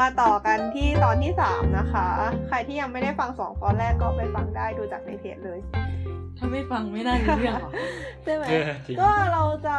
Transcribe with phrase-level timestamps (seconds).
[0.00, 2.06] มาต่อกันที่ตอนที่สามนะคะ
[2.48, 5.58] ใครที่ยังไม่ได้ฟังสองตอนแรกก็ไปฟังได้ดูจากในเพจเลย
[6.38, 7.70] ถ้าไม่ฟังไม่ได้เรื่องหรอ
[8.24, 9.76] ใช่ไหมเออจริงก็เราจะ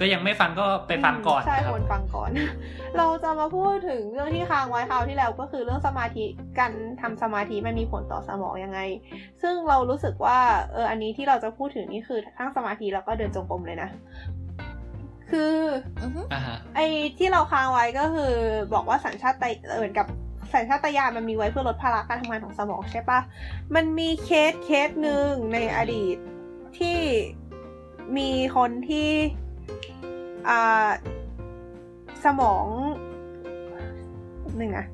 [0.00, 2.30] ก็ยังไม่ฟังก็ไปฟังก่อนใช่ครับควรฟังก่อน
[2.98, 6.24] เราจะมาพูดถึงเรื่องที่ค้างไว้คราวที่แล้วก็คือเรื่องสมาธิ
[6.58, 8.80] การทำสมาธิมันมีผลต่อสมองยังไง
[9.42, 10.38] ซึ่งเรารู้สึกว่า
[10.72, 13.90] เอออันนี้ที่เราจะพูดถึงนี่คือทั้งสมาธิแล้วก็เดินจงกรมเลยนะ
[15.30, 15.54] คือ
[16.02, 16.86] อือฮึอ่าฮะไอ้
[17.18, 18.32] ที่เราค้างไว้ก็คือ
[18.74, 19.34] บอกว่าสัญชาต
[19.78, 20.06] เหมือนกับ
[20.54, 23.20] สัญชาตญาณมันมีไว้เพื่อลดภาระการทำงานของสมองใช่ปะ
[23.74, 26.16] มันมีเคสเคสหนึ่งในอดีต
[26.78, 26.98] ที่
[28.16, 29.10] มีคนที่
[30.48, 30.88] อ่า
[32.24, 32.66] สมอง
[34.56, 34.86] หนึ่งนะ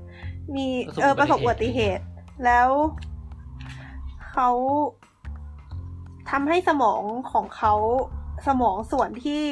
[0.54, 0.66] มี
[1.02, 2.04] เออประสบอุบัติเหตุ
[2.44, 2.68] แล้ว
[4.32, 4.50] เขา
[6.30, 7.74] ทำให้สมองของเขา
[8.46, 9.44] สมองส่วนที่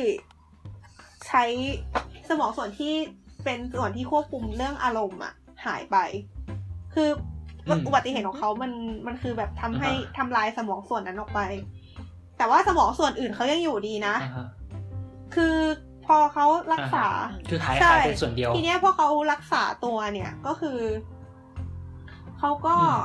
[1.29, 1.45] ใช้
[2.29, 2.95] สมองส่วนที่
[3.45, 5.33] เป็นส่วนที่ควบคุมเรื่องอารมณ์อะ
[5.67, 5.97] หายไป
[6.95, 7.09] คือ
[7.69, 8.73] อมอุบัติเหตุของเขามัน
[9.07, 11.41] มันคือแบบทำให้อ่าฮะทำลายสมองส่วนนั้นออกไป
[12.39, 14.48] แต่ว่าสมองส่วนอื่นเขายังอยู่ดีนะอ่าฮะ
[15.35, 15.57] คือ
[16.07, 17.07] พอเขารักษา
[17.51, 20.81] คือหายใช่หายเป็นส่วนเดียว ทีเนี้ยพอเขารักษาตัวเนี่ยก็คือ
[22.39, 22.98] เขาก็อืม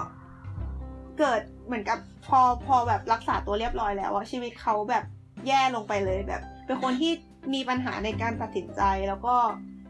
[1.19, 5.03] เกิดเหมือนกับพอพอแบบรักษาตัวเรียบร้อยแล้วอะชีวิตเขาแบบ
[5.47, 7.11] แย่ลงไปเลยแบบ เป็นคนที่
[7.53, 9.35] มีปัญหาในการตัดสินใจ แล้วก็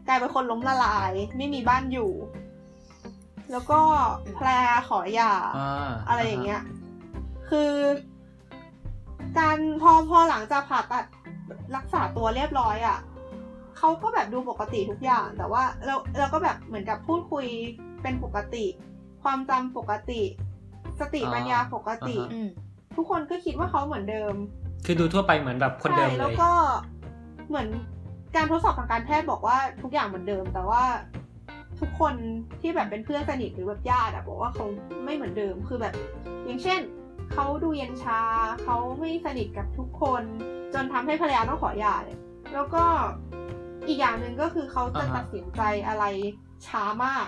[0.08, 2.10] กลายเป็นคนล้มละลาย ไม่มีบ้านอยู่
[3.52, 3.80] แล้วก็
[4.34, 4.48] แพล
[4.88, 6.62] ขอหย่าอ่าอะไรอย่างเงี้ย
[7.48, 7.72] คือ
[9.38, 11.04] การพอพอหลังจากผ่าตัด
[11.76, 12.98] รักษาตัวเรียบร้อยอะ่ะ
[13.78, 17.46] เขาก็แบบดูปกติทุกอย่าง แต่ว่าเราเราก็แบบเหมือนกับพูดคุย
[18.02, 18.64] เป็นปกติ
[19.22, 20.22] ความจำปกติ
[21.00, 22.48] สติปัญญาปกติอืม
[22.96, 24.34] ทุกคนก็คิดว่าเขาเหมือนเดิม
[24.86, 26.50] คือดูทั่วไปเหมือนแบบคนเดิมใช่เลแล้วยก็
[27.48, 27.68] เหมือน
[28.36, 30.84] การทดสอบทางการแพทย์บอกว่าทุกอย่างเหมือนเดิม แต่ว่า
[31.80, 32.14] ทุกคน
[32.60, 34.64] ที่แบบเป็นเพื่อนสนิทหรือแบบญาติอะบอกว่าเขา
[35.04, 35.94] ไม่เหมือนเดิมคือแบบ
[36.44, 36.80] อย่างเช่น
[37.32, 38.20] เขาดูเย็นชา
[38.62, 40.22] เขาไม่สนิทกับทุกคน
[40.74, 42.18] จนทำให้ภรรยาต้องขอหย่าเลย
[42.54, 42.84] แล้วก็
[43.88, 46.04] อีกอย่างหนึ่งก็คือเขาจะอ่าฮะตัดสินใจอะไร
[46.66, 47.26] ช้ามาก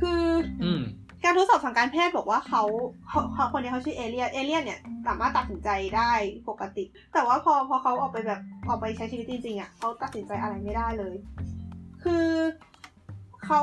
[0.00, 0.22] คือ
[0.64, 0.82] อืม
[1.24, 2.62] การทดสอบทางการแพทย์บอกว่าเขา
[3.34, 6.12] เขาคนนี้เขาชื่อเอเลียนเอเลียนเนี่ยสามารถตัดสินใจได้
[6.48, 11.14] ปกติ แต่ว่าพอพอเขาออกไปแบบออกไปใช้ชีวิตจริงๆอะเขาตัดสินใจอะไรไม่ได้เลย
[12.04, 12.26] คือ
[13.44, 13.60] เขา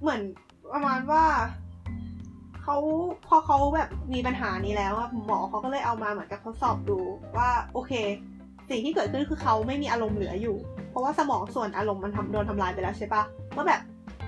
[0.00, 0.20] เหมือน
[0.72, 1.24] ประมาณว่า
[2.62, 2.76] เขา
[3.28, 6.98] พอเขาแบบมีปัญหานี้แล้วอะหมอเขาก็เลยเอามาเหมือนกับทดสอบดู
[7.36, 7.92] ว่าโอเค
[8.70, 10.56] สิ่งที่เกิดขึ้นคือเขาไม่มีอารมณ์เหลืออยู่
[10.90, 13.22] เพราะว่าสมองส่วนอารมณ์มันทำโดนทำลายไปแล้วใช่ปะ
[13.54, 13.80] ว่าแบบ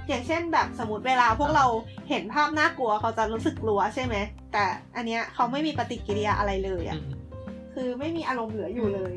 [0.09, 1.65] อย่างเช่นแบบสมมติเวลาพวกเรา
[2.09, 4.17] เห็นภาพน่ากลัวเขาจะรู้สึกกลัวใช่ไหม
[4.53, 4.65] แต่
[4.97, 6.99] อันเนี้ยเขาไม่มีปฏิกิริยาอะไรเลยอะ
[7.75, 9.15] คือไม่มีอารมณ์เหลืออยู่เลย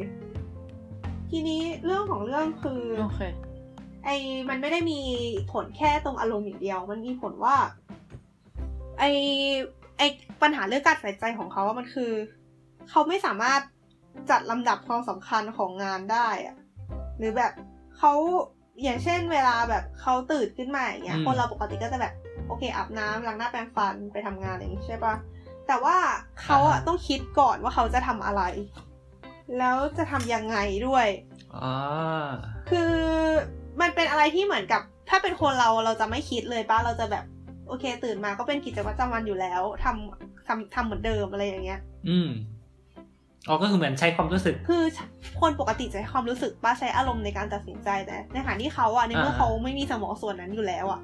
[1.30, 3.22] ทีนี้เรื่องของเรื่องคือโอเค
[4.06, 4.16] ไอ้
[4.50, 5.00] มันไม่ได้มี
[5.52, 7.56] ผลแค่ตรงอารมณ์อย่างเดียว มันมีผลว่า
[9.00, 9.12] ไอ้
[9.98, 10.08] ไอ้
[10.42, 12.12] ปัญหาเรื่องการใส่ใจของเขาว่ามันคือ
[12.90, 13.62] เขาไม่สามารถ
[14.30, 16.56] จัดลำดับความสำคัญของงานได้อะ
[17.18, 17.52] หรือแบบ
[17.98, 18.14] เขา
[18.82, 22.14] อย่างเช่นเวลาแบบเขาตื่นขึ้นมาอย่างเงี้ยอืมคนเราปกติก็จะแบบ
[22.48, 25.16] โอเคอาบน้ำล้างหน้าแปรงฟันไปทำงานอะไรอย่างงี้ใช่ปะ
[25.68, 25.98] แต่ว่า
[26.44, 28.42] เขาอะต้องคิดก่อนว่าเขาจะทำอะไร
[29.58, 30.58] แล้วจะทำยังไง
[30.88, 31.08] ด้วย
[31.56, 32.30] อ่า
[32.70, 32.94] คือ
[33.82, 37.26] มันเป็นอะไรที่เหมือนกับ ถ้าเป็นคนเราเราจะไม่คิดเลยป้าเราจะแบบ
[37.68, 41.80] โอเค ตื่นมาก็เป็นกิจวัตรประจำวันอยู่แล้วทำทำทำเหมือนเดิมอะไรอย่างเงี้ย
[42.10, 42.30] อืม
[43.48, 44.84] อ๋อก็คือเหมือนใช้ความรู้สึก คือ
[45.42, 51.02] คนปกติจะใช้ความรู้สึกป้าใช้อารมณ์ในการตัดสินใจแต่ในขณะที่เขาอะในเมื่ออ่าเขาไม่มีสมองส่วนนั้นอยู่แล้วอะ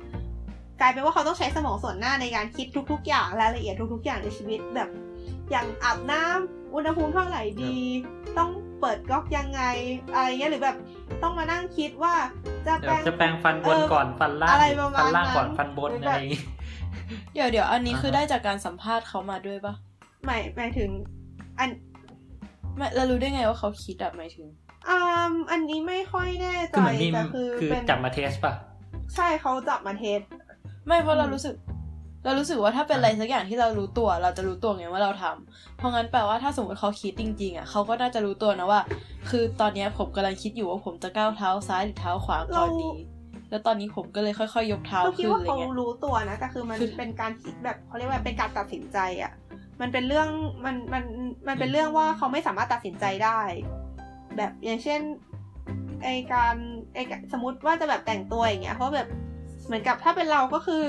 [0.82, 4.90] กลายเป็นว่าเขาต้องใช้สมองส่วนหน้าในการคิดทุก ๆ อย่างรายละเอียดทุก ๆ อย่างในชีวิตแบบ
[5.52, 7.78] อย่างอาบน้ำอุณหภูมิเท่าไหร่ดี
[8.38, 8.50] ต้อง
[8.82, 9.62] เปิดก๊อกยังไง
[10.14, 10.78] อะไรเงี้ยหรือแบบ
[11.24, 12.14] ต้องมานั่งคิดว่า
[12.68, 16.42] จะแปเดี๋ลยวงจะแปรงฟันบนเออก่อนฟันล่างอะไรประมาณฟันล่างก่อนนั้นฟันบนหรืออะแบบไรอย่างงี้
[17.34, 19.74] เดี๋ยวเดี๋ยวอันนี้คืออ่าฮะได้จากการสัมภาษณ์เขามาด้วยปะ
[20.26, 20.90] หมายหมายถึง
[21.60, 21.70] อัน
[22.80, 24.48] ไม่เรารู้ได้ไงว่าเขาคิดอะหมายถึง
[24.90, 28.54] อ่าอันนี้ไม่ค่อยแน่ใจคือเหมือนมีแต่คือคือเป็นจับมาเทสป่ะ
[29.16, 30.20] ใช่เขาจับมาเทส
[30.88, 31.56] ไม่เพราะเราอืมรู้สึก
[32.26, 38.82] เรารู้สึกว่าถ้าเป็นอะไรสักอย่างที่เรารู้ตัว เราจะรู้ตัวไงว่าเราทำเพราะงั้นแปลว่าถ้าสมมติเขาคิดจริง ๆอะเขาก็น่าจะรู้ตัวนะว่า
[39.30, 42.90] คือตอนเนี้ยผมกำลังคิดอยู่ว่าผมจะก้าวเท้าซ้ายหรือเท้าขวาก่อนดี
[43.50, 49.32] แล้วตอนนี้ผมก็เลยค่อยๆยกเท้าเราคิดขึ้นว่าอะไรเขาเงี้ยรู้ตัวนะแต่คือมันคือเป็นการคิดแบบเขาเรียกว่าเป็นการตัดสินใจอะ
[49.82, 50.28] มันเป็นเรื่อง
[50.66, 51.04] มันมัน
[51.48, 53.40] มันเป็นเรื่องว่าเขาไม่สามารถตัดสินใจได้
[54.38, 55.02] แบบอย่างเช่น
[56.04, 56.56] ไอการ
[56.94, 56.98] ไอ
[57.34, 59.08] สมมติว่าจะแบบแต่งตัวอย่างเงี้ยเพราะแบบ
[59.66, 60.86] เหมือนกับถ้าเป็นเราก็คือ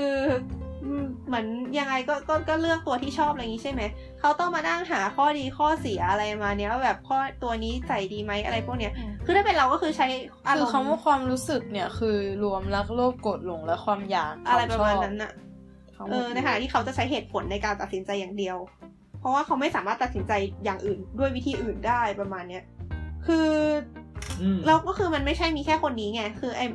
[0.85, 1.45] อืมเหมือน
[1.79, 3.81] ยังไงก็ก็ก็เลือกตัวที่ชอบอะไรอย่างงี้ใช่ไหม
[4.19, 8.93] เขาต้องมานั่งหาข้อดีข้อเสียอะไรมาเนี้ยว่าแบบข้อตัวนี้ใส่ดีไหมอะไรพวกเนี้ย
[9.25, 10.07] คือถ้าเป็นเราก็คือใช้
[10.47, 15.31] อารคือมณ์คำว่าความรู้สึกเนี่ยคือรวมรักโลภโกรธหลงและความอยากอะไรประมาณควชบนั้นน่ะ
[16.01, 18.57] ทั้งหมเอดอในขณะที่เขาจะใช้เหตุผลในการตัดสินใจอย่างเดียว
[19.19, 20.31] เพราะว่าเขาไม่สามารถตัดสินใจ
[20.63, 22.63] อย่างอื่นด้วยวิธีอื่นได้ประมาณเนี้ย
[23.25, 23.49] คือ
[24.41, 26.65] อืมแล้วก็คือมันไม่ใช่มีแค่คนนี้ไงคือไอ้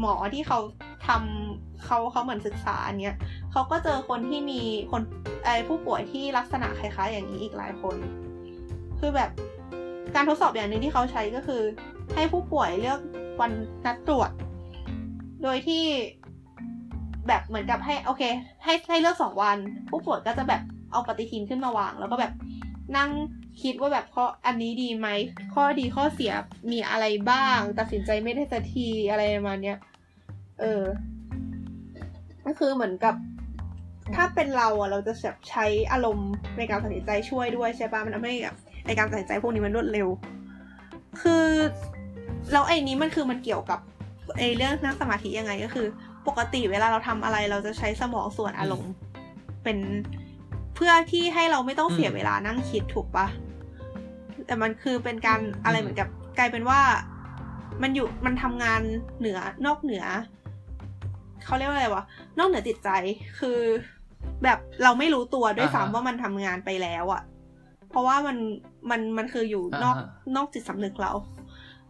[0.00, 0.58] หมอที่เขา
[1.06, 3.14] ทำเขาเขาเหมือนศึกษาอันเนี้ย
[3.52, 5.02] เขาก็เจอคนที่มีคน
[5.44, 7.96] ไอ้ผู้ป่วยที่ลักษณะคล้ายๆ อย่างนี้อีกหลายคน
[8.98, 9.30] คือแบบ
[10.14, 11.62] การทดสอบอย่างหนึ่งที่เขาใช้ก็คือ
[12.14, 13.00] ให้ผู้ป่วยเลือก
[13.40, 13.52] วัน
[13.86, 14.30] นัดตรวจ
[15.42, 15.84] โดยที่
[17.28, 18.22] แบบเหมือนกับให้โอเค
[18.64, 19.58] ให้ให้เลือกสองวัน
[19.90, 20.62] ผู้ป่วยก็จะแบบ
[20.92, 22.32] เอาปฏิทินขึ้นมาวาง แล้วก็แบบ
[22.96, 23.10] นั่ง
[23.62, 25.08] คิดว่าแบบข้ออันนี้ดีไหม
[25.54, 26.32] ข้อดีข้อเสีย
[26.72, 29.78] มีอะไรบ้าง ตัดสินใจไม่ได้สักทีอะไรประมาณเนี้ย
[30.60, 30.82] เออ
[32.46, 33.14] ก็คือเหมือนกับ
[34.14, 38.56] ถ้าเป็นเราอะเราจะแบบใช้อารมณ์ในการตัดสินใจช่วยด้วยใช่ปะมันทำให้แบบ
[38.86, 40.08] ในการตัดสินใจพวกนี้มันรวดเร็ว
[41.20, 41.44] คือ
[42.52, 43.80] แล้วไอ้นี้มันคือมันเกี่ยวกับ
[44.38, 45.86] ไอ้เรื่องนั่งสมาธิยังไงก็คือ
[46.28, 48.92] ปกติเวลาเราทำอะไรเราจะใช้สมองส่วนอารมณ์
[49.64, 49.78] เป็น
[50.74, 53.26] เพื่อที่ให้เราไม่ต้องเสียอืมเวลานั่งคิดถูกปะ
[54.46, 56.08] แต่มันคือเป็นการอะไรอืมเหมือนกับ
[56.38, 56.80] กลายเป็นว่า
[57.82, 58.80] มันอยู่มันทำงาน
[59.18, 60.04] เหนือนอกเหนือ
[61.44, 62.04] เขาเรียกว่าอะไรวะ
[62.38, 62.88] นอกเหนือจิตใจ
[63.38, 63.58] คือ
[64.42, 67.22] แบบเราไม่รู้ตัวด้วยอ่าฮะซ้ำว่ามันทำงานไปแล้วอะ
[67.90, 68.36] เพราะว่ามัน
[68.90, 71.12] มันมันคืออยู่นอกอ่าฮะนอกจิตสำนึกเรา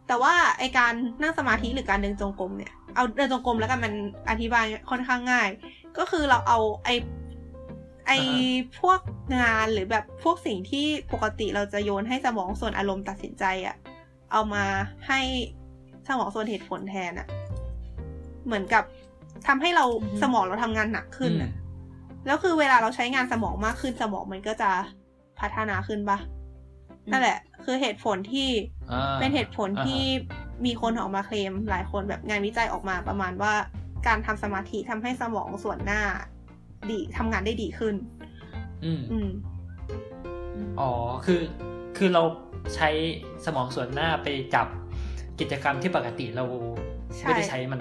[0.07, 0.93] แต่ว่าไอการ
[1.23, 3.95] นั่งสมาธิหรือการเดินจงกรมเนี่ย เอาเดินจงกรมแล้วกันมัน
[4.31, 5.49] อธิบายค่อนข้างง่าย
[5.99, 6.91] ก็คือเราเอาไอ
[8.07, 8.41] ไออ่าฮะ
[8.81, 9.01] พวก
[9.43, 13.77] งานหรือแบบพวกสิ่งที่ปกติเราจะโยนให้สมองส่วนอารมณ์ตัดสินใจอะ
[14.33, 14.65] เอามา
[15.09, 15.21] ให้
[16.09, 17.29] สมองส่วนเหตุผลแทนอะ
[18.47, 18.85] เหมือนกับ
[19.47, 21.65] ทำให้เราอือฮึสมองเราทำงานหนักขึ้นอะอืม
[22.27, 24.71] แล้วคือเวลาเราใช้งานสมองมากขึ้นสมองมันก็จะ
[25.41, 26.19] พัฒนาขึ้นปะ
[27.11, 28.49] นั่นแหละ คือเหตุผลที่
[28.93, 30.03] อ่าเป็นเหตุผลอ่าฮะที่
[30.65, 33.53] มีคนออกมาเคลมหลายคนแบบงานวิจัยออกมาประมาณว่า
[34.07, 36.01] การทำสมาธิทำให้สมองส่วนหน้า
[36.91, 37.95] ดีทำงานได้ดีขึ้น
[38.85, 39.29] อืมอืม
[40.81, 40.91] อ๋อ
[41.27, 41.41] คือ
[41.97, 42.23] คือเรา
[42.75, 42.89] ใช้
[43.45, 44.67] สมองส่วนหน้าไปจับ
[45.41, 46.45] กิจกรรมที่ปกติเรา
[47.17, 47.81] ใช่ไม่ได้ใช้มัน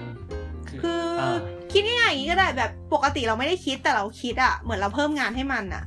[0.70, 1.38] คือคือออ่า
[1.72, 5.84] คิดง่ายๆอย่างนี้ก็ได้แบบปกติเราไม่ได้คิดแต่เราคิดอะเหมือนเราเพิ่มงานให้มันอะ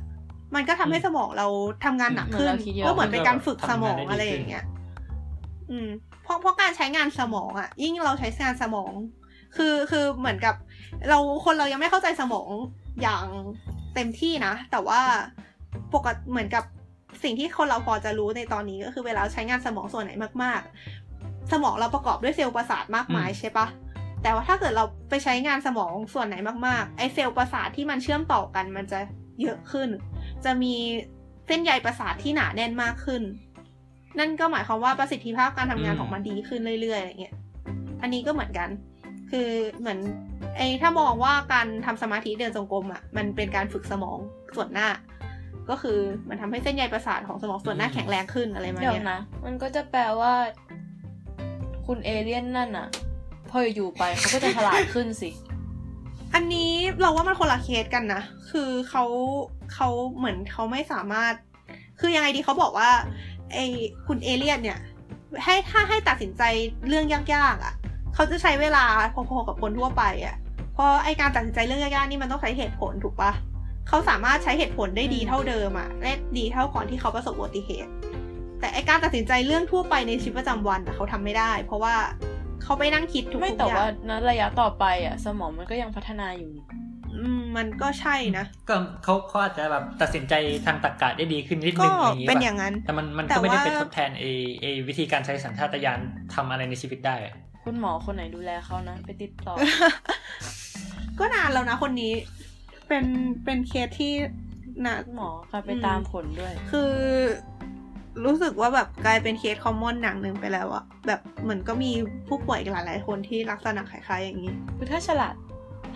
[0.55, 1.47] มันก็ทำให้อืมสมองเรา
[1.85, 4.65] ทำงานหนักขึ้นเหมือนเราคิดเยอะก็เหมือนเป็นการฝึกสมองทำงานได้ดีอะไรอย่างเงี้ย
[5.71, 8.91] อืมเพ ราะเพราะการใช้งานสมองอะยิ่งเราใช้งานสมอง
[9.55, 10.55] คือคือเหมือนกับ
[11.09, 12.49] เราคนเรายังไม่เข้าใจสมอง
[13.01, 13.25] อย่าง
[13.95, 15.01] เต็มที่นะ แต่ว่า
[15.93, 16.63] ปกติเหมือนกับ
[17.23, 20.11] สิ่งที่คนเราพอจะรู้ในตอนนี้ก็คือเวลาใช้งานสมองส่วนไหน
[20.43, 20.61] มาก
[21.05, 23.67] ๆ สมองเราประกอบด้วยเซลล์ประสาทมากมายอืมใช่ปะ
[24.23, 26.35] แต่ว่าถ้าเกิดเราไปใช้งานสมองส่วนไหน
[26.67, 28.99] มากๆไอเซลล์ประสาทที่มันเชื่อมต่อกันมันจะ
[29.41, 29.89] เยอะขึ้น
[30.45, 30.75] จะมี
[31.47, 33.21] เส้นใยประสาทที่หนาแน่นมากขึ้น
[34.19, 37.35] นั่นก็หมายความว่าประสิทธิภาพการทำงานอืมของมันดีขึ้นเรื่อยๆอะไรเงี้ย
[38.01, 38.69] อันนี้ก็เหมือนกัน
[39.31, 39.99] คือเหมือน
[40.57, 44.17] ไอ้ถ้ามองว่าการทำสมาธิเดินจงกรมอะ มันเป็นการฝึกสมอง
[44.55, 44.87] ส่วนหน้า
[45.69, 50.33] ก็คือมันทำให้เส้นใยประสาทของสมองส่วนหน้าอืมแข็งแรงขึ้นอะไรมาเดี๋ยวเนี้ยนะมันก็จะแปลว่า
[51.87, 52.87] คุณเอเลี่ยนนั่นอะ
[53.49, 55.29] พออยู่ๆไปเขาก็จะฉลาดขึ้นสิ
[56.33, 56.71] อันนี้
[57.01, 58.21] เราว่ามันคนละเคสกันนะ
[58.51, 59.03] คือเขา
[59.73, 61.33] เขาเหมือนเขาไม่สามารถ
[61.99, 62.89] คือยังไงดีเขาบอกว่า
[63.53, 63.65] ไอ้
[64.07, 64.79] คุณเอเลียนเนี่ย
[65.43, 66.43] ให้ถ้าให้ตัดสินใจ
[66.87, 67.73] เรื่องยากๆอะ
[68.13, 70.35] เขาจะใช้เวลาพอๆกับคนทั่วไปอะ
[70.73, 73.31] เพราะไอการตัดสินใจเรื่องยากๆนี่มันต้องใช้เหตุผลถูกปะ
[73.87, 77.91] เขาสามารถใช้เหตุผลได้ดีเท่าเดิมอะและดีเท่าก่อนที่เขาประสบอุบัติเหตุ
[78.59, 81.95] แต่ไอการตัดสินใจเรื่องทั่วไปในชีวิตประจำวันอะเขาทำไม่ได้ เพราะว่า
[82.63, 86.51] เขาไปนั่งคิดทุกๆไม่แต่ว่าย่างณระยะต่อไปอะสมองมันก็ยังพัฒนาอยู่
[87.39, 90.33] มมันก็ใช่นะ ก็เขาเขาอาจจะแบบตัดสินใจ
[90.65, 94.25] ทางตรรกะได้ดีขึ้นนิดนึก็งอย่างนี้เป็นป่ะอย่างนั้น แต่มันมันแต่ก็ไม่ได้ว่าไปทดแทนเอ
[94.61, 95.99] เอวิธีการใช้สัญชาตญาณ
[96.33, 99.55] ทำอะไรในชีวิตได้อะคุณหมอคนไหนดูแลเขานะ ไปติดต่อ
[101.19, 102.13] ก็นานแล้วนะคนนี้
[102.87, 103.05] เป็น
[103.45, 104.13] เป็นเคสที่
[104.85, 106.93] นะหมอค่ะไปตามผลด้วย คือ
[108.25, 111.91] รู้สึกว่าแบบกลายเป็น case common อันหนึ่งไปแล้วอะแบบเหมือนก็มี
[112.27, 115.35] ผู้ป่วยอีกหลายๆคนที่ลักษณะคล้ายๆอย่างนี้คือถ้าฉลาด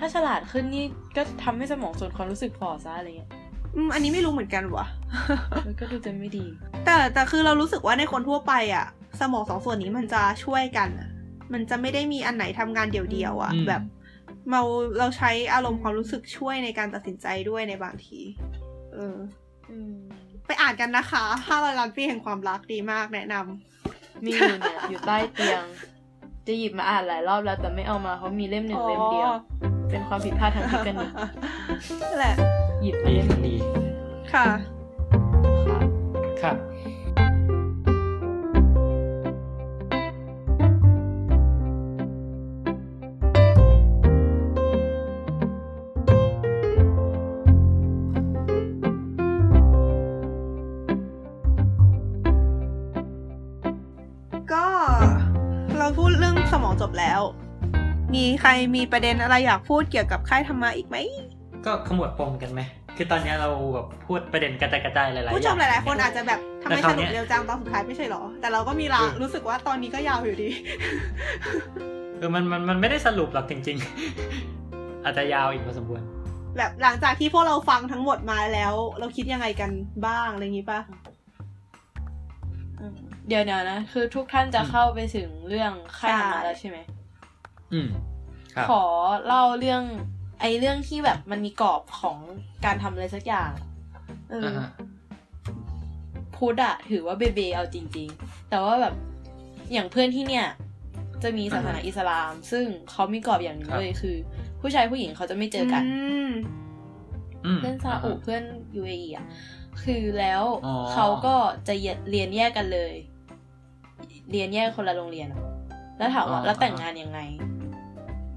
[0.03, 3.31] ถ้าฉลาดขึ้นนี่ก็ทำให้สมองส่วนความรู้สึกฝ่อซะอะไรเงี้ย
[3.75, 4.85] อืมอันนี้ไม่รู้เหมือนกันวะ
[5.65, 6.45] มันก็ดูจะไม่ดี
[6.85, 8.85] แต่แต่คือเรารู้สึกว่าในคนทั่วไปอะ
[9.19, 11.09] สมองสองส่วนนี้มันจะช่วยกันอะ
[11.53, 13.81] มันจะไม่ได้มีอันไหนทำงานเดี่ยวๆอะอืมแบบ
[14.51, 14.61] เรา
[14.99, 18.19] เราใช้อารมณ์ความรู้สึกช่วยในการตัดสินใจด้วยในบางที
[18.93, 19.17] เออ
[19.71, 19.95] อืม
[20.47, 25.63] ไปอ่านกันนะคะห้าร้อยล้านปีแห่งความรักดีมากแนะนำมีอยู่เนี่ยอยู่ใต้เตียง
[26.47, 29.31] จะหยิบมาอ่านหลายรอบแล้วแต่ไม่เอามาเขามีเล่มหนึ่งเล่มเดียว
[29.93, 31.11] เป็นความผิดพลาดทางเทคนิค
[32.01, 32.33] นี่แหละ
[32.81, 33.55] หยิบมาเล่นดี
[34.33, 34.45] ค่ะ
[36.41, 36.53] ค่ะ
[55.77, 57.21] เราพูดเรื่องสมอจบแล้ว
[58.15, 60.97] มีใครมีประเด็นอะไรอยากพูดเกี่ยวกับค่ายธรรมะอีกไหม
[61.65, 62.61] ก็ขมวดปมกันไหม
[62.97, 70.49] คือตอนนี้เราแบบพูดประเด็นกระจายกระจายหลายๆผู้ชมหอย่งลายๆ คนอาจจะแบบทำไมแต่คสราวนุเนี้กยเร็วจังตอนสุดท้ายไม่ใช่หรอ แต่เราก็มีลาเออรู้สึกว่าตอนนี้ก็ยาวอยู่ดี
[72.17, 73.77] เออมันมันมันไม่ได้สรุปหรอกจริง
[74.39, 76.01] ๆ อาจจะยาวอีกพอสมควร
[76.57, 79.71] แบบหลังจากที่พวกเราฟังทั้งหมดมาแล้ว เราคิดยังไงกัน
[80.07, 80.79] บ้างอะไรอย่างงี้ปะ
[82.79, 82.95] อืม
[83.27, 86.77] เดี๋ยวนะนะ คือทุกท่านจะเข้าไปถึงเรื่องค่ายธรรมะแล้วใช่ไหม
[87.73, 87.87] อืม
[88.55, 88.83] ครับขอ
[89.25, 89.83] เล่าเรื่อง
[90.41, 92.17] ไอ้เรื่องที่แบบมันมีกรอบของ
[92.65, 93.51] การทำอะไรสักอย่าง
[94.29, 94.69] เอออ่าอฮะ
[96.35, 98.93] พุทธอะถือว่าเบเบเอาจริง ๆ แต่ว่าแบบ
[99.73, 100.45] อย่างเพื่อนที่เนี่ย
[101.23, 104.15] จะมีศาสนาอิสลาม ซึ่งเขามีกรอบอย่างหนึ่งเลยคือ
[104.61, 105.81] ผู้ชายผู้หญิงเขาจะไม่เจอกัน
[106.29, 106.31] ม
[107.45, 108.43] อืมเพื่อนซาอุาฮะเพื่อน
[108.81, 109.25] UAE อะ
[109.83, 111.35] คือแล้วอ๋อเขาก็
[111.67, 111.73] จะ
[112.09, 112.93] เรียนแยกกันเลย
[114.31, 115.41] เรียนแยกคนละโรงเรียนอะ
[115.97, 117.19] แล้วถามว่าแล้วแต่งงานยังไง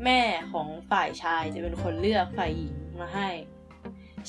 [0.07, 0.21] แม่
[0.53, 3.29] ของฝ่ายชายจะเป็นคนเลือกฝ่ายหญิงมาให้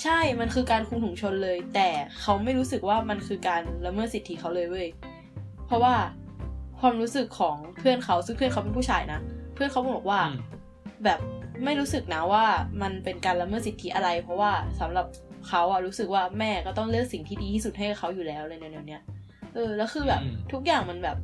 [0.02, 4.88] ใช่มันคือการคุมถุงชนเลย แต่เขาไม่รู้สึกว่ามันคือการละเมิดสิทธิเขาเลยเว้ย
[5.66, 5.96] เพราะว่า
[6.80, 9.20] ความรู้สึกของเพื่อนเขาซึ่งเพื่อนเขาเป็นผู้ชายนะ
[9.56, 10.38] เพื่อนเขาบอกว่าอืม
[11.04, 11.20] แบบ
[11.66, 12.46] ไม่รู้สึกนะว่า
[12.82, 15.06] มันเป็นการละเมิดสิทธิอะไร เพราะว่าสำหรับ
[15.48, 19.02] เขาอะรู้สึกว่าแม่ก็ต้องเลือกสิ่งที่ดีที่สุดให้กับเขาอยู่แล้วเลยในแนวเนี้ย
[19.54, 21.18] เออแล้วคือแบบอืมทุกอย่างมันแบบ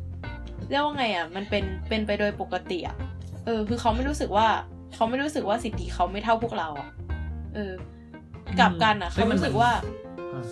[0.70, 2.96] เรียกว่าไงอะมันเป็นเป็นไปโดยปกติอะ
[3.46, 4.48] เออ คือเขาไม่รู้สึกว่า
[4.94, 6.90] เขาไม่รู้สึกว่าสิทธิเขาไม่เท่าพวกเราอะ
[7.56, 7.74] เออ
[8.60, 9.72] กลับกันอะเฮ้ยเขามันรู้สึกว่า
[10.34, 10.44] อ่า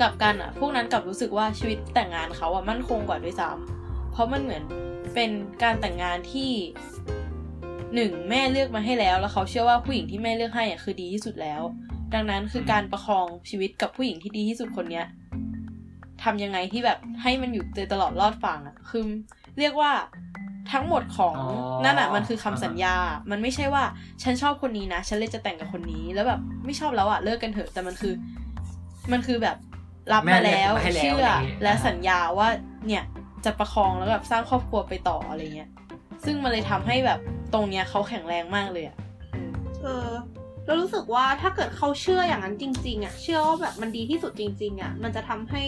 [0.00, 4.64] กลับกันอะพวกนั้นกลับรู้สึกว่าชีวิตแต่งงานเขาอะมั่นคงกว่าด้วยซ้ำเพราะมันเหมือน
[5.14, 5.30] เป็น
[5.62, 6.50] การแต่งงานที่
[7.94, 11.62] หนึ่งแม่เลือกมาให้แล้ว แล้วเขาเชื่อว่าผู้หญิงที่แม่เลือกให้อะคือดีที่สุดแล้ว
[12.14, 15.06] ดังนั้นคือการประคองชีวิตกับผู้หญิงที่ดีที่สุดคนเนี้ย
[16.22, 19.04] ทำยังไงที่แบบให้มันอยู่ตลอดรอดฝั่งอะคือ
[19.58, 19.92] เรียกว่า
[20.72, 22.94] ทั้งหมดของอ๋อนั่นอะมันคือคำอ่าฮะสัญญา
[23.30, 23.84] มันไม่ใช่ว่า
[24.22, 28.14] ฉันชอบคนนี้นะ ฉันเลยจะแต่งกับคนนี้ แล้วแบบไม่ชอบแล้วอะเลิกกันเถอะ แต่มันคือ
[29.12, 29.56] มันคือแบบ
[30.12, 32.48] รับแม่มาเลือกแล้วมาให้แล้วเชื่ออะไรอย่างงี้และอ่าสัญญาว่า
[32.86, 33.04] เนี่ย
[33.44, 35.70] จะประคองแล้วแบบสร้างครอบครัวไปต่ออะไรเงี้ย
[36.24, 37.18] ซึ่งมันเลยทำให้แบบ
[37.54, 38.96] ตรงเนี้ยเขาแข็งแรงมากเลยอะ
[39.34, 39.50] อืม
[39.82, 40.10] เออ
[40.66, 45.62] เรารู้สึกว่าถ้าเกิดเขาเชื่ออย่างนั้นจริง ๆ อะ เชื่อว่าแบบมันดีที่สุดจริง ๆ อะ มันจะทำให้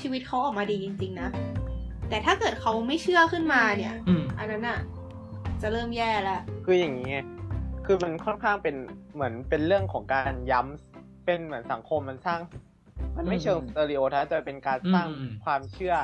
[0.00, 1.28] ชีวิตเขาออกมาดีจริง ๆ นะ
[2.08, 4.78] แต่ถ้าเกิดเขาไม่เชื่อขึ้นมาเนี่ย อืม อันนั้นอะ
[5.62, 7.16] จะเริ่มแย่แล้ว คืออย่างนี้ไง
[7.86, 8.76] คือมันค่อนข้างเป็น
[9.14, 12.40] เหมือนเป็นเรื่องของการย้ำเป็นเหมือนสังคมมันสร้าง
[13.16, 15.94] มันไม่อืมเชิงสเตอริโอไทป์แต่เป็นการสร้างอืมอืม ความเชื่อ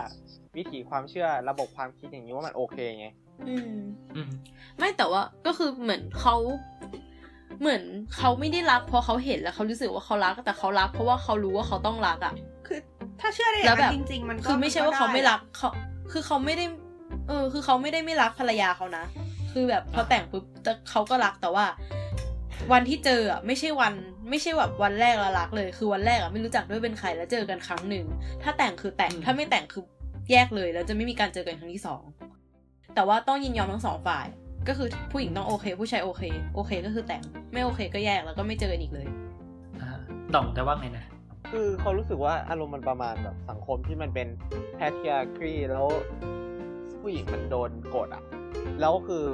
[0.57, 3.07] วิถีความเชื่อระบบความคิดอย่างนี้ว่ามันโอเคไง
[3.49, 3.73] อืม
[4.17, 4.31] อืม
[4.79, 6.37] ไม่แต่ว่าก็คือเหมือนเขา
[7.61, 7.83] เหมือน
[8.17, 12.60] เขาไม่ได้รักเพราะเขาเห็นแล้วเขารู้สึกว่าเขารักแต่เขารักเพราะว่าเขารู้ว่าเขาต้องรักอะคือ
[13.21, 15.69] ถ้าเชื่อได้อแล้ย่าวงแบนั้บนจริงๆมันก็คือไม่ใช่ว่าเขาไม่รักเขา
[16.13, 16.65] คือเขาไม่ได้
[17.29, 19.05] เออ คือเขาไม่ได้ไม่รักภรรยาเขานะ
[19.53, 21.67] คือแบบพอแต่งปุ๊บแต่เขาก็รักแต่ว่า
[22.73, 23.95] วันที่เจออะไม่ใช่วัน
[24.31, 28.05] ไม่ใช่แบบวันแรกแล้วรักเลย คือวันแรกอะไม่รู้จักด้วยเป็นใครแล้วเจอกันครั้งหนึ่ง
[28.43, 29.85] ถ้าแต่งคือแต่งอืมถ้าไม่แต่งคือ
[30.33, 32.03] แยกเลยแล้วจะไม่มีการเจอกันครั้งที่สอง
[32.95, 34.27] แต่ว่าต้องยินยอมทั้งสองฝ่าย
[34.69, 36.23] ก็คือผู้หญิงต้องโอเค ผู้ชายโอเค
[36.55, 37.23] โอเคก็คือแต่ง
[37.53, 39.07] ไม่โอเคก็แยกแล้วก็ไม่เจอกันอีกเลย
[39.81, 39.91] อ่า
[40.35, 41.05] ด่องจะว่าไงนะ
[41.51, 44.29] คือเขารู้สึกว่าอารมณ์มันประมาณแบบสังคมที่มันเป็น
[44.75, 45.87] แพทริอาคีแล้ว
[47.01, 48.23] ผู้หญิงมันโดนกดอะ
[48.81, 49.25] แล้วคือ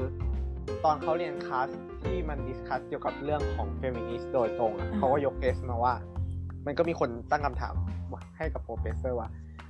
[0.84, 1.68] ตอนเขาเรียนคลาส
[2.04, 5.94] ที่มัน discuss เกี่ยวกับเรื่องของเฟมินิสต์โดยตรงอะอ่าเขาก็ยกเคสมาว่า
[6.66, 7.74] มันก็มีคนตั้งคำถาม
[8.36, 9.28] ให้กับ professor ว่า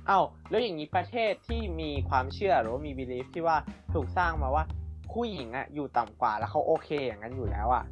[0.09, 3.57] อ้าวแล้วอย่างนี้ประเทศที่มีความเชื่อหรือว่ามี belief ที่ว่า
[3.93, 4.63] ถูกสร้างมาว่า
[5.13, 7.83] ผู้หญิงอะอยู่ต่ำกว่าแล้วเขาโอเคอย่างนั้นอยู่แล้วอะ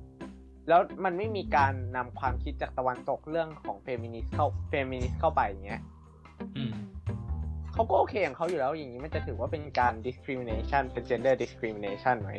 [0.68, 5.82] แล้วมันไม่มีการนำความคิดจากตะวันตกเรื่องของเฟมินิสต์เข้าเฟมินิสต์เข้าไปอย่างเงี้ย
[6.58, 6.72] อืม
[7.74, 12.32] เขาก็โอเคอย่างเขาอยู่แล้วอย่างนี้มันจะถือว่าเป็นการ discrimination เป็น gender discrimination ไหม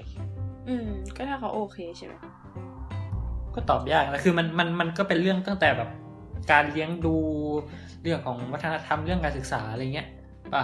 [0.68, 2.14] อืม ก็ถ้าเขาโอเคใช่ไหม
[3.54, 5.90] ก็ตอบยากนะคือมันมันมันก็เป็นเรื่องตั้งแต่แบบ
[6.52, 7.16] การเลี้ยงดู
[8.02, 10.08] เรื่องของวัฒนธรรมเรื่องการศึกษาอะไรเงี้ย
[10.54, 10.62] ป่ะ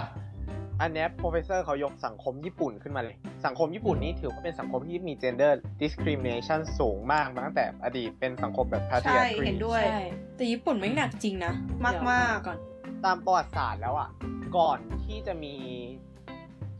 [0.81, 3.15] อันเนี้ย professor เขายกสังคมญี่ปุ่นขึ้นมาเลย
[3.45, 5.51] สังคมญี่ปุ่นนี้ถือว่าเป็นสังคมที่มี gender
[5.81, 10.01] discrimination สูงมากมาตั้งแต่อดีตเป็นสังคมแบบใช่ patriarchy เห็นด้วยใช่
[10.35, 11.53] แต่ญี่ปุ่นไม่งหนักจริงนะ
[11.85, 12.57] มากๆเดี๋ยวก่อน
[13.05, 14.09] ตามประวัติศาสตร์แล้วอะ
[14.57, 15.55] ก่อนที่จะมี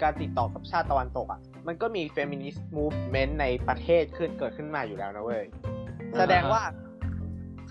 [0.01, 5.45] การติดต่อกับชาติตะวันตกอะ มันก็มี feminist movement ในประเทศขึ้นเกิดขึ้นมาอยู่แล้วนะเว้ย
[6.13, 6.63] อ่าฮะแสดงว่า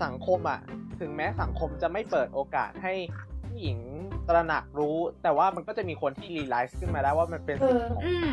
[0.03, 0.59] สังคมอะ
[0.99, 2.93] ถึงแม้สังคมจะไม่เปิดโอกาสให้
[3.53, 3.79] ผู้หญิง
[4.29, 8.31] ตระหนักรู้ แต่ว่ามันก็จะมีคนที่รีไลซ์ขึ้นมาแล้วว่ามันเป็นสิทธิของอืม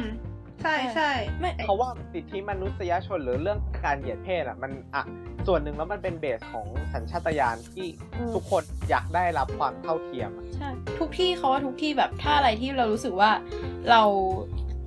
[0.63, 5.05] ใช่ใช่ไม่เขาว่าสิทธิมนุษยชนหรือเรื่องการเหยียดเพศอะ มันอะ
[5.47, 7.87] ส่วนหนึ่งแล้วมันเป็นเบสของสัญชาตญาณที่
[8.35, 13.31] ทุกคนอยากได้รับความเท่าเทียมอะใช่ทุกที่เขาว่าทุกที่แบบถ้าอะไรที่เรารู้สึกว่า
[13.91, 14.03] เรา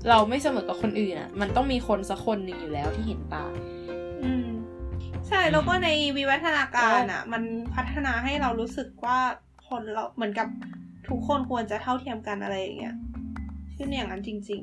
[0.09, 3.51] เราไม่เสมอกับคนอื่นอะ มันต้องมีคนสักคนหนึ่งอยู่แล้วที่เห็นต่าง
[4.23, 4.47] อืม
[5.27, 7.43] ใช่แล้วก็ในวิวัฒนาการอะ มัน
[7.75, 9.19] พัฒนาให้เรารู้สึกว่า
[9.73, 10.47] คนเราเหมือนกับ
[11.09, 12.95] ทุกคนควรจะเท่าเทียมกันอะไรอย่างเงี้ย
[13.75, 14.61] ขึ้นอย่างนั้นจริง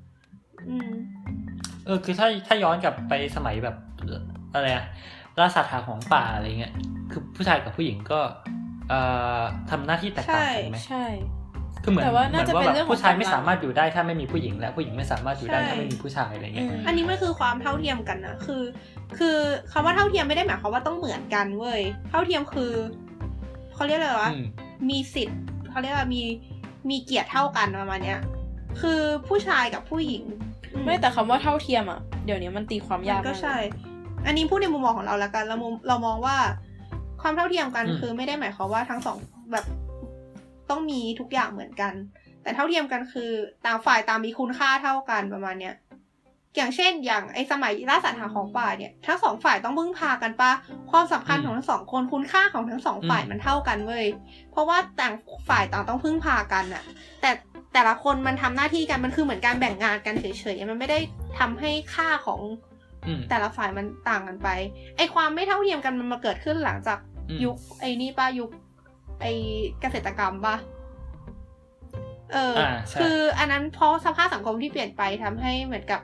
[0.00, 0.90] ๆ อืม
[1.86, 3.76] เออ คือถ้าถ้าย้อนกลับไปสมัยแบบ
[4.54, 4.84] อะไรอะ
[5.38, 6.72] ล่าสัตว์หาของป่าอะไรเงี้ย
[7.10, 8.20] คือผู้ชายกับผู้หญิงก็
[8.88, 9.00] เอ่
[9.38, 11.06] อทำหน้าที่แตกต่างกันไหมใช่
[11.84, 18.62] คือเหมือนแต่ว่าเหมืน่าอนจะว่าเป็นแบบเรื่องของผู้ชายกำลังไม่สามารถอยู่ได้ถ้าไม่มีผู้หญิงและผู้หญิงไม่สามารถอยู่ได้ใช่ถ้าไม่มีผู้ชายอะไรเงี้ยอืมอันนี้มันคือความเท่าเทียมกันนะคือ
[19.18, 19.38] คือ
[19.72, 21.80] คำว่าเท่าเทียมไม่ได้หมายความว่าต้องเหมือนกันเว้ย
[22.10, 22.72] เท่าเทียมคือ
[23.82, 24.46] เขาเรียกอะไรวะอืม
[24.90, 25.38] มีสิทธิ์
[25.70, 26.22] เขาเรียกว่ามี
[26.90, 28.20] มีเกียรติเท่ากันประมาณเนี้ย
[28.80, 30.24] คือผู้ชายกับผู้หญิง
[30.74, 33.56] อืไม่แต่คำว่าเท่าเทียมอะเดี๋ยวนี้มันตีความยากมันก็มากใช่
[34.26, 36.36] อันนี้พูดในมุมมองของเราละกันเรามุมเรามองว่า
[37.20, 39.16] ความเท่าเทียมกันอืมคือไม่ได้หมายความว่าทั้งสอง
[39.52, 39.64] แบบ
[40.70, 41.92] ต้องมีทุกอย่างเหมือนกัน
[42.42, 43.30] แต่เท่าเทียมกันคือ
[43.66, 45.74] ต่างฝ่ายต่างมีคุณค่าเท่ากันประมาณเนี้ย
[46.56, 50.52] อย่างเช่น อย่างไอสมัยล่าสัตว์หาของป่าเนี่ยทั้งสองฝ่ายต้องพึ่งพากันปะ
[50.90, 54.06] ความสำคัญของทั้งสองคนคุณค่าของทั้งสองฝ่ายมันเท่ากันเว้ย
[54.52, 55.14] เพราะว่าต่าง
[55.48, 56.84] ฝ่ายต่างต้องพึ่งพากันอะ
[57.20, 57.30] แต่
[57.74, 60.98] แต่ละคนมันทำหน้าที่กันมันคือเหมือนการแบ่งงานกันเฉยๆมันไม่ได้
[61.38, 62.40] ทำให้ค่าของ
[63.06, 64.48] อืมแต่ละฝ่ายมันต่างกันไป
[64.96, 68.50] ไอความไม่เท่าเทียมกันมันมาเกิดขึ้นหลังจากอืมยุคไอนี่ป้ายุค
[69.20, 69.26] ไอ
[69.80, 70.56] เกษตรกรรมป่ะ
[72.32, 76.00] เอออาใช่คืออันนั้นเพราะสภาพสังคมที่เปลี่ยนไปทำให้เหมือนกับ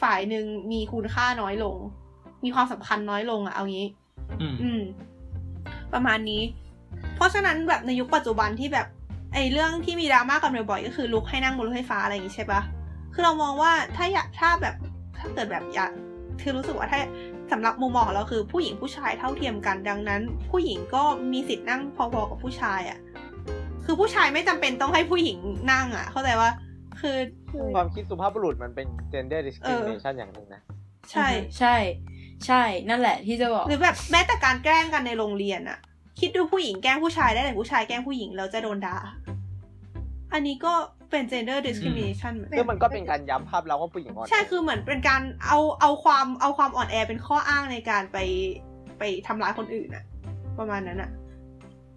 [0.00, 1.76] ฝ่ายหนึ่งมีคุณค่าน้อยลง
[2.44, 3.86] มีความสำคัญน้อยลงอะเอางี้
[4.40, 4.82] อืมอืม
[5.92, 6.42] ประมาณนี้
[7.16, 8.86] เพราะฉะนั้นแบบในยุคปัจจุบันที่แบบ
[9.34, 12.60] ไอ้เรื่องที่มีดราม่ากันบ่อยๆก็คือลุกให้นั่งบนรถไฟฟ้าอะไรอย่างงี้ใช่ปะ
[13.14, 14.74] คือเรามองว่าถ้าอยากถ้าแบบ
[15.18, 15.90] ถ้าเกิดแบบอยาก
[16.40, 17.00] คือรู้สึกว่าถ้า
[17.52, 22.98] สำหรับมุมมองของเราคือผู้หญิงผู้ชายเท่าเทียมกันดังนั้น ผู้หญิงก็มีสิทธิ์นั่งพอๆกับผู้ชายอะ่ะ
[23.84, 25.38] คือผู้ชายไม่จำเป็นต้องให้ผู้หญิง
[25.72, 26.50] นั่งอะ่ะ เข้าใจว่า
[27.00, 27.16] คือ
[27.74, 30.62] ความคิดสุภาพบุรุษมันเป็น gender discrimination อย่างหนึ่งนะ
[31.10, 31.28] ใช่
[31.58, 31.76] ใช่
[32.46, 35.78] ใช่ นั่นแหละที่จะบอก หรือแบบแม้แต่การแกล้งกันในโรงเรียนอะ
[36.20, 38.96] คิดดูผู้หญิงแกล้งผู้ชายได้แต่ผู้ชายแกล้งผู้หญิงแล้วจะโดนด่า
[40.32, 40.74] อันนี้ก็
[41.10, 48.18] เป็น gender discrimination เหมือนซึ่กังนมันก็เป็นการย้ำภาพเราว่าผู้หญิงอ่อนแใช่ คือเหมือนเป็นการเอาเอาความเอาความอ่อนแอเป็นข้ออ้างในการไป
[48.98, 50.04] ไปทำร้ายคนอื่นอะ
[50.58, 51.10] ประมาณนั้นอะ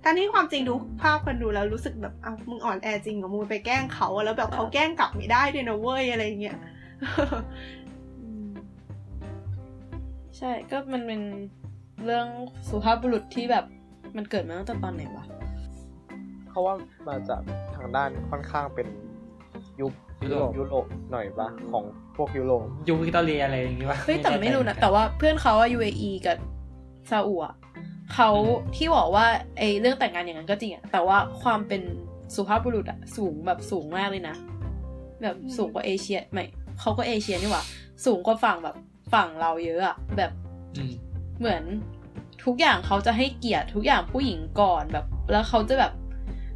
[0.03, 6.57] ทั้งที่ความจริงดูภาพคนดูแล้วรู้สึกแบบเอามึงอ่อนแอจริงเหรอมึงไปแกล้งเขาอะแล้วแบบเขาแกล้งกลับไม่ได้ด้วยนะเว้ยอะไรอย่างเงี้ย
[10.37, 11.21] ใช่ก็มันเป็น
[12.05, 12.27] เรื่อง
[12.69, 13.65] สุภาพบุรุษที่แบบ
[14.17, 15.25] มันเกิดมาตั้งแต่ตอนไหนวะ
[16.49, 16.75] เขาว่า
[17.07, 17.41] มาจาก
[17.75, 18.87] ทางด้านค่อนข้างเป็น
[19.81, 21.83] ยุคยุโรปยุโรปหน่อยปะของ
[22.15, 26.37] พวกยุโรปยูวิกตอเรียอะไรอย่างงี้วะเฮ้ยแต่ไม่รู้นะใจแต่ว่าเพื่อนเขาอะ UAE กับ
[27.09, 27.53] ซาอุอะ
[28.13, 28.29] เขา
[28.75, 29.25] ที่บอกว่า
[29.57, 31.81] ไอ้เรื่องแต่งงานอย่างนั้นก็จริงอะแต่ว่าความเป็น
[32.35, 34.35] สุภาพบุรุษอะสูงแบบสูงมากเลยนะ
[35.21, 36.45] แบบอืมสูงกว่าเอเชียไม่
[36.79, 37.63] เขาก็เอเชียนี่หว่า
[38.05, 38.75] สูงกว่าฝั่งแบบ
[39.13, 40.31] ฝั่งเราเยอะอะแบบ
[40.77, 40.93] อืม
[41.39, 41.63] เหมือน
[42.45, 45.91] ทุกอย่างเขาจะให้เกียรติทุกอย่างผู้หญิงก่อนแบบ แล้วเขาจะแบบ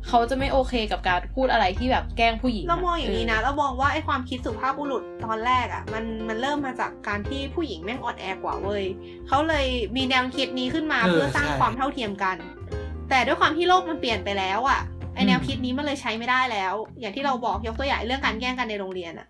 [0.08, 8.86] เขาจะไม่โอเคกับการพูดอะไรที่แบบแกล้งผู้หญิงะเรามองอย่างนี้นะเรามองว่าไอ้ความคิดสุภาพบุรุษตอนแรกอะ่ะมันมันเริ่มมาจากการที่ผู้หญิงแม่งอ่อนแอกว่าเว้ย
[9.28, 12.36] เขาเลยมีแนวคิดนี้ขึ้นมาเออเพื่อสร้างใช่ความเท่าเทียมกัน
[13.10, 14.82] แต่ด้วยความที่โลกมันเปลี่ยนไปแล้วอะ่ะ
[15.16, 19.28] ไอแนวคิดนี้มันเลยใช้ไม่ได้แล้ว อย่างที่เราบอกยกตัวอย่างเรื่องการแย่งกันในโรงเรียนอะ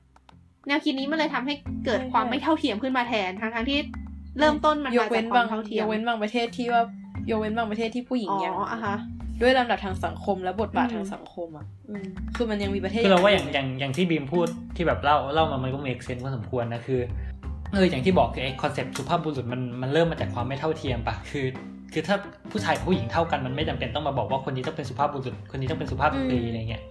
[0.67, 1.53] แนวคิดนี้มันเลยทำให้
[1.85, 3.79] เกิดความไม่เท่าเทียมขึ้นมาแทนทั้งทั้งๆที่
[4.39, 6.83] เริ่มต้นมันยมากจาเว้กนควาบามงเท่าเทียยมกเว้นบางประเทศที่ว่า
[7.29, 8.95] ยกเว้นบางประเทศที่ผู้หญิงอ๋อยังอะฮะ
[9.43, 16.99] ด้วยลำดับทางสังคมและบทบาทอืมทางสังคมอะอืมคือมันยังมีประเทศคือเราว่าอย่างอย่างอย่างที่บีมพูดที่แบบเล่าเล่ามามันก็ make sense พอสมควรนะคือ
[17.73, 21.45] เอออย่างที่บอกคือไอ้ concept สุภาพบุรุษมันมันเริ่มมาจากความไม่เท่าเทียมปะคือ
[21.93, 22.15] คือถ้า
[22.51, 26.83] ผู้ชายกับผู้หญิงเท่ากันมันไม่จำเป็นต้องมาบอกว่าคนนี้ต้องเป็นสุภาพบุรุษคนนี้ต้องเป็นสุภาพสตรีอะไรเงี้ย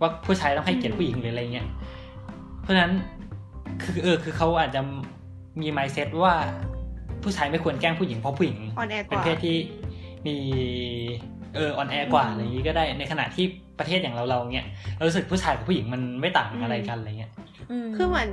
[0.00, 1.66] ว่าผู้ชายต้องให้เกียรติผู้หญิงหรืออะไรเงี้ย
[2.62, 2.92] เพราะฉะนั้น
[3.82, 4.80] คือเออคือเขาอาจจะ
[5.60, 6.34] มี mindset ว่า
[7.22, 9.56] ผู้ชายไม่ควรแกล้งผู้หญิงเพราะผู้หญิงอ่อนแอกว่าเป็นเพศที่
[10.26, 10.36] มี
[11.56, 13.44] เอออ่อนแอกว่าอืมอะไรอย่างนี้ก็ได้ในขณะที่
[13.78, 17.32] ประเทศอย่างเราเราเนี้ยเรารู้สึกผู้ชายกับผู้หญิงมันไม่ต่างอืมอะไรกันอะไรเงี้ย
[17.84, 18.28] มคือเหมือน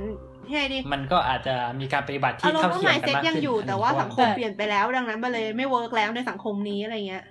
[0.50, 7.24] ไงดีมันก็อาจจะมีการปฏิบัติอาที่รมเท่าณ์ว่าเทียหมมายกันเซ็ตมากยังขึ้นอยู่แต่ว่าอันนี้สังคมเปลี่ยนไปแล้ว ดังนั้นมันเลยไม่เวิร์กแล้วในสังคมนี้อะไรเงี้ย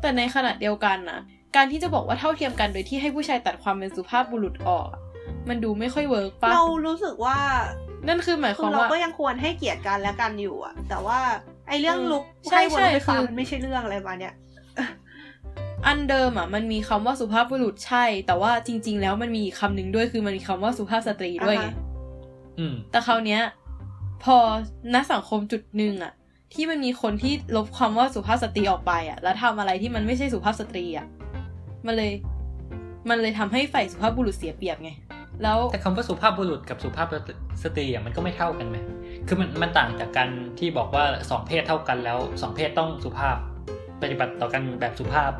[0.00, 1.20] แต่ในขณะเดียวกันนะ
[1.56, 5.02] การที่จะบอกว่าเท่าเทียมกันโดยที่ให้ผู้ชายตัดความเป็นสุภาพบุรุษออกอะ
[5.48, 7.38] มันดูไม่ค่อยเวิร์กปะเรารู้สึกว่า
[8.06, 11.18] นั่นคือหมายคคืวามอเราว่าก็ยังควรให้เกียรติกันและกันอยู่อะแต่ว่า
[11.68, 14.34] ไอ้เรื่องเออลุกใช่ให้บนรถไฟฟ้าใช่คือมันไม่ใช่เรื่องอะไรมาเนี้ย
[15.86, 21.76] อันเดิมอะมันมีคำว่าสุภาพบุรุษใช่ แต่ว่าจริง ๆ แล้วมันมีอีกคำหนึ่งด้วยคือมันมีคำว่าสุภาพสตรีด้วยไงอ่าฮะ
[22.58, 23.42] อืมแต่คราวเนี้ย
[24.24, 24.36] พอ
[24.94, 26.12] ณสังคมจุดหนึ่งอะ
[26.54, 31.06] ที่มันมีคนที่ลบคำว่าสุภาพสตรีออกไปอะแล้วทำอะไรที่มันไม่ใช่สุภาพสตรีอะ
[31.86, 32.12] มันเลย
[33.08, 34.90] มันเลยทำให้ฝ่ายสุภาพบุรุษเสียเปรียบไง
[35.42, 37.08] แล้วแต่คำว่าสุภาพบุรุษกับสุภาพ
[37.62, 38.76] สตรีอะมันก็ไม่เท่ากันไหม
[39.28, 43.36] คือมันมันต่างจากการที่บอกว่าสองเพศเท่ากันแล้วสองเพศต้องสุภาพ
[44.02, 45.32] ปฏิบัติต่อกันแบบสุภาพ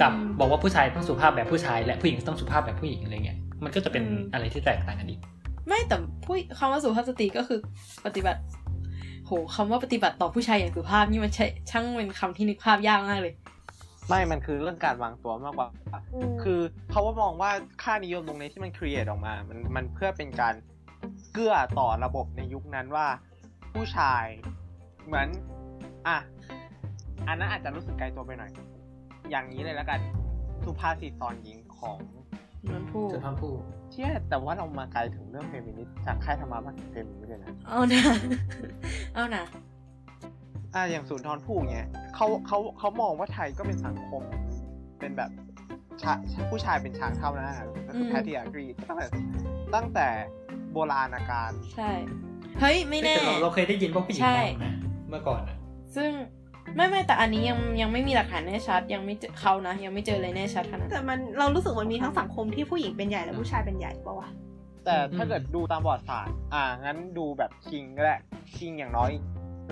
[0.00, 5.20] กับอืมบอกว่าผู้ชายต้องสุภาพแบบผู้ชายและผู้หญิงต้องสุภาพแบบผู้หญิงอะไรเงี้ยมันก็จะเป็นอืมอะไรที่แตกต่างกันอีก
[5.66, 7.60] ไม่แต่ผู้คำว่าสุภาพสตรีก็คือ
[8.06, 8.40] ปฏิบัติ
[9.26, 13.34] โหคำว่าปฏิบัติต่อผู้ชายอย่างสุภาพนี่มันใช่ช่างเป็นคำที่นึกภาพยากมากเลย
[14.08, 15.68] ไม่มันคือเรื่องการวางตัวมากกว่า
[16.42, 17.50] คือเขาว่ามองว่า
[17.82, 20.54] ค่านิยมตรงนี้ที่มันครีเอทออกมา มันมันเพื่อเป็นการ
[21.32, 23.06] เกื้อต่อระบบในยุคนั้นว่า
[23.72, 24.24] ผู้ชาย
[25.06, 25.28] เหมือน
[26.08, 26.18] อะ
[27.26, 28.50] อันนั้นอาจจะรู้สึกไกลตัวไปหน่อย
[29.30, 30.00] อย่างนี้เลยแล้วกัน
[30.64, 31.98] สุภาษิตสอนหญิงของ
[32.74, 33.54] มันพูดสุภาพผู้
[33.90, 38.02] เชี่ยแต่ว่าเรามาไกลถึงเรื่องเฟมินิสต์จากค่ายธรรมะบ้านเฟมินิสต์เลยนะเอานะ
[39.14, 39.44] เอานะ
[40.74, 44.22] อะอย่างศูนย์ทรภู่เงี้ยเขาเขาเขามองว่าไทยก็เป็นสังคม
[45.00, 45.30] เป็นแบบ
[46.02, 46.12] ชา
[46.50, 49.06] ผู้ชายเป็นช้างเท้าหน้านะก็คือ patriarchy ตั้งแต่
[49.74, 50.06] ตั้งแต่
[50.72, 51.90] โบราณกาลใช่
[52.60, 54.74] เฮ้ย ไม่แน่แต่เราเราเคยได้ยินว่าผู้หญิงใช่มองนะ
[55.08, 55.56] เมื่อก่อนอะ
[55.96, 56.10] ซึ่ง
[56.76, 64.28] ไม่ไม่แต่อันนี้ยังยังไม่มีหลักฐานแน่ชัด ยังไม่เจอเขานะ ยังไม่เจออะไรแน่ชัดขนาดแต่นั้นมันเรารู้สึกมันมีทั้งสังคมที่ผู้หญิงเป็นใหญ่และผู้ชายเป็นใหญ่ปะวะ
[64.84, 68.16] แต่ถ้าเกิดดูตามประวัติศาสตร์อ่างั้นดูแบบคิงก็ได้
[68.56, 69.10] คิงอย่างน้อย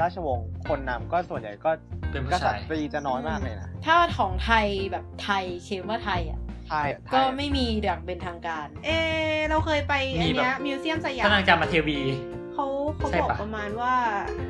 [0.01, 1.71] ราชวงศ์คนนำก็ส่วนใหญ่ก็
[2.11, 8.91] เป็นกผู้ษัตชายรีจะน้อยมากเลยนะถ้าของไทยแบบไทยเคลมว่าไทยอะไทยอะไทยก็อะไม่มีอย่างเป็นทางการเอ
[9.35, 11.99] อเราเคยไปอันเนี้ยมิวเซียมสยาพระมนางจามาเทวี
[12.57, 13.93] เขาเขาใช่บอกปะประมาณว่า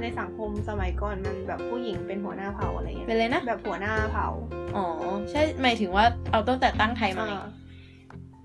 [0.00, 4.28] ในสังคมสมัยก่อนมันแบบผู้หญิงเป็นหัวหน้าเผ่าอะไรเงี้ยเป็นเลยนะแบบหัวหน้าเผ่า
[4.76, 4.86] อ๋อ
[5.30, 7.46] ใช่หมายถึงว่าเอาตั้งแต่ตั้งไทยมาไงอ่า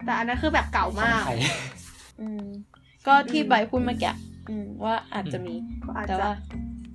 [0.06, 1.40] แต่อันนั้นคือแบบเก่ามากไทย
[2.22, 2.46] อืม
[3.08, 4.14] ก็ที่อืมใบพูดเมื่อกี้
[4.50, 6.34] อืมว่าอาจจะมีก็อาจแต่จะว่า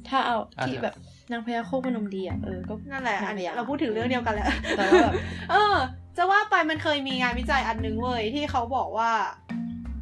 [0.08, 0.94] ถ้าเอาอาจจะที่แบบ
[1.32, 5.14] นางพญาโคกพนมดีอะเออก็นั่นแหละอันนี้นางพญเราพูดถึงเรื่องเดียวกันแล้วแต่ว่าแบบ
[5.50, 5.74] เออ
[6.16, 9.10] จะว่าไปมันเคยมีงานวิจัยอันนึงเว้ยที่เขาบอกว่า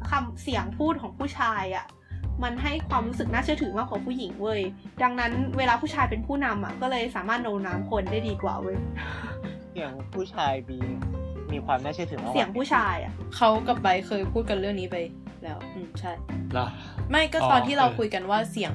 [0.09, 1.85] คำเสียงพูดของผู้ชายอะ
[2.43, 4.61] มันให้ความรู้สึกน่าเชื่อถือมากกว่าผู้หญิงเว้ย
[5.03, 8.77] ดังนั้นเวลาผู้ชายเป็นผู้นำอะ ก็เลยสามารถโน้มน้าวคนได้ดีกว่าเว้ย
[9.71, 10.77] เสียงผู้ชายมี
[11.51, 14.97] มีความน่าเชื่อถือมากกว่าเสียงผู้ชายอะ เขากับใบเคยพูดกันเรื่องนี้ไป
[15.43, 16.11] แล้ว อืมใช่
[16.51, 16.67] เหรอ
[17.09, 18.73] ไม่ก็อ๋อตอนที่เราเออคุยกันว่าเสียง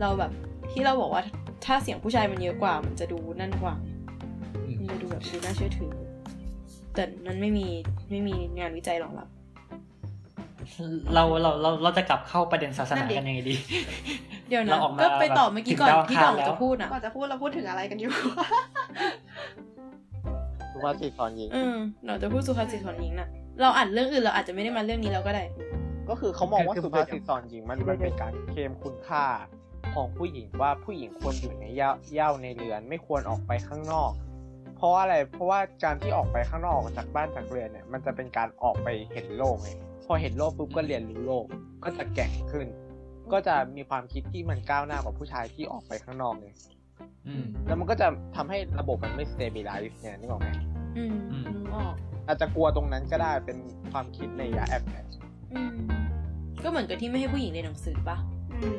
[0.00, 0.32] เราแบบ
[0.72, 1.22] ที่เราบอกว่า
[1.64, 3.74] ถ้าเสียงผู้ชายมันเยอะกว่า มันจะดูนั่นกว่า
[4.66, 5.92] อืม มันจะดูแบบดูน่าเชื่อถือ
[6.94, 7.66] แต่นั้นไม่มี
[8.10, 9.28] ไม่มีงานวิจัยรองรับ
[11.14, 13.54] เราเราเราเราจะกลับเข้าประเด็นศาสนานั่นดิกันยังไงดี
[14.48, 18.12] เดี๋ยวนะเราออกมาก็ไปต่อเมื่อกี้ก่อนถึงดาวอังที่คารก่อนแล้วจะพูดอะก่อนจะพูดเราพูดถึงอะไรกันอยู่
[20.72, 23.28] สุภาษิตสอนหญิงอืมเราจะพูดสุภาษิตสอนหญิงน่ะ
[23.60, 25.44] เราอ่านเรื่องอื่นเราอาจจะไม่ได้มาเรื่องนี้แล้วก็ได้
[26.08, 29.26] ก็คือเขามองว่าคือสุภาษิตสอนหญิงมันมันเป็นการเคลมคุณค่า
[29.94, 34.12] ของผู้หญิงว่าผู้หญิงควรอยู่ในเย่าเย่าในเรือน ไม่ควรออกไปข้างนอก
[34.76, 41.44] เพราะว่าอะไรเพราะว่าการที่ออกไปข้างนอกจากบ้านจากเรือนเนี่ย มันจะเป็นการออกไปเห็นโลกไงพ อเห็นโลกปุ๊บก็เรียนรู้โลก
[41.84, 42.66] ก็จะแกร่งขึ้น
[43.32, 46.48] ก็จะมีความคิดที่มันก้าวหน้ากว่าผู้ชายที่ออกไปข้างนอกไง
[47.26, 50.48] อืมแล้วมันก็จะทำให้ระบบมันไม่ stabilize เนี่ยนึกออกไหม
[50.96, 51.94] อืมอืมนึกออก
[52.26, 53.58] อาจจะกลัวตรงนั้นก็ได้เป็น
[53.92, 55.06] ความคิดในยะแอบแฝง
[55.52, 55.76] อืม
[56.62, 58.16] ก็เหมือนกับที่ไม่ให้ผู้หญิงเรียนหนังสือปะ
[58.52, 58.78] อืม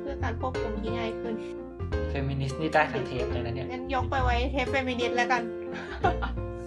[0.00, 1.34] เพื่อการควบคุมที่ง่ายขึ้น
[2.08, 5.42] เฟมินิสต์นี่ได้ทั้งเทปเลยนะเนี่ยงั้นยกไปไว้เทปเฟมินิสต์แล้วกัน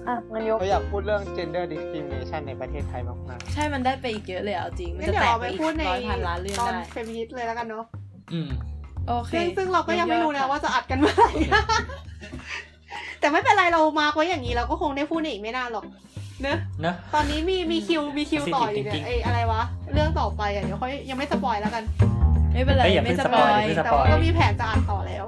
[0.10, 7.86] อะงั้นยกเขาอยากพูดเรื่อง gender discrimination ในประเทศไทยมากใช่มันได้ไปอีกเยอะเลยอะเอาจริง มันงั้นจะเดี๋ยวแตกเอาไปไปอีกพูดในร้อยพันล้านเรื่องตอนได้เฟมินิสต์เลยแล้วกันเนาะ
[8.34, 8.50] อืม
[9.08, 11.30] โอเคซึ่งซึ่งเราก็ยังไม่รู้นะว่าจะอัดกันเมื่อไหร่
[13.20, 15.86] แต่ไม่เป็นไรเรา mark ไว้อย่างนี้เราก็คงได้พูดในอีกไม่นานหรอก
[16.42, 19.62] เนอะ เนอะ ตอนนี้มีมีคิวมีคิวต่ออยู่เนี่ยจริงๆไออะไรวะ
[19.94, 21.84] เรื่องต่อไปอะเดี๋ยวค่อยยังไม่ spoil แล้วกัน
[22.54, 25.26] ไม่เป็นไรเอ้ยอย่าไม่เพิ่งสปอยสปอยอย่าเพิ่งสป แต่ว่าก็มีแผนจะอ่านต่อแล้ว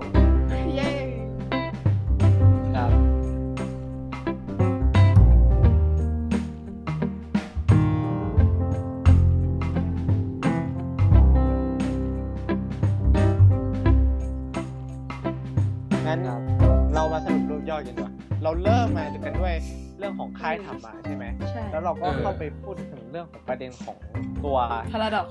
[17.88, 19.54] สรุปสรูปย่อกันดีกว่าเราเริ่มมากันด้วย
[20.00, 23.98] เรื่องของค่ายธรรมะใช่ไหมใช่แล้วเราก็เออเข้าไปพูดถึงเรื่องของประเด็นของ
[24.46, 24.58] ตัว
[24.92, 25.28] paradox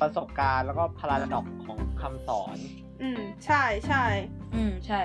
[0.00, 2.56] ประสบการณ์แล้วก็พาราดอกของคำสอน
[3.02, 4.04] อืมใช่ใช่
[4.54, 5.00] อืมใช่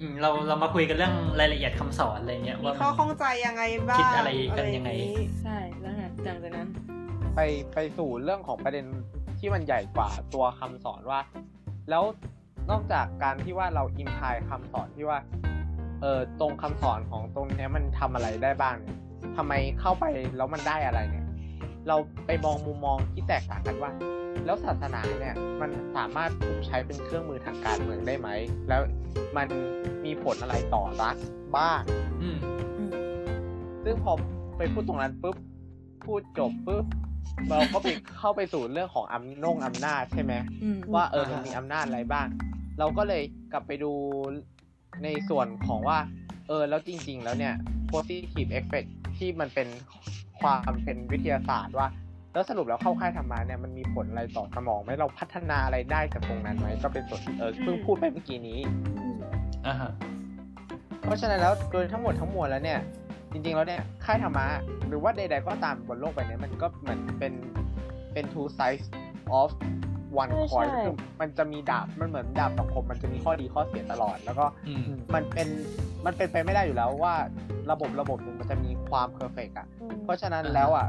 [0.00, 6.68] อืมเราเรามาคุยกันเรื่องรายละเอียดคำสอนอะไรเงี้ยมีว่าข้อมันข้องใจยังไงบ้างคิดอะไรกันยังไงอะรอานี้ใช่แล้วไงหลังจากนั้น
[7.36, 7.40] ไป
[7.74, 8.84] ไปสู่เรื่องของประเด็น
[9.38, 11.20] ที่มันใหญ่กว่าตัวคำสอนว่า
[11.90, 12.04] แล้ว
[12.70, 15.18] นอกจากการที่ว่าเราอินพายคำสอนที่ว่า
[16.02, 18.98] เออตรงคำสอนของตรงเนี้ยมันทำอะไรได้บ้างเนี่ย
[19.36, 20.04] ทำไมเข้าไป
[20.36, 21.26] แล้วมันได้อะไรเนี่ย
[21.88, 23.90] เราไปมองมุมมองที่แตกต่างกันว่า
[24.44, 28.28] แล้วศาสนาเนี่ยมันสามารถถูกใช้เป็นเครื่องมือทางการเมืองได้ไหม
[28.68, 28.80] แล้ว
[29.36, 29.48] มัน
[30.04, 31.16] มีผลอะไรต่อรัฐ
[31.56, 31.80] บ้าง
[32.22, 32.38] อืม
[32.78, 32.92] อืม
[33.84, 34.12] ซึ่งพอ
[34.58, 35.36] ไปพูดตรงนั้นปุ๊บ
[36.04, 36.84] พูดจบปุ๊บ
[37.50, 40.32] เราก็ไปเข้าไปสู่เรื่องของอำนงอำนาจใช่ไหม
[40.62, 42.26] อืมว่าเออมันมีอำนาจอะไรบ้าง
[42.78, 43.92] เราก็เลยกลับไปดู
[45.04, 45.98] ในส่วนของว่า
[46.48, 47.54] เออ แล้วจริง ๆ แล้วเนี่ย
[47.90, 49.68] positive effect ที่มันเป็น
[50.40, 51.88] ความเป็นวิทยาศาสตร์ว่า
[52.34, 58.58] แล้วสรุปแล้วเข้าค่ายธรรมะเนี่ยมันมีผลอะไรต่อสมองไหมเราพัฒนาอะไรได้จากตรงนั้นไหมก็เป็นส่วนที่เออเพิ่งพูดไปเมื่อกี้นี้
[59.66, 59.90] อ่าฮะ
[61.04, 62.80] เพราะฉะนั้นแล้วโดยทั้งหมดทั้งมวลแล้วเนี่ย
[63.32, 64.46] จริง ๆ แล้วเนี่ยค่ายธรรมะ
[64.88, 67.32] หรือว่าใดๆก็ตามบนโลกใบนี้มันก็เหมือนเป็น
[68.12, 68.86] เป็น two sides
[69.40, 69.50] of
[70.22, 74.82] one ใช่ coin ใช่คือมันจะมีดาบมันเหมือนดาบสองคมมันจะมีข้อดีข้อเสียตลอด แล้วก็อืม
[75.14, 75.48] มันเป็น
[76.06, 77.14] มันเป็นไปไม่ได้อยู่แล้วว่า
[77.70, 79.66] ระบบระบบหนึ่งมันจะมีความเพอร์เฟกอะ
[80.04, 80.88] เพราะฉะนั้นอ่าแล้วอะ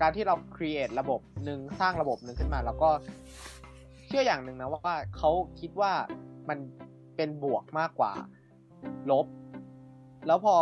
[0.00, 2.90] การที่เรา create ระบบหนึ่งสร้างระบบหนึ่งขึ้นมา แล้วก็
[4.06, 5.30] เชื่ออย่างหนึ่งนะว่าเขา
[5.60, 5.92] คิดว่า
[6.48, 6.58] มัน
[7.16, 8.12] เป็นบวกมากกว่า
[9.10, 9.26] ลบ
[10.26, 10.54] แล้วพอ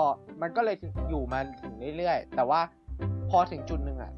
[0.42, 0.76] มันก็เลย
[1.08, 2.60] อยู่มาถึงเรื่อยๆ แต่ว่า
[3.30, 4.12] พอถึงจุดหนึ่งอะ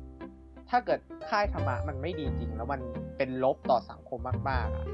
[0.71, 1.01] ถ้าเกิด
[1.31, 2.81] ค่ายธรรมะมันไม่ดีจริง แล้วมัน
[3.17, 4.87] เป็นลบต่อสังคมมากๆอะ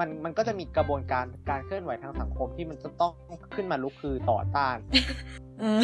[0.00, 3.12] มันมันก็จะมีกระบวนการการเคลื่อนไหวทางสังคมที่มันจะต้อง
[3.54, 4.76] ขึ้นมาลุกคือต่อต้าน
[5.60, 5.80] เออ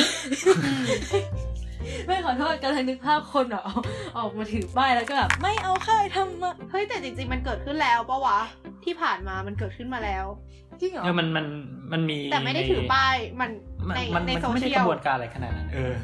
[2.06, 3.74] ไม่ขอโทษกำลังนึกภาพคนแบบเอา
[4.16, 8.38] ออกมาถือป้ายแล้วก็แบบไม่เอาค่ายทำมาเฮ้ยแต่จริงๆมันเกิดขึ้นแล้วปะวะ
[8.84, 10.24] ที่ผ่านมามันเกิดขึ้นมาแล้ว
[10.80, 11.46] จริงเหรอเออมันมัน
[11.92, 13.50] มันมีแต่ไม่ได้ถือป้ายมัน
[13.88, 15.94] มันในมันในมันโซก็ไม่เชีใช่ยกลระบวนการอะไรขนาดนั้นเออ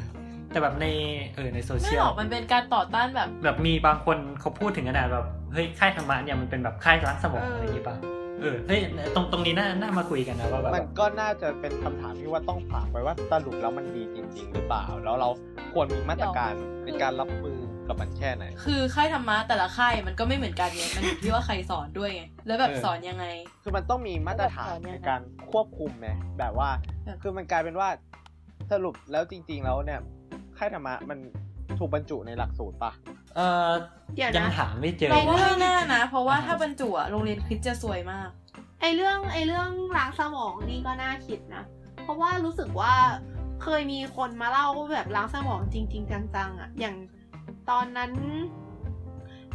[0.50, 0.86] แต่แบบใน
[1.34, 7.96] เออในโซเชีไม่ยหรลอกมันเป็นการต่อต้านแบบ แบบมีบางคนเขาพูดถึงขนาดแบบเฮ้ยค่ายธรรมะเนี่ยมันเป็นแบบค่ายล้างสมองอะไรอย่างงี้ป่ะ
[8.40, 8.80] เออเฮ้ย
[9.14, 15.28] ตรงตรงนี้น่าน่ามาคุยกันนะว่าแบบมันก็น่าจะเป็นคำถามที่ว่าต้องฝากไว้ว่าสรุปแล้วมันดีจริง ๆ หรือเปล่า แล้วเรา
[15.72, 16.52] ควรมีมาตรการ
[16.84, 17.58] ในการรับมือ
[17.88, 23.26] กับมันแค่ไหน คือค่ายธรรมะแต่ละค่ายมันก็ไม่เหมือนกันไงมันอยู่ที่ว่าใครสอนด้วยไงแล้วแบบเออสอนยังไง
[23.62, 25.20] คือมันต้องมีมาตรฐานในการ
[25.52, 26.08] ควบคุมไหม
[26.38, 26.70] แบบว่า
[27.04, 27.88] แบบคือมันกลายเป็นว่า
[28.72, 30.00] สรุปแล้วจริง ๆ แล้วเนี่ย
[30.58, 31.18] ค่ายธรรมะมัน
[31.78, 32.92] ถูกบรรจุในหลักสูตรปะ
[33.36, 33.70] เออ
[34.14, 38.28] เดี๋ยวยังนะหาไม่เจอเราว่าไม่น่านะ เพราะว่าอ่าฮะถ้าบรรจุอะโรงเรียนคริสต์จะสวยมาก
[38.80, 41.64] ไอเรื่องไอเรื่องล้างสมองนี่ก็น่าคิดนะ
[42.02, 42.94] เพราะว่ารู้สึกว่า
[43.62, 46.96] เคยมีคนมาเล่าแบบล้างสมองจริง ๆ จังๆอะ่ะอย่าง
[47.70, 48.12] ตอนนั้น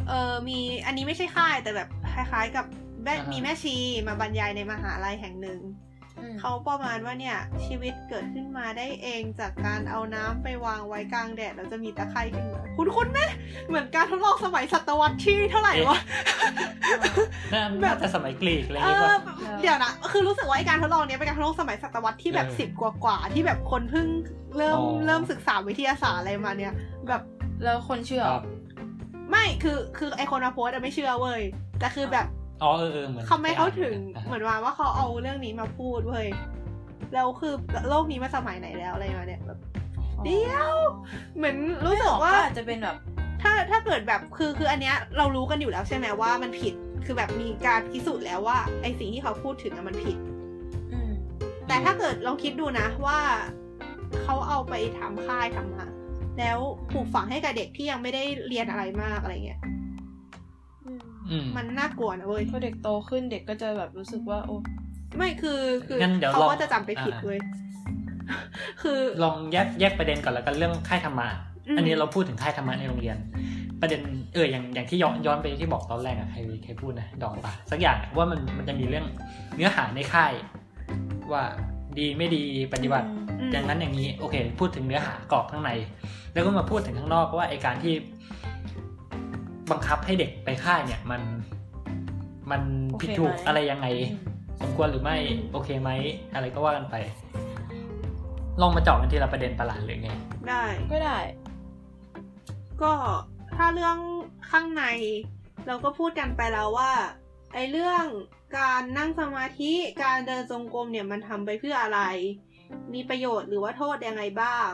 [0.08, 2.66] เออมีอันนี้ไม่ใช่ค่ายแต่แบบคล้าย ๆ กับ
[3.04, 3.76] แม่อ่าฮะมีแม่ชี
[4.08, 5.60] มาบรรยายในมหาลัยแห่งหนึ่ง
[6.40, 13.20] เขาประมาณว่าเนี่ยชีวิตเกิดขึ้นมาได้เองจากการเอาน้ำไปวางไว้กลางแดดแล้วจะมีตะไคร่ขึ้นมาคุณคุณไหม
[13.68, 15.98] เหมือนการทดลองสมัยศตวรรษที่เท่าไหร่วะ
[17.54, 24.06] น่าแบบน่าจะสมัยกรีกอะไรอเอย่างงี้อป่ะเดี๋ยวนะคือรู้สึกว่าไอการทดลองเนี้ยเป็นการทดลองสมัยศตวรรษที่แบบเออสิบกว่าๆที่แบบคนเพิ่ง
[24.56, 26.72] เริ่มอ๋อเริ่มศึกษาวิทยาศาสตร์อะไรมาเนี่ย
[27.08, 27.22] แบบ
[27.64, 28.44] แล้วคนเชื่อครับ
[29.30, 31.40] ไม่คือคือไอคนมาโพสต์อะไม่เชื่อเว้ย
[31.80, 32.26] แต่คือแบบ
[32.64, 36.26] อ๋อเออเออเหมือนเขาไม่เขาถึงอ่าเหมือนว่าว่าเขาเอาเรื่องนี้มาพูดเว้ย
[37.14, 37.54] แล้วคือ
[37.88, 39.58] โลกนี้มาสมัยไหนแล้วอะไรมาเนี่ยแบบ
[40.24, 40.76] เดี๋ยว
[41.36, 42.96] เหมือนรู้สึกว่าอาจจะเป็นแบบ
[43.42, 46.74] ถ้าถ้าเกิดแบบคือคืออันเนี้ยเรารู้กันอยู่แล้วใช่ไหมว่ามันผิด
[47.04, 50.16] คือแบบมีการพิสูจน์แล้วว่าไอสิ่งที่เขาพูดถึงอะมันผิด
[50.92, 51.12] อืม
[51.68, 53.18] แต่ถ้าเกิดลองคิดดูนะว่า
[54.22, 55.86] เขาเอาไปทำค่ายทำมา
[56.38, 56.58] แล้ว
[56.92, 59.70] ปลูกฝังให้กับเด็กที่ยังไม่ได้เรียนอะไรมากอะไรเงี้ยอื
[61.44, 64.56] มมันน่ากลัวนะเว้ยพอเด็กโตขึ้นเด็กก็จะแบบรู้สึกว่า โอ้
[65.16, 67.40] ไม่คือคืองั้นเดี๋ยวเขาลองก็จะจำไปผิดอ่าเว้ย
[68.82, 71.28] คือลองแยกแยกประเด็นก่อนแล้วกันเรื่องค่ายธรรมะ
[71.68, 73.16] อืมอันนี้เราพูดถึงค่ายธรรมะในโรงเรียน
[73.80, 74.00] ประเด็น
[74.34, 79.06] เอออย่างอย่างที่ย้อนย้อนไปที่บอกตอนแรกอะใครใครพูดนะดองปะสักอย่างอะว่ามันมันจะมีเรื่อง
[79.56, 80.32] เนื้อหาในค่าย
[81.32, 81.44] ว่า
[81.98, 83.08] ดีไม่ดีปฏิบัติ
[83.40, 85.70] อืมอย่างนั้นอย่างนี้โอเค พูดถึงเนื้อหากรอบข้างใน
[86.32, 87.94] แล้วก็มาพูดถึงข้างนอกว่าไอการที่
[89.70, 91.22] บังคับให้เด็กไปค่ายเนี่ยมัน
[92.50, 95.90] มันโอเคผิดถูกไหมอะไรยังไงอืมสมควรหรือไม่อืมโอเคไหม
[96.34, 96.96] อะไรก็ว่ากันไป
[98.60, 100.10] ลองมาเจาะกันทีละประเด็นประหลาดหรือไง
[100.48, 101.18] ได้ ก็ได้
[102.82, 102.92] ก็
[103.56, 103.96] ถ้าเรื่อง
[104.50, 104.84] ข้างใน
[105.66, 106.92] เราก็พูดกันไปแล้วว่า
[107.54, 108.04] ไอ้เรื่อง
[108.58, 109.72] การนั่งสมาธิ
[110.04, 112.00] การเดินจงกรมเนี่ยมันทำไปเพื่ออะไร
[112.94, 114.70] มีประโยชน์หรือว่าโทษยังไงบ้าง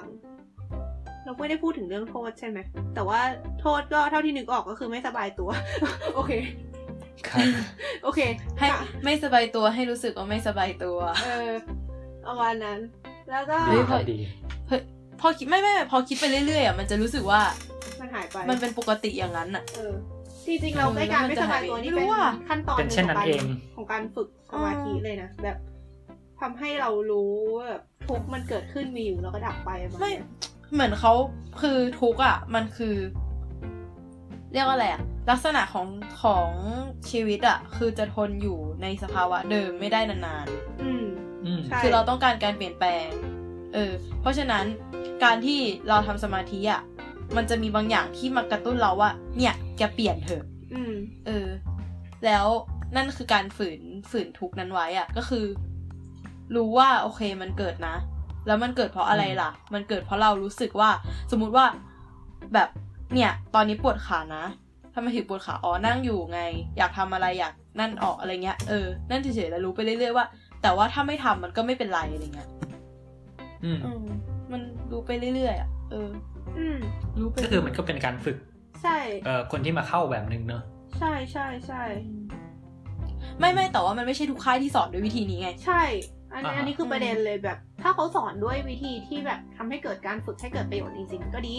[1.31, 2.59] เราไม่ได้พูดถึงเรื่องโทษใช่ไหม
[2.95, 3.21] แต่ว่า
[3.61, 5.51] โทษก็เท่าที่นึกออกก็คือไม่สบายตัว
[6.15, 6.33] โอเค
[7.29, 7.47] ครับ
[8.05, 8.21] โอเค
[8.59, 11.53] ให้ค่ะไม่สบายตัวให้รู้สึกว่าไม่สบายตัว เออ
[12.27, 12.79] ประมาณนั้น
[13.31, 14.19] แล้วก็เฮ้ดียครับดี
[14.69, 14.81] เฮ้ย
[15.21, 17.41] พอคิดไม่ไม่พอคิดไปเรื่อยๆอะมันจะรู้สึกว่า
[18.01, 19.93] มันหายไปมันเป็นปกติอย่างนั้นอะเออ
[20.47, 23.45] จริงๆเราเออไอ้การแล้วมันไม่สบายตัวนี่จะหายไปไม่รู้เป็นอะขั้นตอนหเป็นนึ่งเช่นของนั้นการเอง
[23.77, 25.57] ของการฝึกสมาธิเลยนะแบบ
[26.41, 30.13] ทำให้เรารู้ว่าแบบทุกข์มันเกิดขึ้นมีอยู่แล้วก็ดับไปประาณไม่
[30.73, 31.13] เนี้ยเหมือนเขา
[31.61, 32.97] คือทุกข์อะ มันคือ
[34.53, 35.89] เรียกว่าอะไรอะลักษณะของ
[36.23, 36.49] ของ
[37.11, 40.47] ชีวิตอะคือจะทนอยู่ในสภาวะเดิมไม่ได้นาน
[40.83, 41.05] อืม
[41.45, 43.07] อืมใช่ๆคือเราต้องการการเปลี่ยนแปลง
[43.75, 44.65] เออ เพราะฉะนั้น
[45.25, 46.83] การที่เราทำสมาธิอะ
[47.37, 50.95] มันจะมีบางอย่างที่มากระตุ้นเราว่า เนี่ยแกเปลี่ยนเถอะอืม
[51.27, 51.49] เออ
[52.27, 52.47] แล้ว
[52.97, 53.81] นั่นคือการฝืน
[54.11, 55.45] ฝืนทุกข์นั้นไว้อะก็คือ
[56.55, 57.97] รู้ว่าโอเคมันเกิดนะ
[58.47, 60.91] แล้วมันเกิดเพราะอะไรล่ะ มันเกิดเพราะเรารู้สึกว่า
[61.31, 61.67] สมมุติว่า
[62.55, 62.69] แบบ
[63.15, 64.45] เนี่ยตอนนี้ปวดขานะ
[64.95, 66.41] ทำไมถึงปวดขาอ๋อนั่งอยู่ไง
[66.79, 70.27] อยากทำอะไรอยากนั่นออกอะไรเงี้ยเออนั่นเฉยๆแล้วรู้ไปเรื่อยๆว่า
[70.63, 72.49] แต่ว่าถ้าไม่ทำมันก็ไม่เป็นไรอะไรเงี้ย
[73.65, 74.05] อืมอืม
[74.53, 76.09] มันรู้ไปเรื่อยๆอะเออ
[76.59, 76.77] อืม
[77.21, 78.37] รู้ไปก็คือมันก็เป็นการฝึก
[78.83, 80.63] ใช่เอ่อคนที่มาเข้าแบบหนึ่งเนอะ
[80.99, 81.83] ใช่ใช่ใช่
[83.39, 85.83] ไม่ไม่แต่ว่ามันไม่ใช่ทุกค่ายที่สอนด้วยวิธีนี้ไง ใช่
[86.33, 91.57] อันนี้อันนี้คือประเด็นเลยแบบ ถ้าเขาสอนด้วยวิธีที่แบบทำให้เกิดการฝึกให้เกิดประโยชน์จริงๆก็ดี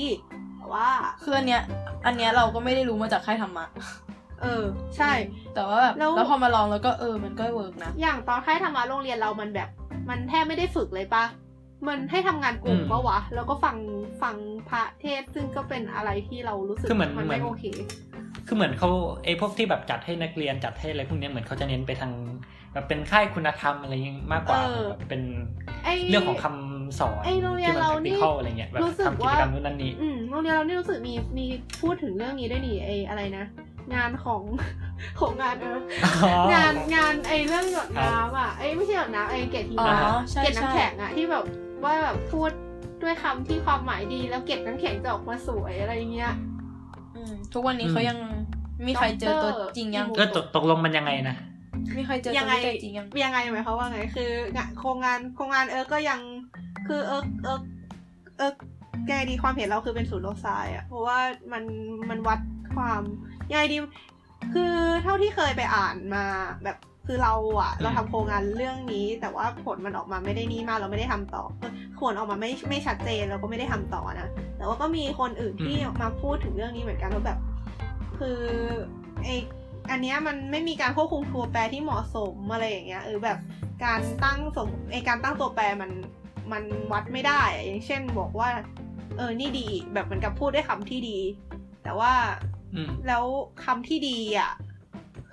[0.58, 0.88] แต่ว่า
[1.24, 1.62] คืออันเนี้ย
[2.06, 3.66] อันเนี้ยเราก็ไม่ได้รู้มาจากค่ายธรรมะ
[4.42, 4.64] เออ
[4.98, 5.12] ใช่
[5.54, 9.70] แต่ว่าแบบแล้ว แล้วพอมาลองแล้วก็เออมันก็เวิร์กนะ อย่างตอนค่ายธรรมะโรงเรียนเรามันแบบ
[10.10, 11.24] มันแทบไม่ได้ฝึกเลยปะ
[11.88, 13.78] มันให้ทำงานกลุ่มปะวะ แล้วก็ฟัง
[14.22, 14.36] ฟัง
[14.70, 17.64] พระเทศน์ซึ่งก็เป็นอะไรที่เรารู้สึกคือเหมือนมันเหมือไม่น โอเค
[18.48, 18.90] คือเหมือนเขา
[19.24, 22.12] ไอ้พวกที่แบบจัดให้นักเรียนจัดให้อะไรพวกเนี้ยเหมือนเขาจะเน้นไปทาง
[22.74, 25.22] แบบเป็นค่ายคุณธรรมอะไรอย่างงี้มากกว่าเออแบบเป็น
[25.84, 31.46] ไอ้เรื่องของคำสอนไอ้โรงเรียนที่มันเรา practical นี่อะไรเงี้ยแบบรู้สึกทำกิจว่ากรรมนู่นนั่นนี่อืมโรงเรียนเรานี่รู้สึกมีมี
[31.82, 33.46] พูดถึงเรื่องนี้ด้วยนี่ไอ้อะไรนะ
[33.96, 34.42] งานของ
[35.20, 35.80] ของงานเออ
[36.54, 41.44] งานงานไอ้เรื่องหยดน้ำอะไอ้ไม่ใช่หยดน้ำไอ้เกล็ดหิอ๋อมะใช่เกล็ดใช่น้ำแข็งอะที่แบบ
[41.84, 42.52] ว่าแบบพูด
[43.02, 46.34] ด้วยคำที่ความหมายดีแล้วเกล็ดน้ำแข็งจะออกมาสวยอะไรอย่างเงี้ย
[47.16, 48.18] อืมทุกวันนี้เขายัง
[48.88, 51.36] มีใครเจอตัวจริงยังด็อกก็เตอตกตกลงมันยังไงนะ
[51.98, 56.20] มีใครเจอยัตัวงไงตัวจริงยังยังไงหมายความว่าไงคืองานโครงงานโครงงานเอิร์กก็ยัง
[56.88, 57.64] คือเอิร์กเอิร์ก
[58.38, 58.56] เอิร์ก
[59.08, 61.20] ไงดีความเห็นเราคือเป็นศูนย์โลซายอะเพราะว่า
[61.52, 61.64] มัน
[62.10, 62.40] มันวัด
[62.76, 63.02] ความ
[63.52, 63.78] ยังไงดี
[64.54, 64.74] คือ
[65.04, 66.26] เท่าที่เคยไปอ่านมา
[66.64, 66.78] แบบ
[67.08, 71.44] คือเราอะเราทำโครงงานเรื่องนี้ แต่ว่าผลมันออกมาไม่ได้นี่มากเราไม่ได้ทำต่อ
[72.00, 77.40] ผลออกมาไม่ไม่ชัดเจนเราก็ไม่ได้ทำต่อนะแต่ว่าก็มีคนอื่นที่อืมมาพูดถึงเรื่องนี้เหมือนกันว่าแบบ
[78.20, 78.40] คือ
[79.24, 79.30] ไอ
[79.90, 83.38] อันเนี้ยมันไม่มีการควบคุมตัวแปรที่เหมาะสมอะไรอย่างเงี้ยเออแบบ
[83.86, 85.92] การตั้งสมไอการตั้งตัวแปรมัน
[86.52, 88.50] มันวัดไม่ได้อะอย่างเช่นบอกว่า
[89.18, 91.18] เออนี่ดีแบบเหมือนกับพูดด้วยคำที่ดี
[91.84, 92.14] แต่ว่า
[92.76, 93.24] อืมแล้ว
[93.66, 94.52] คำที่ดีอะ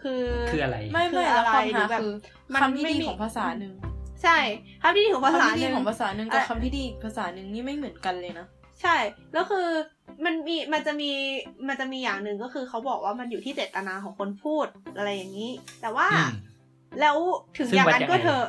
[0.02, 2.12] คือคืออะไรไม่ไม่คือแล้วอะไรความหรืหาอแบบคือ
[2.54, 3.74] มันคำที่ไม่ดีมีของภาษาหนึ่ง
[4.22, 4.36] ใช่
[4.82, 8.46] คำที่ดีของภาษาคำที่หดีนึ่งของภาษาหนึ่งกับเอ่อคำที่ดีอีกภาษาหนึ่งนี่ไม่เหมือนกันเลยนะ
[8.82, 8.96] ใช่
[9.32, 9.68] แล้วคือ
[10.24, 11.10] มันมีมันจะมี
[11.68, 14.66] มันจะมีอย่างหนึ่งก็คือเขาบอกว่ามันอยู่ที่เจตนาของคนพูด
[14.96, 16.30] อะไรอย่างนี้ แต่ว่าอืม
[17.00, 17.16] แล้ว
[17.56, 18.46] ถึงซึ่งอย่างนั้นวัดยังไงก็เถอะ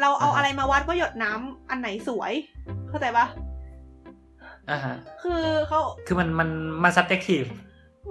[0.00, 2.32] เราเอาอ่าฮะอะไรมาวัดว่าหยดน้ำอันไหนสวย
[2.88, 3.26] เข้าใจปะ
[4.70, 6.48] อ่าฮะคือเขาคือมันมัน
[6.84, 7.48] มา subjective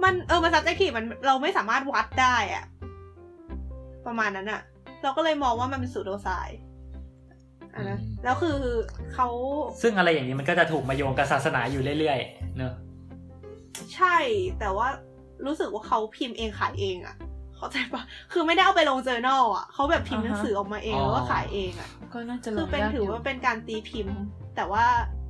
[0.04, 2.64] มันเออมัน subjective มันเราไม่สามารถวัดได้อะ
[4.06, 4.60] ประมาณนั้นอะ
[5.02, 6.65] เราก็เลยมองว่ามันเป็นสูตรโดไซน์อะ
[7.90, 8.58] นะอืมแล้วคือ
[9.14, 9.28] เขา
[9.82, 12.72] ซึ่งอะไรอย่างนี้มันก็จะถูกมาโยงกับศาสนาอยู่เรื่อยๆเนอะ
[13.94, 14.16] ใช่
[14.60, 14.88] แต่ว่า
[15.46, 17.16] รู้สึกว่าเขาพิมพ์เองขายเองอะ
[17.56, 24.16] เข้าใจปะคือไม่ได้เอาไปลงเจอแนลอะเขาแบบพิมพ์หนังสือออกมาเองแล้วก็ขายเองอะก็น่าจะลคืองเป็นยากถืออยู่ว่าเป็นการตีพิมพ์
[24.56, 24.84] แต่ว่า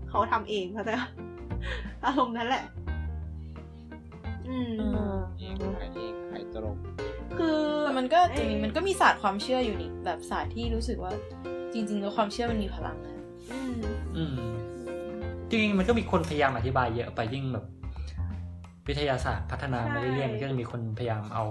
[0.09, 1.11] เขาทำเองเข้าใจปะ
[2.05, 2.63] อารมณ์นั้นแหละ
[4.49, 6.77] อืมอืมเองขายเองขายตรง
[7.39, 11.13] คือแต่มันก็เอ่อมันก็มีศาสตร์ความเชื่ออยู่นี่แบบศาสตร์ที่รู้สึกว่า
[11.75, 13.15] จริงๆแล้วความเชื่อมันมีพลังนะ
[13.53, 13.75] อืม
[14.17, 14.35] อืม
[15.49, 17.65] จริงๆมันก็มีคนพยายามอธิบายเยอะไปยิ่งแบบ
[18.89, 21.45] วิทยาศาสตร์พัฒนามาเรื่อยๆมันก็จะมีคนพยายามเอา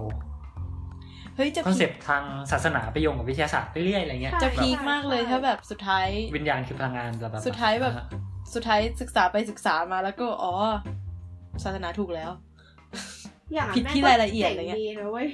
[1.35, 8.07] เฮ้ยจะคอนพีเซคปต์ทางศาสนาไปโยงกับวิทยาศาสตร์เรื่อยๆอะไรเงี้ยจะแบบพีคมากเลยถ้าแบบสุดท้าย วิญญาณคือพลังงานแบบสุดท้ายแบบอ่ฮะ
[8.53, 10.53] สุดท้ายศึกษาไปศึกษามาแล้วก็อ๋อ
[11.63, 12.31] ศาสนาถูกแล้ว
[13.53, 15.27] อย่างนั้นผิดที่แม่งก็รายละเอียดอะไรเงี้ยจ๋ดีนะเว้ย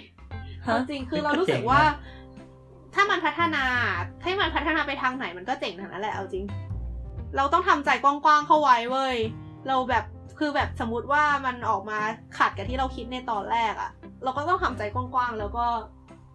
[0.65, 1.82] ฮะเอาจริงคือเรารู้สึกว่า
[2.95, 3.63] ถ้ามันพัฒนา
[4.21, 6.45] ถ้ามันพัฒนาไปทางไหนมันก็เจ๋งทางนั้นแหละเอาจริง
[7.35, 9.17] เราต้องทำใจกว้างๆเข้าไว้เว้ย
[9.67, 10.05] เราแบบ
[10.39, 11.99] คือแบบสมมติว่ามันออกมา
[12.37, 13.91] ขัดกับที่เราคิดในตอนแรกอะ
[14.23, 15.65] เราก็ต้องทำใจกว้างๆแล้วก็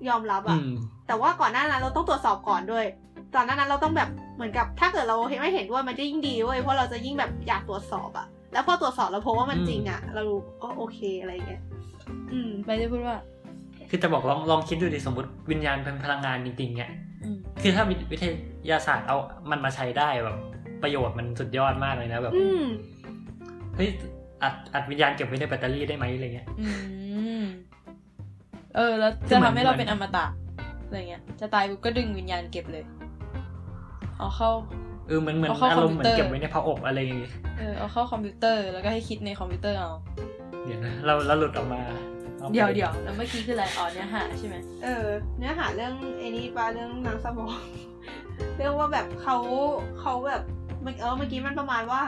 [0.09, 0.71] ยอมรับอือะม
[1.07, 2.85] แต่ว่าก่อนหน้านั้นเราต้องตรวจสอบก่อนด้วย
[3.35, 10.23] ตอนหน้านั้นเราต้องแบบเหมือนกับถ้าเกิดเราไม่เห็นด้วยมันจะยิ่งดีเว้ยเพราะเราจะยิ่งแบบอยากตรวจสอบอะแล้วพอตรวจสอบแล้วพบว่ามันอืมจริงอะเรา
[10.63, 11.63] ก็โอเคอะไรเงี้ย
[12.33, 13.17] อืมไปจะพูดว่า
[13.91, 16.93] คือจะบอกลองลองคิดดูดิสมมติวิญญาณเป็นพลังงานจริงๆเนี่ย
[17.25, 17.83] อืมคือถ้า
[18.13, 18.25] วิท
[18.71, 19.17] ยาศาสตร์เอา
[19.51, 20.37] มันมาใช้ได้แบบ
[20.83, 22.65] ประโยชน์มันสุดยอดมากเลยนะแบบอืม
[23.77, 23.89] เฮ้ย
[24.43, 26.67] อัดอัดวิญญาณเก็บไว้ในแบตเตอรี่ได้ไหมอะไรเงี้ยอื
[27.41, 27.43] ม
[28.77, 30.27] เออ แล้วคือจะเหมือนทำให้เราเหมือนเป็นอมตะ
[30.87, 32.85] อะไรเงี้ย จะตายปุ๊บก็ดึงวิญญาณเก็บเลย
[34.19, 34.51] เอาเข้า
[35.09, 39.91] เออเหมือนเหมือนเอาเข้าอารมณ์เหมือนคอมพิวเตอร์เก็บไว้ในผ้าอบอะไรอย่างเงี้ยเออเอาเข้าคอมพิวเตอร์แล้วก็ให้คิดในคอมพิวเตอร์เอา
[40.65, 42.16] เดี๋ยวนะเราเราหลุดออกมาอาไป
[42.53, 45.07] เดี๋ยวเดี๋ยวแล้วเมื่อกี้คืออะไรอ๋อเนื้อหาใช่ไหมเออ
[45.39, 47.61] เนื้อหาเรื่องไอ้นี่ปะเรื่องนางสมอง
[48.57, 49.37] เรื่องว่าแบบเขา
[50.01, 50.43] เขาแบบ
[50.83, 52.03] เมื่อเออเมื่อกี้มันประมาณว่า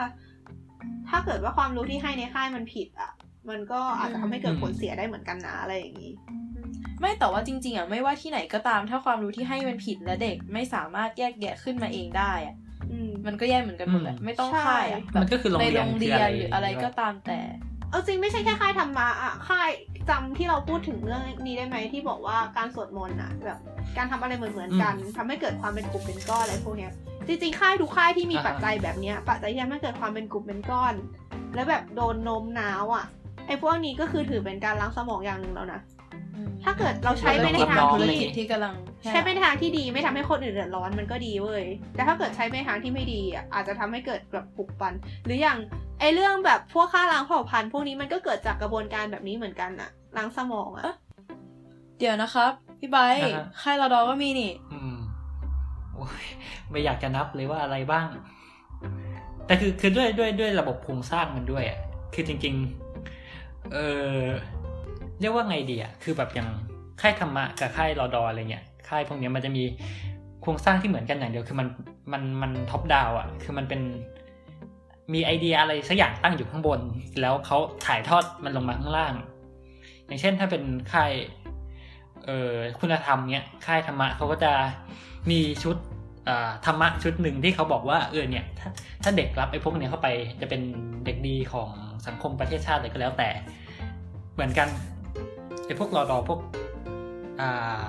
[1.09, 3.11] ถ้าเกิดว่าความรู้ที่ให้ในค่ายมันผิดอะ
[3.49, 6.11] มันก็อาจจะทำให้เกิดผลเสียได้เหมือนกันนะอะไรอย่างนี้
[6.99, 12.55] ไม่แต่ว่าจริง ๆอะไม่ว่าที่ไหนก็ตามถ้าความรู้ที่ให้มันผิดและเด็กไม่สามารถแยกแยะขึ้นมาเองได้อะ
[12.91, 17.39] อืมมันก็แย่เหมือนกันหมดแหละอืมไม่ต้องใช่ค่ายอะมันก็คือโรงในเรียโรนงคืเรีอยอะไรนหรืออะไรก็ตามแต่
[17.89, 19.69] เอาจริงไม่ใช่แค่ค่ายธรรมะอะค่าย
[20.09, 23.59] จำที่เราพูดถึงเรื่องนี้ได้ไหมที่บอกว่าการสวดมนต์อะแบบ
[23.97, 26.91] การทำอะไรเหมือนเหมือนๆกันทำให้เกิดความเป็นกลุ่มเป็นก้อนอะไรพวกเนี้ย
[27.27, 30.93] จริงๆค่ายทุกค่ายที่มีปัจจัยแบบเนี้ยปัจจัยที่ทำให้เกิดความเป็นกลุ่มเป็นก้อน
[31.55, 33.05] แล้วแบบโดนโน้มน้าวอะ
[33.47, 35.81] ไอ้พวกนี้ก็คือถือเป็นการล้างสมองอย่างหนึ่งแล้วนะ
[36.63, 41.65] ถ้าเกิดเราใช้ไปในทางธุรที่กิจที่กำลังแพร่ใช้ไปในทางที่ดีไม่ทำให้คนอื่นเดือดร้อนมันก็ดีเว้ย
[41.95, 44.93] แต่ถ้าเกิดใช้ไปในทางที่ไม่ดีอะอาจจะทำให้เกิดแบบปลุกปัน
[45.25, 45.57] หรืออย่าง
[45.99, 50.91] ไอเรื่องแบบพวกฆ่าล้างเผ่าพันธุ์พวกนี้มันก็เกิดจากกระบวนการแบบนี้เหมือนกันอะล้างสมองอะ
[51.99, 54.95] เดี๋ยวนะครับพี่ไบร์ทอ่าฮะค่ายรอดอก็มีนี่อืม
[55.95, 56.25] โอ้ย
[56.69, 58.07] ไม่อยากจะนับเลยว่าอะไรบ้าง
[59.45, 61.79] แต่คือคือด้วยด้วยด้วยระบบโครงสร้างมันด้วยอะ
[62.13, 62.55] คือจริง
[63.13, 63.77] ๆ เอ
[64.09, 64.13] อ
[65.19, 66.49] เรียกว่าไงดีอะคือแบบอย่าง
[67.01, 69.63] ค่ายธรรมะกับค่ายรอดออะไรเงี้ยค่ายพวกเนี้ยมันจะมี
[70.41, 71.67] โครงสร้างที่เหมือนกันอย่างเดียวคือมัน
[72.11, 73.81] มันมัน top down อะคือมันเป็น
[75.13, 76.79] มีไอเดียอะไรสักอย่างตั้งอยู่ข้างบน
[77.21, 79.13] แล้วเขาถ่ายทอดมันลงมาข้างล่าง
[80.05, 80.63] อย่างเช่นถ้าเป็น
[80.93, 81.11] ค่าย
[82.25, 84.51] เอ่อคุณธรรมเนี้ยค่ายธรรมะเขาก็จะ
[85.31, 85.75] มีชุด
[86.65, 88.69] ธรรมะชุดหนึ่งที่เขาบอกว่าเออเนี่ยถ้า
[89.03, 90.07] ถ้าเด็กรับไอ้พวกเนี้ยเข้าไป
[90.41, 90.61] จะเป็น
[91.05, 91.69] เด็กดีของ
[92.07, 93.29] สังคมประเทศชาติอะไรก็แล้วแต่
[94.33, 94.67] เหมือนกัน
[95.69, 96.39] ไอ้พวกรอดอพวก
[97.41, 97.83] อ่า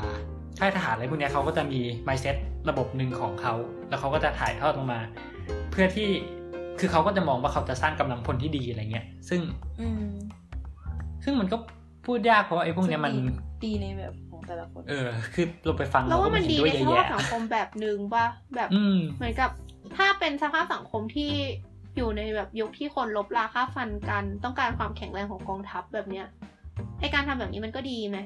[0.59, 2.37] ค่ายทหารอะไรพวกเนี้ยเขาก็จะมี mindset
[2.68, 3.55] ระบบหนึ่งของเขา
[3.89, 5.01] แล้วเขาก็จะถ่ายทอดลงมา
[5.70, 6.09] เพื่อที่
[6.81, 9.41] คือเขาก็จะมองว่าเขาจะสร้างกำลังพลที่ดีอะไรเงี้ย ซึ่ง
[9.81, 10.07] อืม
[11.24, 11.57] ซึ่งมันก็
[12.07, 13.12] พูดยากเพราะว่าไอ้พวกเนี้ยมัน
[13.64, 19.51] ดีในแบบของแต่ละคน เออ คือเราไปฟังแล้วว่ามันเรดีก็ในไเห็สด้วยภาพเยอะสังแยะคมแบบหนึ่งป่ะแบบอืมเหมือนกับ
[19.97, 21.33] ถ้าเป็นสภาพสังคมที่
[21.97, 26.26] อยู่ในแบบยุคที่คนลบราค่าฟันกัน ต้องการความแข็งแรงของกองทัพแบบเนี้ย
[27.01, 28.18] ไอการทำแบบนี้มันก็ดีไหม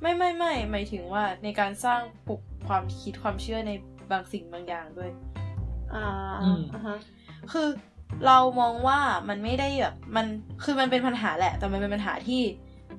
[0.00, 3.72] ไม่ไม่ไม่หมายถึงว่าในการสร้างปลุกความคิดความเชื่อใน
[4.10, 5.10] บางสิ่งบางอย่างด้วย
[5.94, 6.04] อ่า
[6.42, 6.98] อืมอ่าฮะ
[7.52, 7.68] คือ
[8.26, 8.98] เรามองว่า
[9.28, 10.26] มันไม่ได้แบบมัน
[10.64, 12.42] คือมันเป็นปัญหาแหละ แต่มันเป็นปัญหาที่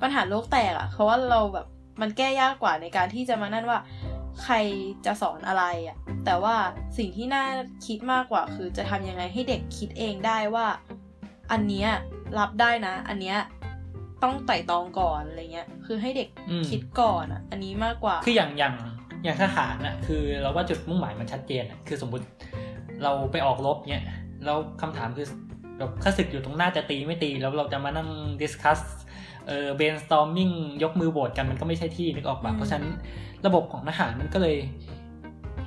[0.01, 1.68] ปัญหาโลกแตกอะเพราะว่าเราแบบ
[2.01, 3.80] มันแก้ยากกว่าในการที่จะมานั่นว่า
[4.43, 4.55] ใคร
[5.05, 6.55] จะสอนอะไรอะแต่ว่า
[6.97, 7.45] สิ่งที่น่า
[7.86, 10.68] คิดมากกว่า คือจะทำยังไงให้เด็กคิดเองได้ว่า
[11.51, 11.89] อันเนี้ย
[12.39, 13.38] รับได้นะ อันเนี้ย
[14.24, 18.76] ต้องไต่ตองก่อนอะไรเงี้ย คือให้เด็กอืมคิดก่อนอะอันนี้มากกว่า คืออย่างอย่าง
[19.24, 22.26] อย่างทหารน่ะ คือเราว่าจุดมุ่งหมายมันชัดเจนน่ะ คือสมมุติ
[23.03, 24.03] เราไปออกรบเนี่ย
[24.45, 25.28] แล้วคำถามคือ
[25.78, 28.09] แบบข้าศึกอยู่ตรงหน้าจะตีไม่ตี แล้วเราจะมานั่ง
[28.41, 28.80] discuss
[29.47, 30.53] เอ่อ brainstorming
[30.84, 32.88] ยกมือโหวตกันมันก็ไม่ใช่ที่นึกออกปะอืมเพราะฉะนั้น
[33.45, 34.57] ระบบของทหารมันก็เลย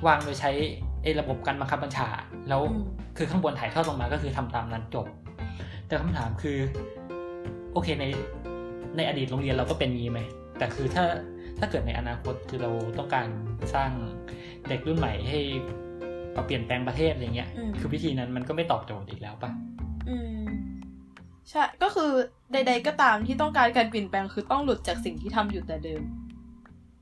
[0.07, 0.51] วางโดยใช้
[1.03, 2.07] ไอ้ระบบการบังคับบัญชา
[2.49, 2.83] แล้วอืม
[3.17, 5.05] คือข้างบนถ่ายทอดลงมาก็คือทำตามนั้นจบ
[5.87, 6.57] แต่คำถามคือ
[7.73, 8.05] โอเคใน
[8.97, 10.21] ในอดีตโรงเรียนเราก็เป็นงี้ไหม
[10.57, 11.05] แต่คือถ้า
[11.59, 13.27] ถ้าเกิดในอนาคตคือเราต้องการ
[13.75, 13.91] สร้าง
[14.67, 15.39] เด็กรุ่นใหม่ให้
[16.45, 19.51] เปลี่ยนแปลงประเทศอะไรเงี้ยอืมคือวิธีนั้นมันก็ไม่ตอบโจทย์อีกแล้วปะ
[20.09, 20.43] อืม
[21.49, 22.11] ใช่ ก็คือ
[22.53, 26.03] ใด ๆ ก็ตามที่ต้องการการเปลี่ยนแปลงคือต้องหลุดจากสิ่งที่ทำอยู่แต่เดิม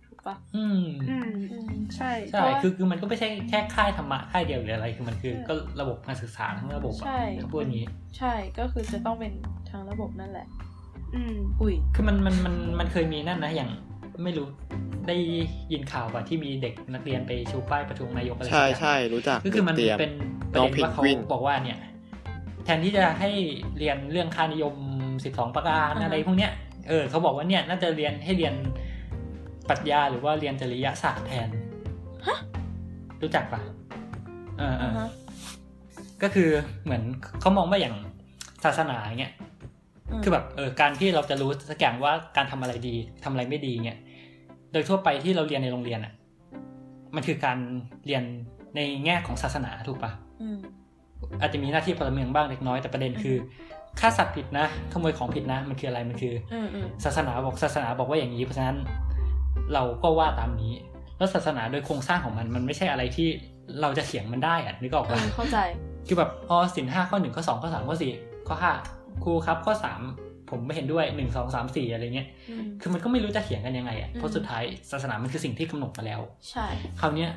[0.06, 9.34] ถูกปะอืม อืมอืมใช่ใช่เพราะว่าคือคือมันก็ไม่ใช่แค่ค่ายธรรมะค่ายเดียวหรืออะไร คือมันคือใช่ก็ระบบการศึกษาทั้งระบบอะใช่ถ้าพูดอย่างนี้ ใช่ก็คือจะต้องเป็น
[9.70, 10.48] ทางระบบนั่นแหละ
[11.16, 13.70] อืมอุ้ยคือมันมันมันมันเคยมีนั่นนะอย่าง
[14.24, 14.48] ไม่รู้
[15.08, 15.18] ได้
[15.72, 20.14] ยินข่าวป่ะที่มีเด็กนักเรียนไปชูป้ายประท้วงนายกอะไรสักใช่อย่างใช่รู้จักก็คือมันเตรียมเป็น
[20.54, 21.80] ประน้อเด็งนเพนว่าเขากวินบอกว่าเนี่ย
[22.66, 23.30] แทนที่จะให้
[23.78, 24.76] เรียนเรื่องค่านิยม
[25.16, 26.52] 12ประการอ่าฮะอะไรพวกเนี้ย
[26.90, 28.54] เออเขาบอกว่าเนี่ยน่าจะเรียนให้เรียน
[29.70, 31.50] ปรัชญาหรือว่าเรียนจริยศาสตร์แทน
[33.22, 33.62] รู้จักปะ
[34.58, 35.10] เออเออ่าอฮะ
[36.24, 36.50] ก็คือ
[36.84, 37.02] เหมือน
[37.42, 37.96] เขามองว่าอย่าง
[38.64, 39.49] ศาสนาเงี้ยม
[40.24, 44.00] คือแบบเออการที่เราจะรู้สักอย่างว่าการทำอะไรดีทำอะไรไม่ดีเนี่ย
[44.72, 46.14] โดยทั่วไปที่เราเรียนในโรงเรียนอะ
[47.16, 47.58] มันคือการ
[48.06, 48.24] เรียน
[48.76, 50.58] ในแง่ของศาสนาถูกปะอืม
[51.42, 53.38] อาจจะมีหน้าที่พลเมืองบ้างเล็กน้อยแต่ประเด็นคือ
[54.00, 58.78] ฆ่าสัตว์ผิดนะขโมยของผิดนะ มันคืออะไรมันคืออืมอืมศาสนาบอกศาสนาบอกว่าอย่างนี้เพราะฉะนั้น
[59.74, 60.74] เราก็ว่าตามนี้
[61.18, 63.28] แล้วศาสนาโดยโครงสร้างของมันมันไม่ใช่อะไรที่
[63.82, 65.58] เราจะเถียงมันได้อะนึกออกเอปะอเข้าใจ
[66.08, 68.12] คือแบบอ๋อสินห้าข้อหนึ่งข้อสองข้อสามข้อสี่
[68.48, 68.72] ข้อห้า
[69.24, 70.02] ครูครับข้อสาม
[70.50, 76.68] ผมไม่เห็นด้วยหนึ่งสองสามสี่อะไรเงี้ยอืมคือมันก็ไม่รู้จะเถียงกันยังไงอะอืมเพราะสุดท้ายศาสนามันคือสิ่งที่กำหนดมาแล้ว ใช่
[77.00, 77.30] คราวเนี้ย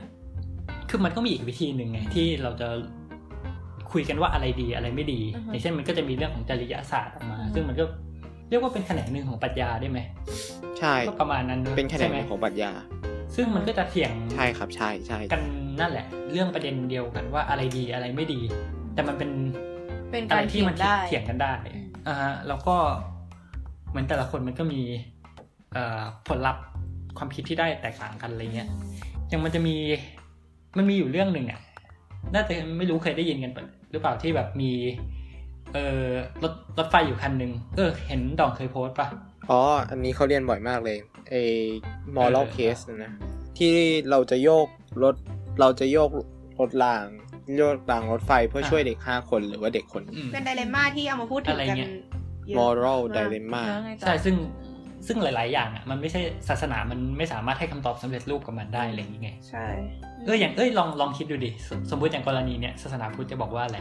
[0.90, 2.68] คือมันก็มีอีกวิธีหนึ่งไงที่เราจะ
[3.92, 7.84] คุยกันว่าอะไรดีอะไรไม่ดี อย่างเช่นมันก็จะมีเรื่องของจริยศาสตร์ออกมา ซึ่งมันก็
[8.48, 9.98] เรียกว่าเป็นแขนงหนึ่งของปรัชญาได้ไหม
[10.78, 12.70] ใช่ ก็ประมาณนั้นอะเป็นแขนใช่งไหมของปรัชญา
[13.34, 15.42] ซึ่งมันก็จะเถียง ใช่ครับ ใช่ใช่กัน
[15.80, 18.40] นั่นแหละ เรื่องประเด็นเดียวกันว่าอะไรดีอะไรไม่ดี
[18.94, 19.30] แต่มันเป็น
[20.12, 22.76] เป็นอะการไรที่เถียมังนได้เถียงกันได้อืมอ่าฮะแล้วก็
[23.90, 24.80] เหมือนแต่ละคนมันก็มี
[25.72, 26.62] เอ่อผลลัพธ์
[27.18, 28.68] ความคิดที่ได้แตกต่างกันอะไรเงี้ย
[29.28, 29.74] อย่างมันจะมี
[30.76, 31.60] มันมีอยู่เรื่องหนึ่งอะ
[32.34, 34.70] น่าจะไม่รู้เคยได้ยินกันปะหรือเปล่าที่แบบมี
[35.72, 36.06] เอ่อ
[36.42, 39.08] รถรถไฟอยู่คันหนึ่งเออ เห็นดองเคยโพสต์ปะ
[39.50, 39.60] อ๋อ
[39.90, 40.98] อันนี้เขาเรียนบ่อยมากเลย
[41.30, 41.42] ไอ้
[42.16, 43.12] moral เออ case นะ
[43.58, 43.74] ที่
[44.10, 44.66] เราจะโยก
[45.02, 45.14] รถ
[45.60, 46.10] เราจะโยก
[46.60, 47.06] รถราง
[47.56, 51.90] โยกรางรถไฟเพื่อช่วยเด็กห้าคนหรือว่าเด็กคนเป็นไดเลม่าที่เอามาพูดถึงกันอรเงี้ย
[52.46, 54.36] เยอะ moral มาก dilemma แล้วไงต่อใช่ซึ่ง
[55.06, 59.66] ซึ่งหลาย ๆ อย่างอะมันไม่ใช่ศาสนามันไม่สามารถให้คำตอบสำเร็จรูปกับมันได้อะไรอย่างเงี้ยใช่
[60.24, 63.78] เอออย่างเอ้ยลองลองคิดดูดิสสมมติอย่างกรณีเนี้ยศาสนาพุทธจะบอกว่าอะไร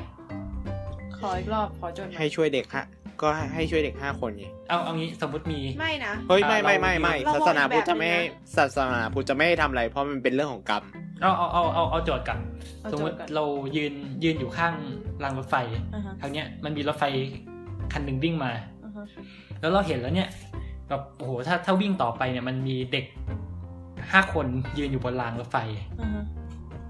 [1.17, 2.85] ขออีกรอบขอจนให้ช่วยเด็กฮะ
[3.21, 10.83] ก็ให้ช่วยเด็กห้าคนไงเอาเอางี้สมมติมีไม่นะเฮ้ยอ่าไม่ไม่ไม่เราไม่เรามองศาสนาพุทธอีกแบบจะไม่หนึ่ให้งนะศาสนาพุทธจะไม่ให้ทำอะไร เพราะมันเป็นเรื่องของกรรม
[11.21, 12.37] เอาเอาเอาเอาเอาโจทย์กัน
[12.81, 13.43] เอาสมโจมทติย์ก่อนเรา
[13.75, 13.93] ยืน
[14.23, 14.73] ยืนอยู่ข้าง
[15.23, 15.55] รางรถไฟ
[15.93, 17.03] อ่าฮะทางเนี้ยมันมีรถไฟ
[17.93, 18.51] คันหนึ่งวิ่งมา
[18.83, 19.05] อ่าฮะ
[19.61, 20.29] แล้วเราเห็นแล้วเนี่ย
[20.89, 23.05] แบบโอ้โหถ้าถ้าวิ่งต่อไปเนี่ยมันมีเด็ก
[24.11, 24.45] ห้าคน
[24.77, 25.57] ยืนอยู่บนรางรถไฟ
[26.01, 26.23] อ่าฮะ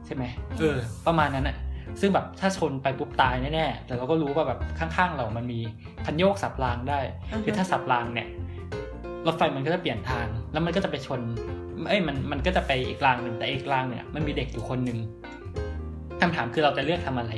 [0.05, 0.23] ใช่ไหม
[0.59, 0.77] เออ
[1.07, 1.55] ประมาณนั้นอะ
[1.99, 5.59] ซึ่งแบบถ้าชนไปปุ๊บตายแน่ๆ แต่เราก็รู้ว่าแบบข้างๆเรามันมี
[6.05, 6.99] คันโยกสับรางได้
[7.43, 8.27] คือถ้าสับรางเนี่ย
[9.27, 11.21] รถไฟมันก็จะเปลี่ยนทาง แล้วมันก็จะไปชน
[11.87, 14.97] เอ้ยมันมันก็จะไปอีกรางหนึ่งแต่อีกรางเนี่ยมันมีเด็กอยู่คนหนึ่ง
[16.21, 17.31] คำถามคือเราจะเลือกทำอะไร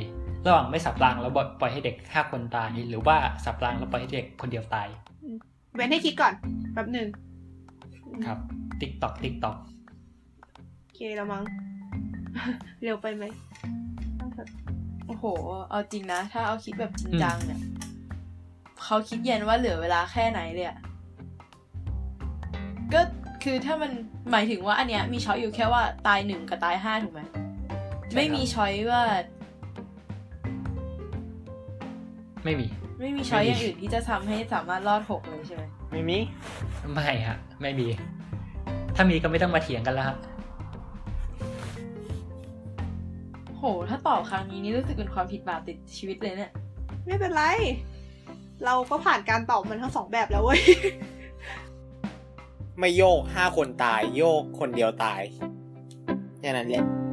[0.46, 4.88] ระหว่างไม่สับรางแล้วปล่อยให้เด็กห้าคนตายหรือว่าสับรางแล้วปล่อยให้เด็กคนเดียวตาย
[5.74, 6.32] เว้นให้คิดก่อน
[6.72, 7.08] แป๊บหนึ่ง
[8.26, 8.38] ครับ
[8.80, 9.56] tick tock tick tock
[10.82, 11.44] โอเคแล้วมั้ง
[12.82, 13.53] เร็วไปไหมต้องเถอะ
[15.06, 15.24] โอ้โห
[15.70, 17.60] เอาจริงนะ ถ้าเอาคิดแบบจริงจังเนี่ย
[18.84, 20.78] เขาคิดเย็นว่าเหลือเวลาแค่ไหนเลยอะ
[22.94, 23.00] ก็
[23.44, 23.90] คือถ้ามัน
[24.30, 27.20] หมายถึงว่าอันเนี้ยมีช้อยอยู่แค่ว่าตายหนึ่งกับตายห้าถูกไหม
[28.14, 29.02] ไม่มีช้อยว่า
[32.44, 32.66] ไม่มี
[33.00, 36.18] ไม่มีช้อยไม่มีอย่างอื่นที่จะทำให้สามารถรอดหกเลยใช่ไหมไม่มี
[36.92, 37.86] ไม่ฮะ ไม่มี
[38.96, 40.16] ถ้ามีก็ไม่ต้องมาเถียงกันแล้วฮะ
[43.64, 46.52] ห ถ้าตอบครั้งนี้นี่รู้สึกเป็นความผิดบาปติดชีวิตเลยเนี่ย
[47.06, 47.42] ไม่เป็นไร
[48.64, 50.60] เราก็ผ่านการตอบมันทั้งสองแบบแล้วเว้ย
[52.78, 55.20] ไม่โยกห้าคนตาย โยกคนเดียวตาย
[56.40, 57.03] แค่นั้นแหละอะ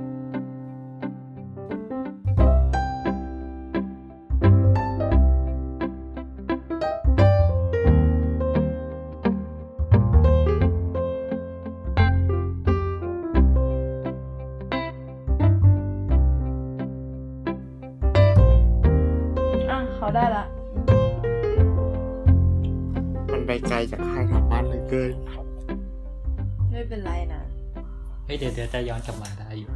[28.41, 29.69] เฮ้ยเดี๋ยวเดี๋ยวจะย้อนกลับมาได้อยู่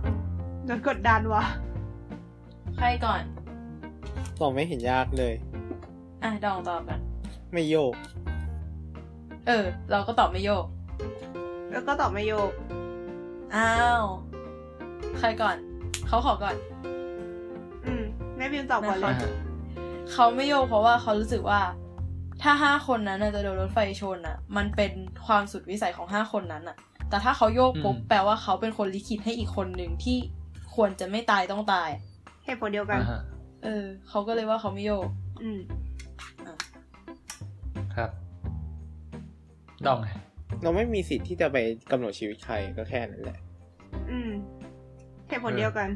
[0.65, 1.43] โดนกดดันวะ
[2.75, 3.21] ใครก่อน
[4.39, 5.33] ตอบไม่เห็นยากเลย
[6.23, 6.99] อะดองตอบกัน
[7.53, 7.93] ไม่โยก
[9.47, 10.65] เออ เราก็ตอบไม่โยก
[11.71, 12.51] แล้วก็ตอบไม่โยก
[13.55, 14.05] อ้าว
[15.19, 15.55] ใครก่อน
[16.07, 16.55] เขาขอก่อน
[17.85, 18.03] อืม
[18.37, 19.31] แม่บิวตอบก่อนเลยอ่าฮะ
[20.11, 21.61] เขาไม่โยกเพราะว่าเขารู้สึกว่า
[22.41, 24.91] ถ้าห้าคนนั้นน่ะจะโดนรถไฟชนอะ มันเป็น
[25.25, 26.77] ความสุดวิสัยของห้าคนนั้นอะ
[27.09, 30.17] แต่ถ้าเขาโยกปุ๊บอืมแปลว่าเขาเป็นคนลิขิตให้อีกคนหนึ่งที่
[30.75, 31.89] ควรจะไม่ตายต้องตาย
[32.45, 33.21] เหตุผลเดียวกันอ่าฮะ
[33.63, 35.07] เออ เขาก็เลยว่าเขาไม่โยก
[35.43, 35.59] อืม
[37.95, 38.09] ครับ
[39.85, 40.07] ดองไง
[40.63, 41.57] เราไม่มีสิทธิ์ที่จะไป
[41.91, 43.37] กำหนดชีวิตใครก็แค่นั้นแหละ
[44.11, 44.29] อืม
[45.27, 45.89] เหตุผลเดียวกัน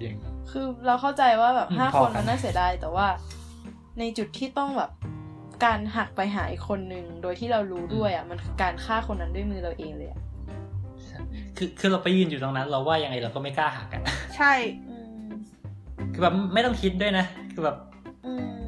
[0.00, 0.14] จริง
[0.50, 3.06] คือเราเข้าใจว่าแบบอืมห้าพอคนกันมันน่าเสียดายแต่ว่า
[3.98, 4.90] ในจุดที่ต้องแบบ
[5.64, 10.20] การหักไปหาอีกคนหนึ่งโดยที่เรารู้ด้วยอะ มันคือการฆ่าคนนั้นด้วยมือเราเองเลยอะ
[11.62, 14.02] คือคือเราไปยืนอยู่ตรงนั้น เราว่ายังไงเราก็ไม่กล้าหักกัน
[14.36, 14.52] ใช่
[14.88, 15.28] อืม
[16.12, 17.76] คือแบบไม่ต้องคิดด้วยนะ คือแบบ
[18.26, 18.58] อืม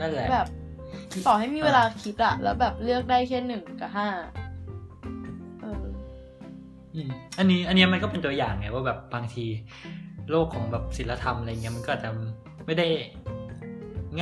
[0.00, 0.48] นั่นแหละแบบ
[1.26, 4.08] ต่อให้มีเวลาคิดอะแล้วแบบเลือกได้แค่หนึ่งกับห้า
[5.62, 5.84] เออ
[6.94, 9.44] อืมอันนี้อันนี้มันก็เป็นตัวอย่างไงว่าแบบบางที
[10.30, 12.10] โลกของแบบศิลธรรมอะไรเงี้ยมันก็อาจจะ
[12.66, 12.88] ไม่ได้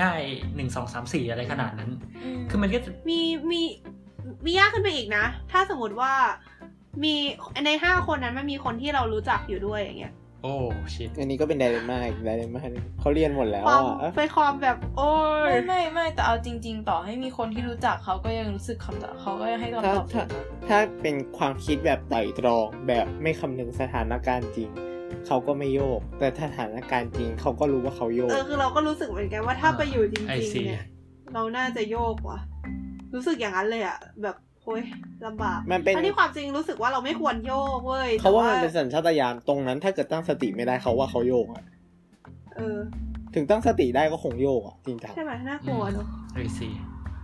[0.01, 0.23] ง่าย
[0.57, 1.91] หนึ่งสองสามสี่อะไรขนาดนั้น
[2.51, 3.21] คือมันก็จะมี
[3.53, 3.63] มี
[4.45, 6.13] มียากขึ้นไปอีกนะ ถ้าสมมติว่า
[7.05, 7.15] มี
[7.67, 10.55] ในห้าคนนั้นมันมีคนที่เรารู้จักอยู่ด้วยอย่างเงี้ย โอ้
[10.95, 15.11] ชิตอันนี้ก็เป็นไดเรม่าอีกไดเรม่าหนึ่งเขาเรียนหมดแล้วความอะ เป็นความแบบโอ้
[15.51, 24.71] ยไม่ไม่ไม่แต่เอาจริง ๆ ต่อให้มีคนที่รู้จักเขาก็ยังรู้สึกคำตอบเขาก็ยังให้คำถ้าตอบถ้าถูกนะถ้าเป็นความคิดแบบไต่ตรองแบบไม่คำนึงสถานการณ์จริง
[25.27, 30.85] เขาก็ไม่โยก แต่ถ้าสถานการณ์จริงเขาก็รู้ว่าเขาโยก เออคือเราก็รู้สึกเหมือนกันว่าถ้าไปอยู่จริงไอๆซีเนี่ย
[31.35, 32.39] เราน่าจะโยกว่ะ
[33.15, 34.85] รู้สึกอย่างนั้นเลยอะแบบโอ้ย
[35.27, 41.65] ลำบากมันเป็นทั้งที่ความจริงรู้สึกว่าเราไม่ควรโยกเว้ยเขาว่าแต่มันเป็นสัญชาตญาณตรงนั้น ถ้าเกิดตั้งสติไม่ได้เขาว่าเขาโยกอะ
[42.57, 42.79] เออ
[43.35, 46.69] ถึงตั้งสติได้ก็คงโยกอะจริงจังใช่ไหมน่ากลัวเนอะเอ้ยสิ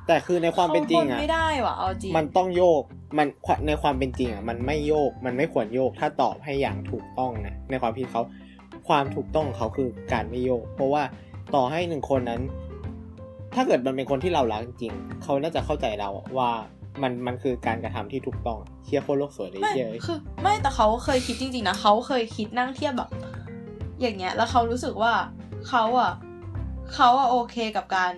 [0.06, 2.82] แต่คือในความเป็นจริงขาทอะไม่ได้ว่ะเอาจริง มันต้องโยก
[3.18, 3.26] มัน
[3.66, 8.22] ในความเป็นจริงอะมันไม่โยกมันไม่ควรโยกถ้าตอบให้อย่างถูกต้องนะในความคิดเขา
[8.88, 11.02] ความถูกต้องของเขาคือการไม่โยก เพราะว่า
[11.54, 12.40] ต่อให้หนึ่งคนนั้น
[13.54, 16.50] ถ้าเกิดมันเป็นคนที่เรารักจริงๆเขาน่าจะเข้าใจเราว่า
[17.02, 23.10] มันมันคือการกระทำที่ถูกต้องเชียร์โคตรโลกสวยเลยไม่เชียร์คือไม่แต่เขาเคยคิดจริงๆนะเขาเคยคิดนั่งเทียบแบบ
[24.00, 25.12] อย่างเงี้ย แล้วเขารู้สึกว่า
[25.68, 26.12] เขาอะ
[26.94, 28.12] เขาอะโอเคกับการ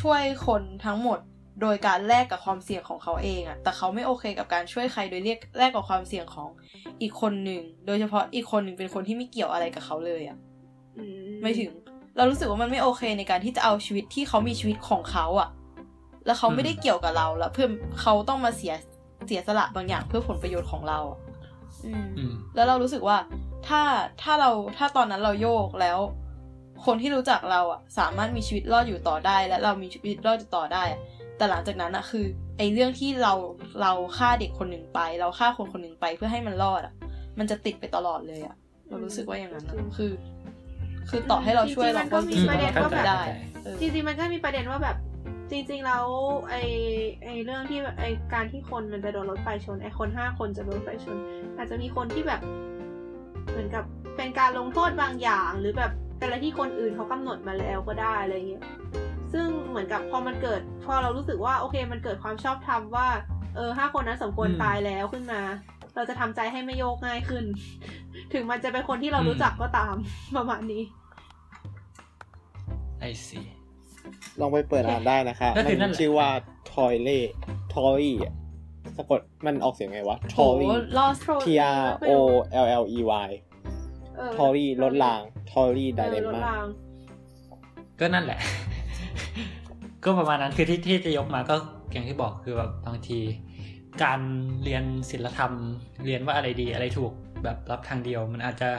[0.00, 1.18] ช่วยคนทั้งหมด
[1.60, 6.48] โดยการแลกกับความเสี่ยงของเขาเองอะแต่เขาไม่โอเคกับการช่วยใครโดยเรียกแลกกับความเสี่ยงของ
[7.02, 10.38] อีกคนหนึ่งโดยเฉพาะอีกคนหนึ่งเป็นคนที่ไม่เกี่ยวอะไรกับเขาเลยอะ
[10.98, 11.04] อื
[11.42, 11.70] ไม่ถึง
[12.16, 15.48] เรารู้สึกว่ามันไม่โอเคในการที่จะเอาชีวิตที่เขามีชีวิตของเขาอะ
[16.28, 17.68] แล้วเขาไม่ได้เกี่ยวกับเราแล้วเพื่อ
[18.00, 18.74] เขาต้องมาเสีย
[19.26, 21.18] เสียสละบางอย่างเพื่อผลประโยชน์ของเราอะ
[21.86, 23.16] อืมอืมแล้วเรารู้สึกว่า
[23.68, 23.82] ถ้า
[24.22, 25.98] ถ้าเราถ้าตอนนั้นเราโยกแล้ว
[26.86, 31.00] คนที่รู้จักเราอะสามารถมีชีวิตรอดอยู่ต่อได้ และเรามีชีวิตรอดอยู่ต่อได้อะ
[31.36, 32.24] แต่หลังจากนั้นอะคือ
[32.58, 33.32] ไอ้เรื่องที่เรา
[33.82, 36.94] เราฆ่าเด็กคนหนึ่งไป เราฆ่าคนคนหนึ่งไปเพื่อให้มันรอดอะ
[37.38, 38.56] มันจะติดไปตลอดเลยอะ
[38.88, 40.12] เรารู้สึกว่าอย่างนั้นอะคือ
[41.08, 43.22] คือต่อให้เราช่วยเราก็จริงๆมันก็มีประเด็นว่าแบบไม่ได้
[43.64, 44.96] เออจริงๆมันก็มีประเด็นว่าแบบ
[45.50, 46.06] จริงๆแล้ว
[46.48, 46.54] ไอ
[47.24, 51.16] ไอเรื่องที่ไอการที่คนมันจะโดนรถไฟชนไอคนห้าคนจะโดนรถไฟชน
[51.56, 52.40] อาจจะมีคนที่แบบ
[53.50, 53.84] เหมือนกับ
[54.16, 58.64] เป็นการลงโทษบางอย่าง หรือแบบเป็นอะไรที่คนอื่นเขากำหนดมาแล้วก็ได้อะไรเงี้ย
[59.32, 63.06] ซึ่งเหมือนกับพอมันเกิด พอเรารู้สึกว่าโอเค มันเกิดความชอบธรรมว่า
[63.56, 65.40] เออห้าคนนั้นสมควรอืมตายแล้วขึ้นมา
[65.94, 67.44] เราจะทำใจให้ไม่โยกง่ายขึ้น
[68.32, 69.94] ถึงมันจะเป็นคนที่เราอืมรู้จักก็ตาม
[70.36, 70.82] ประมาณนี้
[73.00, 73.40] ไอซี
[74.40, 76.28] ลองไปเปิดอ่านได้นะคะก็คือนั่มันแหละ ชื่อว่า
[76.74, 77.20] ทอยเล่
[77.74, 78.02] ทอย
[78.96, 80.62] สะกดมันออกเสียงไงวะทโหอย
[80.98, 81.46] รอด T
[81.78, 82.12] R O
[82.64, 83.30] L L E Y
[84.16, 85.20] เออ trolley รถราง
[85.50, 86.64] trolley dilemma รถราง
[88.00, 88.40] ก็นั่นแหละ
[90.04, 91.54] ก็ประมาณนั้นคือที่ที่จะยกมาก็
[91.92, 93.18] อย่างที่บอกคือแบบบางที
[94.02, 94.20] การ
[94.64, 95.52] เรียนศีลธรรม
[96.06, 97.12] เรียนว่าอะไรดีอะไรถูก
[97.44, 98.70] แบบรับทางเดียว มันอาจจะ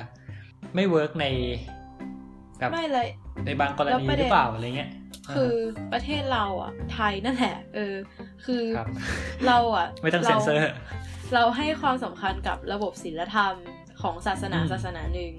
[0.76, 1.26] ไม่ work ใน
[2.60, 3.08] แบบไม่เลย
[3.46, 4.90] ในบางกรณีประเด็รืนอเปล่าอะไรเงี้ย
[5.36, 5.54] คือ
[5.94, 7.96] ประเทศเราอะ ไทยนั่นแหละ เออ
[8.46, 8.88] คือครับ
[9.48, 10.62] เราอะไม่ต้องเซ็นเซอร์
[11.34, 13.54] เราให้ความสำคัญกับระบบศีลธรรม
[14.02, 15.34] ของศาสนาอืมศาสนาหนึ่ง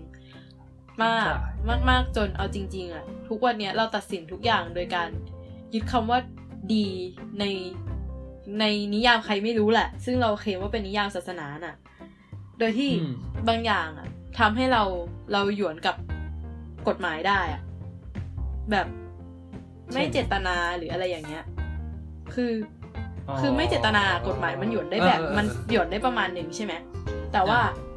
[1.05, 1.37] มากใช่
[1.71, 5.09] มากมากจนเอาจริง ๆ อะ ทุกวันเนี้ยเราตัดสินทุกอย่างโดยการ
[5.75, 6.19] ยึดคำว่า
[6.75, 6.89] ดี
[7.41, 7.45] ใน
[8.61, 8.65] ใน
[8.95, 11.77] นิยามใครไม่รู้แหละ ซึ่งเราเคลมว่าเป็นนิยามศาสนาน่ะ
[12.59, 13.13] โดยที่อืม
[13.49, 14.83] บางอย่างอะทำให้เรา
[15.33, 15.97] เราหยวนกับ
[16.89, 17.63] กฎหมายได้อะ
[18.71, 18.87] แบบ
[19.95, 21.45] ไม่เจตนาหรืออะไรอย่างเงี้ย
[22.35, 22.53] คือ
[23.41, 26.75] คือไม่เจตนากฎหมายมันหยวนได้แบบเออเออเออมันหยวนได้ประมาณหนึ่งใช่ไหม
[27.33, 27.91] แต่ว่าอ่า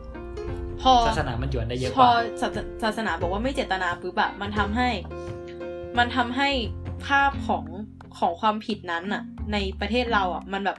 [0.82, 4.90] พอศาสนามันหยวนได้เยอะพกอว่าศาสศาสนาบอกว่าไม่เจตนาปุ๊บอะมันทำให้
[5.98, 6.50] มันทำให้
[7.08, 7.66] ภาพของ
[8.20, 10.78] ของความผิดนั้นอะในประเทศเราอะมันแบบ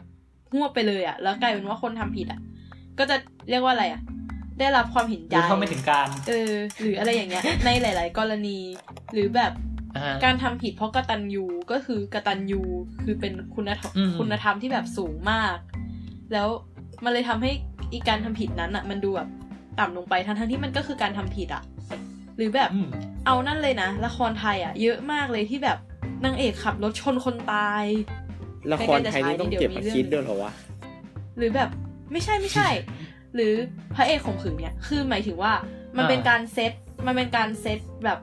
[0.52, 2.40] หัวบไปเลยอะแล้วกลายเป็นว่าคนทำผิดอะ
[2.98, 3.16] ก็จะ
[3.50, 4.00] เรียกว่าอะไรอะ
[4.58, 8.58] ได้รับความเห็นใจรู้เท่าไม่ถึงการ เออ หรืออะไรอย่างเงี้ย ในหลาย ๆ กรณี
[9.12, 9.73] หรือแบบอ่า
[10.24, 12.62] การทำผิดเพราะกตัญญูก็คือกตัญญู
[13.02, 15.56] คือเป็นคุณธรรมอืมคุณธรรมที่แบบสูงมาก
[16.32, 16.48] แล้ว
[17.04, 17.50] มันเลยทำให้
[17.92, 19.28] อีการทำผิดนั้นอะ มันดูแบบ
[19.78, 21.62] ต่ำลงไปทั้งๆที่มันก็คือการทำผิดอะ
[22.36, 22.88] หรือแบบอืม
[23.26, 25.78] เอานั่นเลยนะละครไทยอะ เยอะมากเลยที่แบบ
[26.24, 27.84] นางเอกขับรถชนคนตาย
[28.72, 30.52] ละครไทยนี่ต้องเก็บมาคิดด้วยเหรอวะ
[31.36, 31.70] หรือแบบ
[32.12, 32.68] ไม่ใช่ไม่ใช่
[33.34, 33.52] หรือ
[33.96, 35.52] พระเอกข่มขืนเนี่ย คือหมายถึงว่า
[35.96, 36.72] มันเป็นการเซต
[37.06, 38.18] มันเป็นการเซตแบบ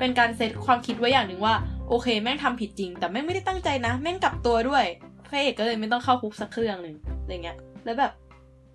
[0.00, 1.54] เป็นการเซตความคิดไว้อย่างหนึ่งว่า
[1.88, 4.84] โอเค แม่งทำผิดจริง แต่แม่งไม่ได้ตั้งใจนะ แม่งกลับตัวด้วย
[5.28, 8.12] พระเอกก็เลยไม่ต้องเข้าคุกสักเครื่องหนึ่งอะไรเงี้ย แล้วแบบ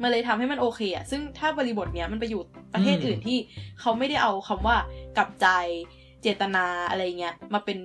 [0.02, 2.42] มันเลยทำให้มันโอเคอะซึ่งถ้าบริบทเนี้ยมันไปอยู่
[2.74, 3.38] ประเทศอืมอื่นที่
[3.80, 4.78] เขาไม่ได้เอาคำว่า
[5.18, 5.48] กลับใจ
[6.22, 7.78] เจตนาอะไรเงี้ยมาเป็น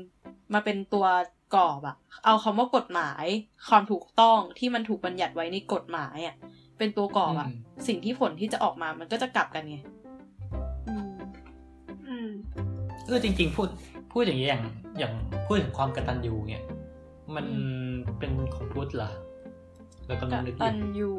[0.55, 1.07] มาเป็นตัว
[1.55, 3.24] กรอบอะเอาคำว่ากฎหมาย
[3.68, 6.34] ความถูกต้องที่มันถูกบัญญัติไว้ในกฎหมายอะ
[6.78, 9.76] เป็นตัวกรอบอะอืมสิ่งที่ผลที่จะออกมามันก็จะกลับกันไง
[10.88, 11.12] อืม
[12.09, 12.30] อืม
[12.70, 13.68] เออจริง ๆ พูด
[14.12, 14.62] พูดอย่างนี้อย่าง
[14.98, 15.12] อย่าง
[15.46, 16.64] พูดถึงความกตัญญูเนี่ย
[17.34, 17.46] มัน
[18.18, 19.11] เป็นของพุทธเหรอ
[20.08, 21.11] แล้วก็กนึกอตัยู่นยู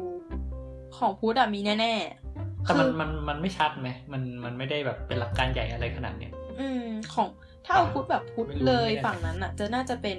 [0.96, 7.28] ของพุทธอะมีแน่ๆแต่มันคือมันมันไม่ชัดไหมมันมันไม่ได้แบบเป็นหลักการใหญ่อะไรขนาดเนี้ยอืมของ
[7.66, 10.16] ถ้าเอาพุทธแบบพุทธไม่รู้เลยไม่แน่ฝั่งนั้นอะจะน่าจะเป็น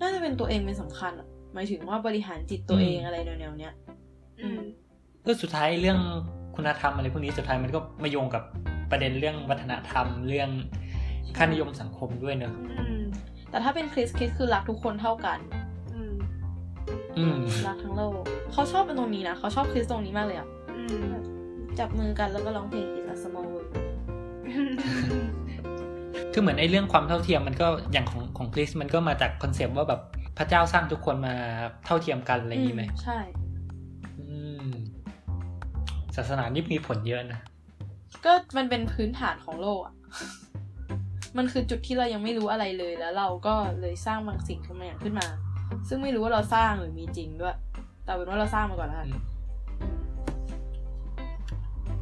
[0.00, 3.72] น่าจะเป็นตัวเองเป็นสำคัญอะหมายถึงว่าบริหารจิตตัวอืมเองอะไรแนวๆเนี้ย
[4.40, 4.60] อืม
[5.22, 5.98] เออสุดท้ายเรื่อง
[6.56, 8.42] คุณธรรมอะไรพวกนี้สุดท้ายมันก็มาโยงกับ
[8.90, 10.50] ประเด็นเรื่องวัฒนธรรมเรื่อง
[11.36, 13.02] ค่านิยมสังคมด้วยเนอะอืม
[13.50, 15.38] แต่ถ้าเป็นคริสคริสคือรักทุกคนเท่ากัน
[15.94, 16.14] อืม
[17.18, 17.38] อืม
[17.68, 21.10] รักทั้งโลกเขาชอบเป็นตรงนี้นะเขาชอบคริสตรงนี้มากเลยอะอืม
[21.78, 23.68] จับมือกันแล้วก็ร้องเพลง It's a Small World
[26.32, 30.00] คือเหมือนไอ้เรื่องความเท่าเทียมมันก็อย่างของของคริสมันก็มาจากคอนเซปต์ว่าแบบ
[30.38, 31.34] พระเจ้าสร้างทุกคนมา
[31.86, 33.18] เท่าเทียมกันอะไรอย่างนี้ไหมใช่
[34.18, 34.68] อืม
[36.16, 37.40] ศาสนานี่มีผลเยอะนะ
[38.24, 39.94] ก็มันเป็นพื้นฐานของโลกอะ
[41.36, 45.26] มันคือจุดที่เรายังไม่รู้อะไรเลยแล้วเราก็เลยสร้างบางสิ่งขึ้นมาขึ้นมา
[45.88, 47.56] ซึ่งไม่รู้ว่าเราสร้างหรือมีจริงด้วย
[48.04, 49.22] แต่เป็นว่าเราสร้างมาก่อนแล้วกันอืม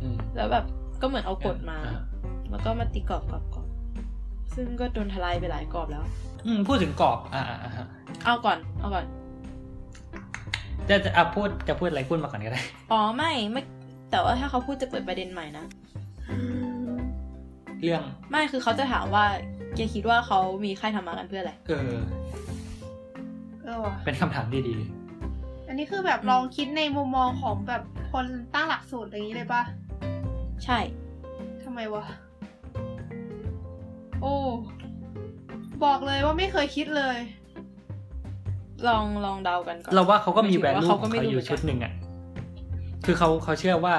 [0.03, 0.65] อืมแล้วแบบ
[1.01, 2.03] ก็เหมือนเอากฎมาอ่า
[2.51, 3.69] แล้วก็มาตีกรอบกรอบกรอบ
[4.55, 6.03] ซึ่งก็โดนทลายไปหลายกรอบแล้ว
[6.47, 7.87] อืมพูดถึงกรอบอ่าอ่าอ่า
[8.25, 9.05] เอาก่อนเอาก่อน
[10.89, 12.63] จะจะอะพูดจะพูดอะไรพูดมาก่อนก็ได้
[12.93, 13.63] อ๋อไม่ไม่
[14.11, 15.65] แต่ว่าถ้าเขาพูดจะเปิดประเด็นใหม่นะ
[17.83, 19.25] เรื่อง ไม่คือเขาจะถามว่า
[19.77, 22.01] แกคิดว่าเขามีค่ายธรรมะกันเพื่ออะไร เออ
[23.65, 24.75] เออว่ะเป็นคำถามดี
[25.69, 29.63] อันนี้คือแบบอืมลองคิดในมุมมองของแบบคนตั้งหลักสูตรอย่างนี้เลยปะ
[30.65, 30.79] ใช่
[31.65, 32.05] ทำไมวะ
[34.21, 34.35] โอ้
[35.85, 37.17] บอกเลยว่าไม่เคยคิดเลย
[38.89, 41.93] ลองลองเดากันก่อนๆเราว่าเขาก็มีหแวมายถึงว่าลูเขาก็ของไม่เขารู้อยู่เหมือนกันชุดหนึ่งอะ
[43.05, 43.95] คือเขาเขาเชื่อว่า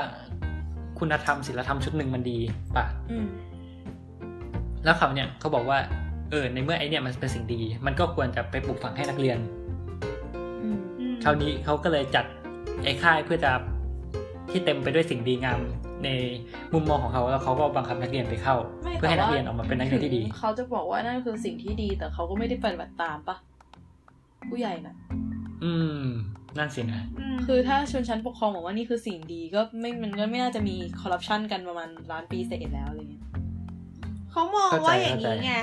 [0.99, 2.37] คุณธรรมศีลธรรมชุดหนึ่งมันดี
[2.75, 3.27] ป่ะอืม
[4.85, 5.79] แล้วเขาเนี่ยเขาบอกว่า
[6.31, 9.37] เออในเมื่อไอเนี่ยมันเป็นสิ่งดี มันก็ควรจะไปปลูกฝังให้นักเรียน
[10.63, 12.25] อืมอืมคราวนี้เขาก็เลยจัด
[12.83, 13.51] ไอ้ค่ายเพื่อจะ
[14.51, 15.59] ที่เต็มไปด้วยสิ่งดีงาม
[16.03, 16.09] ใน
[16.73, 23.37] มุมมองของเขาแล้วเขาก็บังคับนักเรียนไปเข้าไม่เพื่อให้แต่นักว่าเรียนออกมาเป็นนักเรียนที่ดีถึงเขาจะบอกว่านั่นคือสิ่งที่ดีแต่เขาก็ไม่ได้ปฏิบัติตามปะ
[24.49, 24.95] ผู้ใหญ่นะ
[25.63, 26.03] อืม
[26.57, 27.01] นั่นสินะ
[27.35, 33.23] มคือถ้าชนชั้นปกครองบอกว่านี่คือสิ่งดีก็ไม่มันก็ไม่น่าจะมีคอร์รัปชันกันประมาณล้านปีเศษแล้วอะไรเงี้ย
[34.37, 35.55] เขามองเข้าใจว่าอย่างนี้เข้าใจไง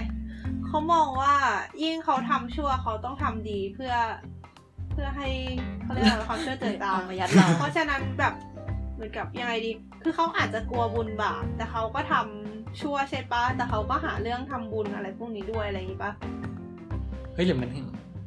[0.66, 1.34] เขามองว่า
[1.82, 3.94] ยิ่งเขาทำชั่วเขาต้องทำดีเพื่อ
[4.92, 5.28] เพื่อให้
[5.82, 8.34] เขาเรียกอะไรความเชื่อเจิดตามเอามายัดเราเพราะฉะนั้นแบบ
[8.94, 9.70] เหมือนกับยังไงดี
[10.02, 16.12] คือเขาอาจจะกลัวบุญบาปแต่เขาก็ทำชั่วใช่ปะแต่เขาก็หาเรื่องทำบุญอะไรพวกนี้ด้วยอะไรอย่างนี้ปะ
[17.34, 17.70] เฮ้ยหรือมัน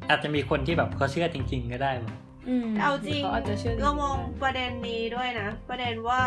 [0.08, 2.14] อาจจะมีคนที่แบบเขาเชื่อจริง ๆ ก็ได้มั้ง
[2.48, 6.22] อืมเอาจริงเขาอาจจะเชื่อเรามองประเด็นนี้ด้วยนะ ประเด็นว่า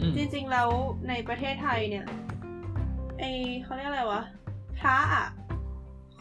[0.00, 0.68] อืมจริง ๆ แล้ว
[1.08, 2.06] ในประเทศไทยเนี่ย
[3.22, 3.28] ไอ
[3.62, 4.22] เขาเรียกอะไรวะ
[4.78, 5.26] พระอะ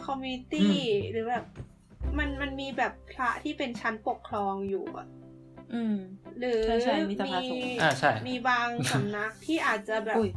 [0.03, 0.75] คอมมิตี้
[1.11, 1.45] หรือแบบ
[2.17, 5.07] มันมันมีแบบพระที่เป็นชั้นปกครองอยู่อะ
[5.73, 5.95] อืม
[6.39, 10.31] หรือใช่ใช่มีสภาสงฆ์อ่าใช่ มีบางสำนักที่อาจจะแบบอุ้ย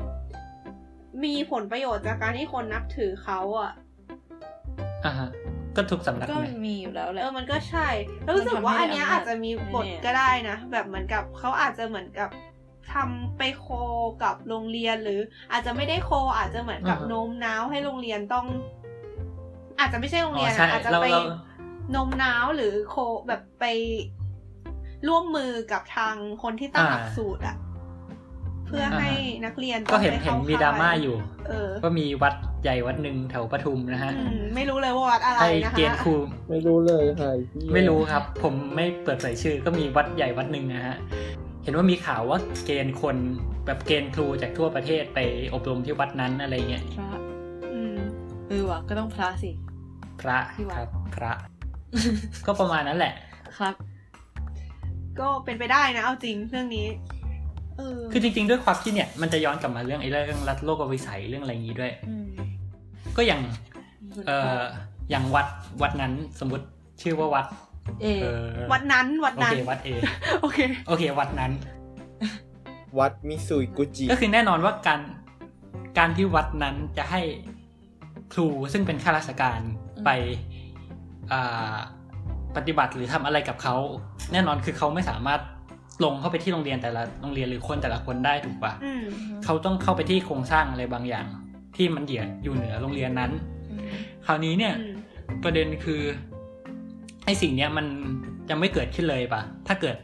[1.25, 3.73] มีผลประโยชน์จากการที่คนนับถือเขาอะ
[5.05, 5.29] อ่าฮะ
[5.77, 7.89] ก็ทุกสำนักก็ไหมมีอยู่แล้วแหละเออมันก็ใช่
[8.25, 12.29] แล้วรู้สึกว่าอันเนี้ยมันทำให้อาจจะมีบทแน่ๆก็ได้นะ แบบเหมือนกับเขาอาจจะเหมือนกับ
[12.93, 13.67] ทำไปโค
[14.23, 15.21] กับโรงเรียนหรือ
[15.53, 18.47] อาจจะไม่ได้โคอาจจะเหมือนกับอ่าฮะโน้มน้าวให้โรงเรียนต้อง
[19.79, 21.23] อาจจะไม่ใช่โรงอ๋เรียอนใช่อะอาจจะเราไปเรา
[21.91, 22.97] โน้มน้าวหรือโค
[23.29, 23.65] แบบไป
[25.09, 27.57] ร่วมมือกับทางคนที่ตั้งหลักสูตรอะ
[28.67, 29.11] เพื่อให้
[29.45, 31.17] นักเรียนก็เห็นต้องไปเห็นข้มีดราม่าค่อยู่
[31.49, 36.15] เออ ก็มีวัดใหญ่วัดหนึ่งแถวปทุมนะฮะอืมไม่รู้เลยว่าวัดอะไรให้นะคะเกณฑ์ครู
[36.51, 37.31] ไม่รู้เลยค่ะ
[37.75, 40.97] ไม่รู้ครับ ผมไม่เปิดเผยชื่อ ก็มีวัดใหญ่วัดหนึ่งนะฮะ
[41.65, 43.17] เห็นว่ามีข่าวว่าเกณฑ์คน
[43.67, 45.19] แบบเกณฑ์ครูจากทั่วประเทศไป
[45.55, 47.21] อบรมที่วัดนั้นอะไรเงี้ยพระ
[47.75, 47.99] อืม
[48.49, 49.51] เออว่ะก็ต้องพระสิ
[50.21, 51.33] พระที่วัดครับ พระ
[52.47, 53.13] ก็ประมาณนั้นแหละ
[53.59, 53.75] ครับ
[55.21, 56.87] ก็เป็นไปได้นะเอาจริงเรื่องนี้
[57.79, 62.29] เออคือจริงๆ ด้วยความที่เนี่ยมันจะย้อนกลับมาเรื่องไอ้เรื่องรัฐโลกวิสัยเรื่องอะไรอย่างนี้ด้วยอืม
[63.17, 63.41] ก็อย่าง
[64.27, 64.63] เอ่อ
[65.11, 65.47] อย่างวัด
[65.83, 66.65] วัดนั้นสมมติ
[67.03, 67.47] ชื่อว่าวัด
[68.03, 69.91] เอเออวัดนั้นวัดโอนั้นเควัดเอ
[70.43, 70.59] โอเค
[70.89, 71.53] โอเค วัดนั้น
[72.99, 75.01] วัดมิซุยกุจิ ก็คือแน่นอนว่าการ
[75.99, 77.21] การที่วัดนั้นจะให้
[78.33, 79.61] ครูซึ่งเป็นข้าราชการ
[80.05, 80.11] ไป
[81.33, 81.77] อ่า
[82.57, 83.77] ปฏิบัติหรือทำอะไรกับเขา
[84.33, 85.41] แน่นอนคือเขาไม่สามารถ
[86.05, 89.05] ลงเข้าไปที่โรงเรียนแต่ละโรงเรียนหรือคนแต่ละคนได้ถูกปะอืม
[89.45, 91.27] เขาต้องเข้าไปที่โครงสร้างอะไรบางอย่าง
[91.77, 93.31] ที่มันเหยียดอยู่เหนือโรงเรียนนั้น
[93.71, 93.89] อืม
[94.27, 94.97] คราวนี้เนี่ยอืม
[95.45, 96.03] ประเด็นคือ
[97.25, 97.87] ไอ้สิ่งเนี้ยมัน
[98.51, 99.97] ยังไม่เกิดขึ้นเลยปะถ้าเกิด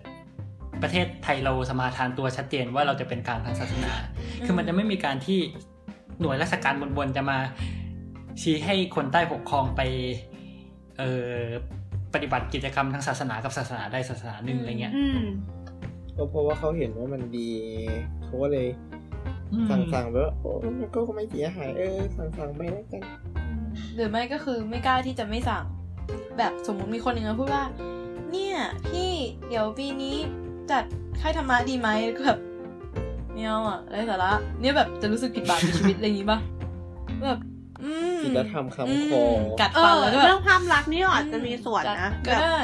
[0.83, 3.93] ประเทศไทยเราสมาทานตัวชัดเจนว่าเราจะเป็นกลางทางศาสนา
[4.45, 5.41] คือมันจะไม่มีการที่
[6.21, 7.39] หน่วยราชการบนๆจะมา
[8.41, 9.81] ชี้ให้คนใต้ปกครองไป
[10.99, 11.35] เอ่อ
[12.15, 15.21] ปฏิบัติกิจกรรมทางศาสนากับศาสนาใดศาสนาหนึ่งอะไรเงี้ยอืม
[16.17, 17.49] ก็เพราะว่าเขาเห็นว่ามันดี
[18.25, 18.67] เขาก็เลย
[19.53, 20.51] อืมสั่งสั่งๆไปว่าโอ้
[20.81, 23.03] มันก็ไม่เสียหายเออสั่งสั่งๆไปแล้วกัน
[23.95, 25.65] หรือไม่ก็คือไม่กล้าที่จะไม่สั่ง
[26.39, 27.65] แบบสมมุติมีคนหนึ่งมาพูดว่า
[28.31, 28.57] เนี่ย
[28.89, 29.11] พี่
[29.49, 30.17] เดี๋ยวปีนี้
[30.71, 30.85] จัด
[31.21, 32.39] ค่ายธรรมะดีไหมแล้วก็แบบ
[33.33, 34.31] ไม่เอาอะไรสาระ
[34.61, 36.39] เนี่ยแบบจะรู้สึกผิดบาปในชีวิตอะไรอย่างนี้ปะ
[37.25, 37.39] แบบ
[37.83, 42.59] อืมศีลธรรมคำอืคอมกัดเอฟันอแล้วก็เรื่แบอบงภาพลักษณ์นี่อาจจะมีส่วนนะก็แบบได้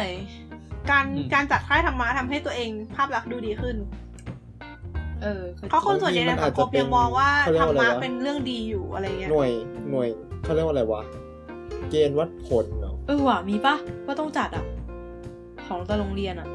[0.91, 3.77] การอืมการจัดค่ายธรรมะทำให้ตัวเองภาพลักษณ์ดูดีขึ้น
[5.23, 9.51] เออก็เพราะคนส่วนใหญ่ในสังคมยังมองว่าเขาเรียธกรว่ารอะไรมะวะเป็นเรื่องดีอยู่อะไรเงี้ยหน่วย
[9.91, 10.09] หน่วย
[10.43, 11.03] เขาเรียกว่าอะไรวะ
[11.91, 13.75] เกณฑ์วัดผลเนาะ เออว่ะมีปะ
[14.07, 14.65] ว่าต้องจัดอะ
[15.67, 16.49] ของแต่โรงเรียนอะ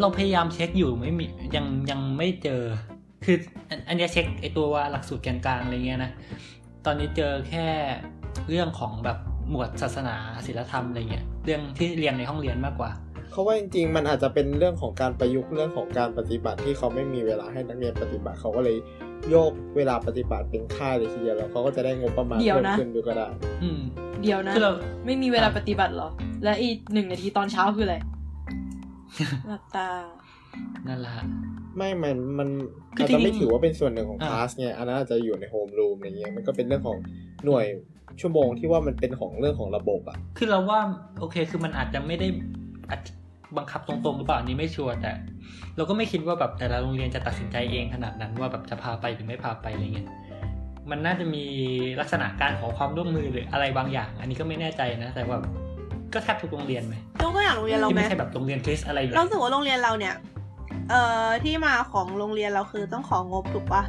[0.00, 1.26] เราพยายามเช็คอยู่ไม่มี
[1.56, 2.62] ยังยังไม่เจอ
[3.24, 3.36] คือ
[3.68, 6.10] อันอันเนี้ยเช็คไอตัวหลักสูตรแกนกลางอะไรเงี้ยนะ
[6.86, 7.66] ตอนนี้เจอแค่
[8.48, 9.18] เรื่องของแบบ
[9.50, 10.16] หมวดศาสนา
[10.46, 12.90] ศิลธรรมอะไรเงี้ยเรื่องที่เรียนในห้องเรียนมากกว่า
[13.30, 18.76] เขาว่าจริงๆ มันอาจจะเป็นเรื่องของการประยุกต์เรื่องของการปฏิบัติที่เขาไม่มีเวลาให้นักเรียนปฏิบัติเขาก็เลย
[19.30, 23.26] โยกเวลาปฏิบัติเป็นค่ายเลยทีเดียวแล้วเขาก็จะได้งบประมาณเดี๋ยวเพิ่มนะขึ้นด้วยก็ได้
[23.62, 23.80] อืม
[24.22, 24.72] เดียวนะคือเรา
[25.06, 26.08] ไม่มีเวลาปฏิบัติเหรอ
[26.44, 27.96] และอีกหนึ่งนาทีตอนเช้าคืออะไร
[29.48, 29.88] หลับตา
[30.88, 31.24] นั่นแหละฮะ
[31.76, 32.48] ไม่มันมัน
[32.96, 36.98] คืออาจจะไม่จริงๆถือว่าเป็นส่วนหนึ่งของอ่าคลาสไงอันนั้นอาจจะอยู่ในโฮมรูมอะไรเงี้ยมันก็เป็นเรื่องของ
[37.44, 37.64] หน่วย
[38.20, 40.80] ชั่วโมงที่ว่ามันเป็นของเรื่องของระบบอะคือเราว่า
[41.18, 42.26] โอเคคือมันอาจจะไม่ได้
[42.90, 43.00] อาจ
[43.56, 45.12] บังคับตรงๆหรือเปล่าอันนี้ไม่ชัวร์แต่
[45.76, 50.08] เราก็ไม่คิดว่าแบบแต่ละโรงเรียนจะตัดสินใจเองขนาดนั้นว่าแบบจะพาไปหรือไม่พาไปอะไรเงี้ย
[50.90, 51.44] มันน่าจะมี
[52.00, 55.36] ลักษณะการขอความร่วมมือหรืออะไรบางอย่าง อันนี้ก็ไม่แน่ใจนะ แต่ว่า
[56.14, 60.14] ก็แทบทุกโรงเรียนไหมยกตัวอย่างโรงเรียนเราที่ไหมไม่ใช่แบบโรงเรียนคริสอะไรอย่างเราเงี้ยสึกว่าโรงเรียนเราเนี่ย
[60.90, 63.82] เอ่อที่มาของโรงเรียนเราคือต้องของงบถูกปะ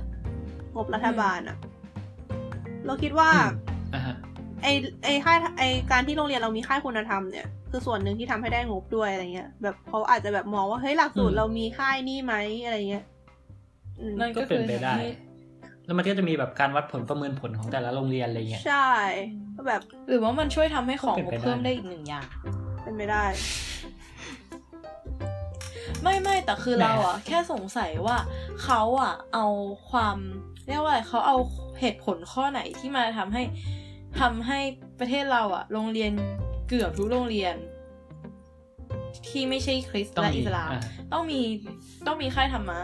[0.76, 1.58] งบรัฐบาลอะ
[2.86, 3.52] เราคิดว่าอืม
[3.94, 4.16] อ่าฮะ
[4.62, 4.68] ไอ
[5.04, 13.06] ไอค่ายไอการที่โรงเรียนเรามีค่ายคุณธรรมเนี่ยคือส่วนหนึ่งที่ทำให้ได้งบด้วยอะไรเงี้ย แบบเขาอาจจะแบบมองว่าเฮ้ยหลักสูตรเรามีค่ายนี่ไหมอะไรเงี้ย
[14.00, 15.10] อืมนั่นก็ก็เป็คืนอไปได้ทำให้
[15.86, 18.92] แล้วมันก็จะมีแบบการวัดผลประเมินผลของแต่ละโรงเรียนอะไรเงี้ยใช่
[19.56, 22.26] ก็แบบ หรือว่ามันช่วยทำให้ของก็งเป็นบไปได้เพิ่มได้อีกหนึ่งอย่าง
[22.84, 23.24] เป็นไปได้
[26.02, 28.18] ไม่ไม่แต่คือเราอะแค่สงสัยว่า
[28.64, 29.46] เขาอะเอา
[29.92, 30.18] ความ
[30.68, 31.38] เรียกว่าอะไรเขาเอา
[31.80, 33.44] เหตุผลข้อไหนที่มาทำให้
[34.20, 34.60] ทำให้
[35.00, 36.12] ประเทศเราอะโรงเรียน
[36.70, 37.56] เกือบทุกโรงเรียน
[39.28, 40.82] ที่ไม่ใช่คริสต์ต้องและมีอิสลามอ่า
[41.14, 41.42] ต้องมี
[42.08, 42.80] ต้องมีค่ายธรรมะ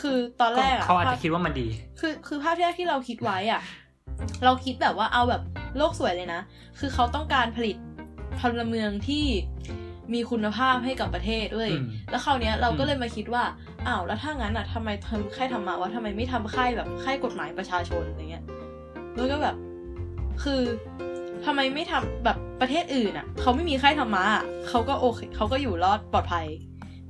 [0.00, 1.66] คือตอนแรกอะเขาอาจจะคิดว่ามันดี
[2.00, 3.60] คือคือภาพแรกที่เราคิดไว้อะ
[4.44, 5.42] เราคิดแบบว่าเอาแบบ
[5.76, 6.40] โลกสวยเลยนะ
[6.78, 7.76] คือเขาต้องการผลิต
[8.40, 9.24] พลเมืองที่
[10.14, 13.42] มีคุณภาพให้กับประเทศด้วยอืมแล้วคราวเนี้ยเราก็อืมเลยมาคิดว่า
[13.86, 18.44] อ้าวแล้วถ้างั้นอะทำไมทำค่ายธรรมะวะทำไมไม่ทำค่ายแบบค่ายกฎหมายประชาชนอะไรเงี้ย
[19.16, 19.56] แล้วก็แบบ
[20.42, 20.60] คือ
[21.44, 26.46] ทำไมไม่ทำแบบประเทศอื่นอะเขาไม่มีค่ายธรรมะอะเขาก็โอเคเขาก็อยู่รอดปลอดภัย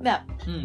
[0.05, 0.63] แบบอืม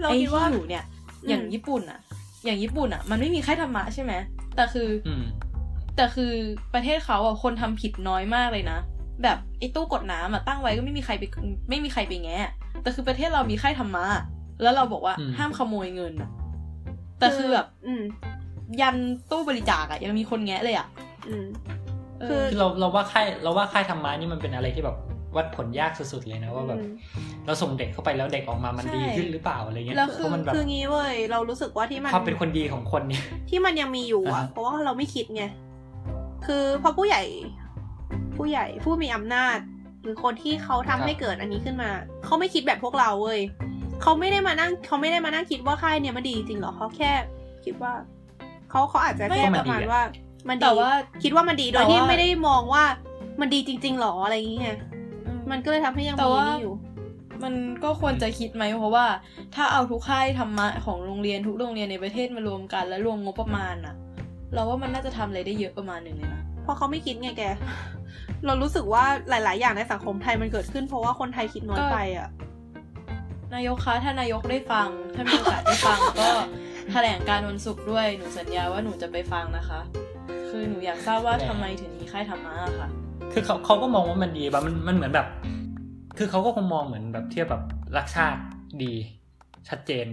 [0.00, 0.84] เราไอ้คิดว่าที่อยู่เนี่ย
[1.28, 2.00] อย่างอืมญี่ปุ่นอะ
[2.44, 4.12] อย่างญี่ปุ่นอะ มันไม่มีค่ายธรรมะใช่ไหม
[4.56, 5.24] แต่คือออืม
[5.96, 6.32] แต่คือ
[6.74, 8.78] ประเทศเขาอะคนทำผิดน้อยมากเลยนะ
[9.22, 11.24] แบบไอ้ตู้กดน้ำอะตั้งไว้ก็ไม่มีใครไป
[11.70, 12.50] ไม่มีใครไปแงะ
[12.82, 14.06] แต่คือประเทศเรามีค่ายธรรมะ
[14.62, 16.30] แล้วเราบอกว่าอืมห้ามขโมยเงินอะ
[17.18, 18.02] แต่คือแบบอืม
[18.80, 18.96] ยัน
[19.30, 20.86] ตู้บริจาคอะยังมีคนแงะเลยอะ
[21.28, 21.44] อืม
[21.79, 21.79] เอ
[22.28, 24.96] คืออคือเราเราว่าค่ายเราว่าค่ายธรรมะนี่มันเป็นอะไรที่แบบ
[25.36, 26.94] วัดผลยากสุดๆเลยนะว่าแบบอืม
[27.46, 35.44] เราส่งเด็กเข้าไปแล้วเด็กออกมามันใช่ดีขึ้นหรือเปล่าอะไรเงี้ยแล้วเพคือราะมันแบบคืองี้เว้ยเรารู้สึกว่าที่มันความเป็นคนดีของคนเนี่ยที่มันยังมีอยู่อะอ่าฮะเพราะว่าเราไม่คิดไง
[36.46, 37.22] คือพอผู้ใหญ่
[38.36, 39.58] ผู้ใหญ่ผู้มีอำนาจ
[40.02, 41.90] หรือคนที่เขาทำให้เกิดอันนี้ขึ้นมา
[42.24, 43.40] เขาไม่คิดแบบพวกเราเว้ย
[44.02, 47.12] เขาไม่ได้มานั่งเขาไม่ได้มานั่งคิดว่าค่ายเนี่ยมันดีจริงหรอเขาแค่
[47.64, 47.92] คิดว่า
[48.70, 50.02] เขาเขาอาจจะแค่ไม่ประมาณมันดีอะว่า
[50.48, 50.90] มันแต่ดีว่า
[51.22, 52.84] คิดว่ามันดีโดแต่ยว่าที่ไม่ได้มองว่า
[53.40, 54.78] มันดีจริง ๆหรออะไรอย่างเงี้ย
[55.50, 56.74] มันก็เลยทำให้ยังแต่มีว่านี่อยู่
[57.44, 59.06] มันก็ควรจะคิดไหมเพราะว่า
[59.54, 63.94] ถ้าเอาทุกค่ายธรรมะของโรงเรียนทุกโรงเรียนในประเทศมารวมกัน แล้วรวมงบประมาณอะ
[64.54, 67.42] เราว่ามันน่าจะทำอะไรได้เยอะประมาณหนึ่งเลยนะเพราะเขาไม่คิดไงแก
[68.46, 72.28] เรารู้สึกว่าหลาย ๆ อย่างในสังคมไทยมันเกิดขึ้น เพราะว่าคนไทยคิดน้อยก็ไปอะ
[73.54, 76.28] นายกคะถ้านายกได้ฟัง ถ้ามีโอกาสได้ฟังก็
[76.92, 79.80] แถลงการวันศุกร์ด้วยหนูสัญญาว่าหนูจะไปฟังนะคะ
[80.50, 82.88] คือหนูอยากทราบว่าทำไมถึงมีค่ายธรรมะอะค่ะ
[83.32, 85.26] คือเขาเขาก็มองว่ามันดีแบบมันมันเหมือนแบบ
[86.18, 87.62] คือเขาก็คงมองเหมือนแบบเทียบแบบ
[87.96, 88.40] รักชาติ
[88.82, 88.92] ดี
[89.68, 90.06] ชัดเจน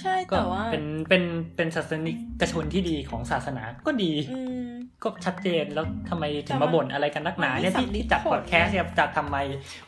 [0.00, 1.22] ใช่ก็แต่ว่าเป็นเป็น
[1.56, 4.68] เป็นศาสนิกชนที่ดีของศาสนาก็ดีอืม
[5.02, 9.36] ก็ชัดเจนแล้วทำไมถึแต่งมันมาบ่นอะไรกันนักหนาเนี่ยมันไม่ที่สำลิดที่จัดผลพอดแคสต์เนี่ยจัดทำไม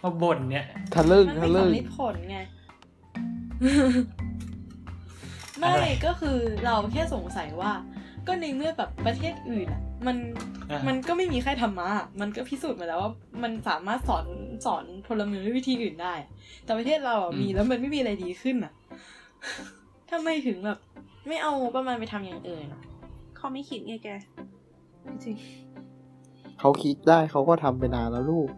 [0.02, 2.38] มาบ่นเนี่ยทะลึ่งมันทะไม่ลึ่งสำลิดผลไง
[5.58, 7.72] ไม่อะไรก็คือเราแค่สงสัยว่า
[8.26, 10.16] ก็ในเมื่อแบบประเทศอื่นอะ มัน
[10.70, 14.26] อ่ามันก็ไม่มีค่ายธรรมะอะมันก็พิสูจน์มาแล้วว่ามันสามารถสอน
[14.66, 16.30] สอนพลเมืองด้วยวิธีอื่นได้อะ
[16.64, 18.72] แต่ประเทศเราอะมีแล้วมันไม่มีอะไรดีขึ้นอะ
[20.10, 20.78] ทำไมถึงแบบ
[21.28, 22.82] ไม่เอาประมาณไปทำอย่างอื่นอะ
[23.36, 24.08] เขาไม่คิดไงแก
[25.24, 25.36] จริง
[26.60, 28.48] เขาคิดได้เขาก็ทำไปนานแล้วลูก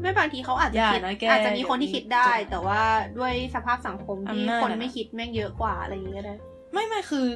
[0.00, 2.80] ไม่บางทีเขาอาจจะอย่าคิดนะแกอาจจะมีคนที่คิดได้จะแต่ว่า
[3.18, 6.34] ด้วยสภาพสังคมที่อำนาจคนอะไม่คิดแม่งเยอะกว่าอะไรอย่างเงี้ยก็ได้
[6.72, 7.26] ไม่ไม่คือ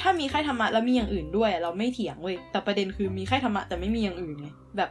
[0.00, 4.90] ถ้ามีค่ายธรรมะแล้วมีอย่างอื่นด้วยอะเราไม่เถียงเว้ยแต่ประเด็นคือมีค่ายธรรมะแต่ไม่มีอย่างอื่นไงแบบ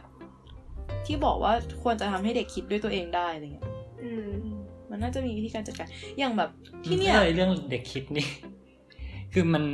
[1.06, 1.52] ที่บอกว่า
[1.82, 3.66] ควรจะทำให้เด็กคิดด้วยตัวเองได้อะไรเงี้ย
[4.02, 4.28] อืม
[4.90, 5.88] มันน่าจะมีวิธีการจัดการ
[6.18, 6.50] อย่างแบบ
[6.84, 8.26] ที่เนี่ยเลยเรื่องเด็กคิดนี่
[9.32, 9.64] คือมัน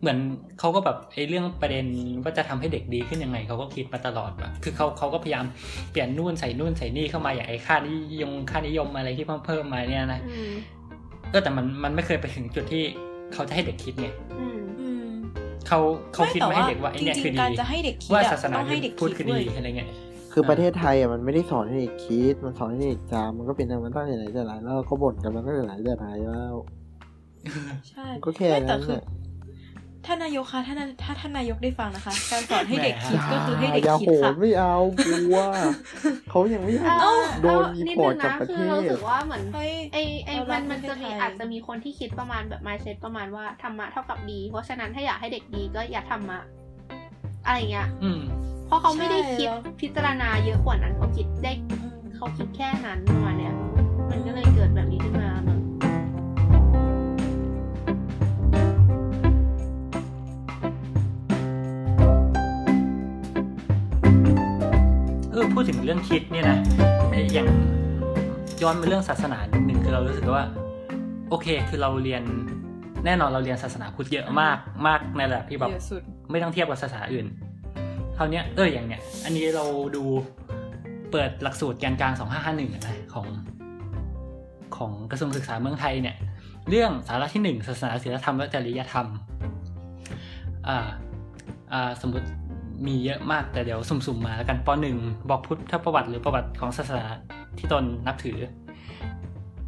[0.00, 0.18] เหมือน
[0.58, 1.86] เขาก็แบบไอ้เรื่องประเด็น
[2.24, 5.44] ว่าจะทำให้เด็กดีขึ้นยังไงเขาก็คิดมาตลอดแบบคือเขาเขาก็พยายาม
[5.90, 10.52] เปลี่ยนนู่นใส่นู่นใส่นี่เข้ามาอย่างไอ้ค่านิยมค่านิยมอะไรที่เพิ่มเพิ่มมาเนี่ยนะอืม
[11.30, 12.84] เออแต่มันมันไม่เคยไปถึงจุดที่
[13.32, 14.08] เขาจะให้เด็กคิดไง
[14.40, 15.08] อืมอืม
[15.68, 15.78] เขา
[16.14, 19.88] เขาคิดมาให้เด็กว่าไอ้จเนี่ยริคืองๆดีการจะให้เด็กคิดว่าอะศาสนาต้องให้เด็กพูดคิดคือเว้ดียอะไรเงี้ย
[20.32, 26.54] คือประเทศไทยอะมันไม่ได้สอนให้เด็กคิด มันสอนให้เด็กจำมันก็เป็นอย่างนั้นตั้งแต่ไหนแต่ไรแล้วเราก็บ่นกันมาตั้งแต่ไหนแต่ไรแล้ว
[27.90, 29.06] ใช่ก็แค่ไม่แต่นั้นคือแหละ
[30.06, 34.74] ท่านนายกคะถ้าท่านถ้าท่านนายกได้ฟังนะคะ การสอนให้เด็กคิดแหมก็คือให้เด็กอย่าคิดโหค่ะดไม่เอา
[35.06, 35.36] กลัว
[36.30, 46.38] เขายังไม่อยากเอ้าโดนเอ้ารีพอร์ตดจากงประเทคือเราศรู้สึกว่าเหมือนเฮ้ยไอไอเรารัมักนมันจะมีประเทศไทยอาจจะมีคนที่คิดประมาณแบบ mindset ประมาณว่าธรรมะเท่ากับดี เพราะฉะนั้นถ้าอยากให้เด็กดีก็อย่าธรรมะ
[47.46, 48.20] อะไรอย่างเงี้ยอืม
[48.66, 51.52] เพราะเขาไม่ได้ใช่คิดแล้วพิจารณาเยอะกว่านั้นเขาคิดได้
[52.16, 53.54] เขาคิดแค่นั้นประมาณเนี้ย
[54.10, 55.14] มันก็เลยเกิดแบบนี้ขึ้น
[65.38, 66.58] ออพูดถึงเรื่องคิดเนี่ยนะ
[67.10, 67.48] ไอ้อย่าง
[68.62, 70.44] ย้อนมาเรื่องศาสนานิดนึงคือเรารู้สึกว่า
[71.30, 72.22] โอเค คือเราเรียน
[73.04, 77.26] แน่นอนเราเรียนศาสนาพุทธเยอะมากมากในระดับที่แบบเยอะสุดไม่ต้องเทียบกับศาสนาอื่น
[78.16, 79.64] คราวเนี้ยเอออย่างเนี้ยอันนี้เรา
[79.96, 80.04] ดู
[81.10, 82.12] เปิดหลักสูตรแกนกลาง
[82.44, 83.26] 2551นะของ
[84.76, 86.16] ของกระทรวงศึกษาเมืองไทยเนี่ย
[86.68, 89.06] เรื่องสาระที่หนึ่งศาสนาศีลธรรมและจริยธรรม
[90.68, 90.88] อ่า
[91.72, 92.26] อ่าสมมติ
[92.86, 94.96] มีเยอะมากแต่เดี๋ยวสุ่มๆมาแล้วกันปหนึ่ง
[95.30, 97.04] บอกพุทธประวัติหรือประวัติของศาสนา
[97.58, 98.38] ที่ตนนับถือ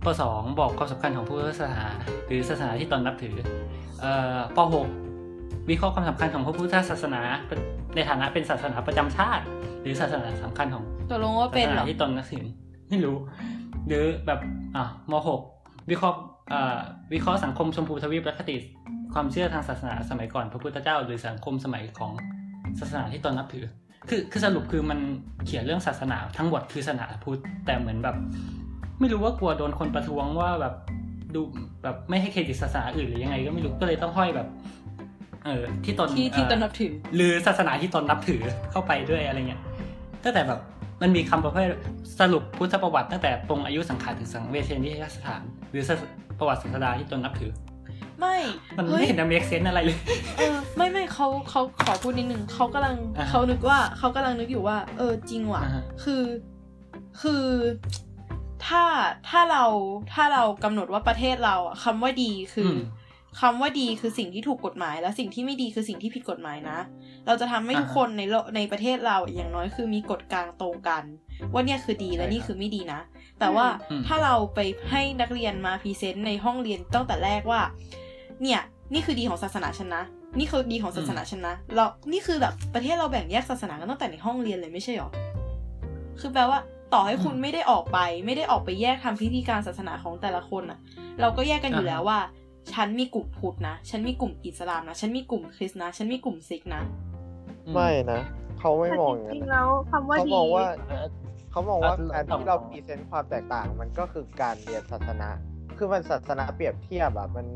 [0.04, 1.84] ปสองบอกความสำคัญของพุทธศาสนา
[2.26, 3.34] หรือศาสนาที่ตนนับถือ
[4.00, 4.86] เอ่อปหก
[5.70, 7.22] วิเคราะห์ความสำคัญของพระพุทธศาสนา
[7.94, 9.44] ในฐานะเป็นศาสนาประจำชาติ
[9.82, 12.44] หรือศาสนาสำคัญของตกลงว่าเป็นศาสเหรนาอที่ตนนับถือ
[12.88, 13.16] ไม่รู้
[13.86, 14.40] หรือแบบ
[14.76, 15.40] อะมหก
[15.90, 16.18] วิเคราะห์
[16.52, 16.78] อ่า
[17.14, 18.56] วิเคราะห์สังคมชมพูทวีปและคติ
[19.14, 22.12] ความเชื่อทางศาสนาสมัยก่อนพระพุทธเจ้า หรือสังคมสมัยของ
[22.80, 23.64] ศาสนาที่ตนนับถือ
[24.08, 24.98] คือคือสรุปคือมัน
[25.46, 28.16] เขียนเรื่องศาสนาทั้งหมดคือศาสนาพุทธแต่เหมือนแบบ
[29.00, 30.74] ไม่รู้ว่ากลัวโดนคนประท้วงว่าแบบ
[31.34, 31.40] ดู
[31.82, 34.48] แบบไม่ให้เครดิตศาสนาอื่นหรือยังไง ก็ไม่รู้ก็เลยต้องห้อยแบบ
[35.44, 38.40] เออที่ตนที่ที่ตนนับเอ่อถือ หรือศาสนาที่ตนนับถือ
[38.70, 39.60] เข้าไปด้วยอะไรเงี้ย
[40.24, 40.60] ตั้งแต่แบบ
[41.02, 41.68] มันมีคำประเภท
[42.20, 46.02] สรุปพุทธประวัติตั้งแต่ปรงอายุสังขารถึงสังเวชนียสถาน หรือศาส
[46.38, 47.52] ประวัติศาสดาที่ตนนับถือ
[48.20, 48.36] ไม่
[48.76, 49.98] มันฮ้ไม่ยเห็นจะ make sense อะไรเลย
[50.38, 56.24] เออไม่ไม่เขาเขาขอพูดนิดนึงเขากำลังอ่าฮะเขานึกว่าเขากำลังนึกอยู่ว่า เออจริงว่ะอ่าฮะคือ
[57.20, 57.44] คือ
[58.66, 58.84] ถ้า
[59.28, 59.64] ถ้าเรา
[60.12, 62.80] ถ้าเรากำหนดว่าประเทศเราอะคำว่าดีคืออม
[63.40, 66.78] คำว่าดีคือสิ่งที่ถูกกฎหมาย และสิ่งที่ไม่ดีคือสิ่งที่ผิดกฎหมายนะ
[67.26, 71.02] เราจะทำให้ทุกอ่าฮะคนในโลกในประเทศเราอย่างน้อยคือมีกฎกลางตรงกัน
[71.52, 73.00] ว่าเนี่ยคือดีและใช่นี่ครับคือไม่ดีนะ
[73.40, 74.60] แต่ว่าอืมถ้าเราไป
[74.90, 77.60] ให้นักเรียนมาพรีเซนต์ในห้องเรียนตั้งแต่แรกว่า
[78.42, 78.60] เนี่ย
[78.94, 80.02] นี่คือดีของศาสนาฉันนะ
[80.38, 85.10] นี่คือดีของศาสนาฉันนะเรานี่คือแบบประเทศเราแบ่งแยกศาสนากันตั้งแต่ในห้องเรียนเลยไม่ใช่หรอ
[86.20, 86.58] คือแปลว่า
[86.94, 90.78] ต่อให้คุณไม่ได้ออกไป ไม่ได้ออกไปแยกทำพิธีการศาสนาของแต่ละคนอะ
[91.20, 92.18] เราก็แยกกันอยู่แล้วว่า
[92.72, 96.82] ฉันมีกลุ่มพุทธนะ ฉันมีกลุ่มอิสลามนะ ฉันมีกลุ่มคริสต์นะ ฉันมีกลุ่มซิกข์นะ
[97.72, 98.20] ไม่นะ
[98.58, 100.64] เขาไม่มองอย่างจนั้นจริงๆนะแล้วคำว่าเขาดีมองว่า
[101.50, 105.28] เขามองว่าอะการที่เรา present ความแตกต่าง มันก็คือการเรียนศาสนา
[105.78, 107.46] คือมันศาสนาเปรียบเทียบอะมัน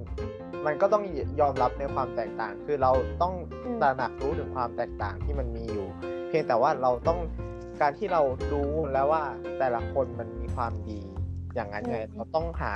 [0.67, 1.05] มันก็ต้อง
[1.41, 2.91] ยอมรับในความแตกต่าง คือเรา
[3.23, 3.33] ต้อง
[3.65, 5.87] อืมตระหนักรู้ถึงความแตกต่างที่มันมีอยู่
[6.29, 7.19] เพียงแต่ว่าเราต้อง
[7.81, 9.23] การที่เรารู้แล้วว่า
[9.59, 11.01] แต่ละคนมันมีความดี
[11.55, 12.73] อย่างนั้นไงเราต้องหา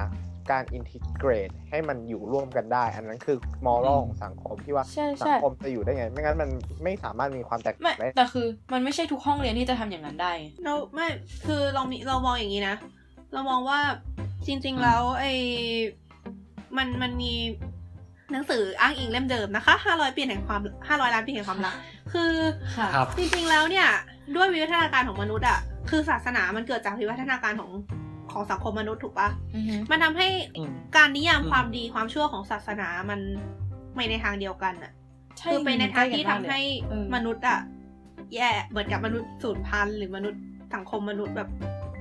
[0.51, 6.51] การอินทิเกรตให้มันอยู่ร่วมกันได้ อันนั้นคือมอรัลของสังคมที่ว่าใช่สัใช่คมจะอยู่ได้ไง ไม่งั้นมัน
[6.85, 10.33] ไม่สามารถมีความแตกไม่ต่างได้แต่คือ มันไม่ใช่ทุกห้องเรียนที่จะทำอย่างนั้นได้
[10.65, 11.07] เราไม่
[11.47, 12.77] คือเรามีเรามองอย่างนี้นะ
[13.33, 13.81] เรามองว่า
[14.47, 15.33] จริง ๆ แล้วไอ้
[16.77, 17.33] มันมันมี
[18.33, 21.75] หนังสืออ้างอิงเล่มเดิมนะคะห้าร้อยปีแห่งความห้าร้อยล้านปีแห่งความรัก
[22.13, 22.33] คือ
[22.77, 23.87] ค่ะครับจริงๆแล้วเนี่ย
[24.37, 25.59] ด้วยวิวัฒนาการของมนุษย์อะ
[25.91, 27.71] คือศาสนามันเกิดจากวิวัฒนาการของ
[28.33, 33.21] ของสังคมมนุษย์ถูกปะอือฮึมันทำให้อืมการนิยามอืมความดีความชั่วของศาสนามัน
[33.95, 34.93] ไม่ในทางเดียวกันอะ
[35.39, 37.59] ใช่คือไปในทางที่ทำให้เออมนุษย์อะ
[38.35, 40.41] แย่เหมือนกับมนุษย์สูญพันธุ์หรือมนุษย์
[40.75, 41.49] สังคมมนุษย์แบบ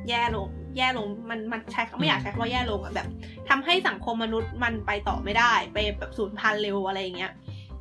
[0.10, 0.48] แย่ลง
[0.78, 3.08] แย่ลงมันมันใช้ไม่อยากใช้คำว่าแย่ลงอะแบบ
[3.50, 7.34] ทำให้สังคมมนุษย์มันไปต่อไม่ได้ ไปแบบสูญพันธุ์เร็วอะไรอย่างเงี้ย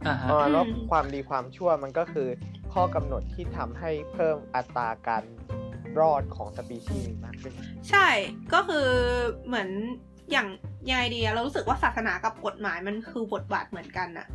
[0.07, 2.29] อ่าฮะเออแล้วอืมความดีความชั่วมันก็คือ
[2.73, 5.25] ข้อกำหนดที่ทำให้เพิ่มอัตราการ
[6.01, 7.53] รอดของสปีชีส์มากขึ้น
[7.91, 8.07] ใช่
[8.55, 8.87] ก็คือ
[9.47, 9.69] เหมือน
[10.33, 10.49] อย่าง
[10.89, 14.27] ยังไงดีอะเรารู้สึกว่าศาสนากับกฎหมายมันคือบทบาทเหมือนกันอะ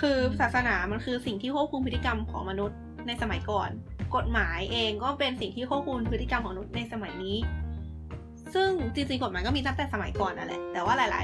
[0.00, 3.70] คือศาสนามันคือสิ่งที่ควบคุมพฤติกรรมของมนุษย์ในสมัยก่อน
[4.16, 7.36] กฎหมายเองก็เป็นสิ่งที่ควบคุมพฤติกรรมของมนุษย์ในสมัยนี้
[8.54, 11.22] ซึ่งจริงๆกฎหมายก็มีตั้งแต่สมัยก่อนนั่นแหละ แต่ว่าหลา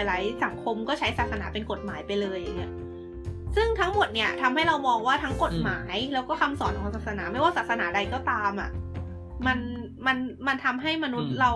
[0.00, 2.72] ย ๆ หลาย ๆ สังคมก็ใช้ศาสนาเป็นกฎหมายไปเลยอย่างเงี้ย
[3.56, 8.70] ซึ่งทั้งหมดเนี่ยทำให้เรามองว่าทั้งกฎหมายแล้วก็คำสอนของศาสนา ไม่ว่าศาสนาใดก็ตามอะ
[9.46, 9.58] มัน
[10.06, 10.16] มัน
[10.46, 11.52] มันทำให้มนุษย์อืมเรา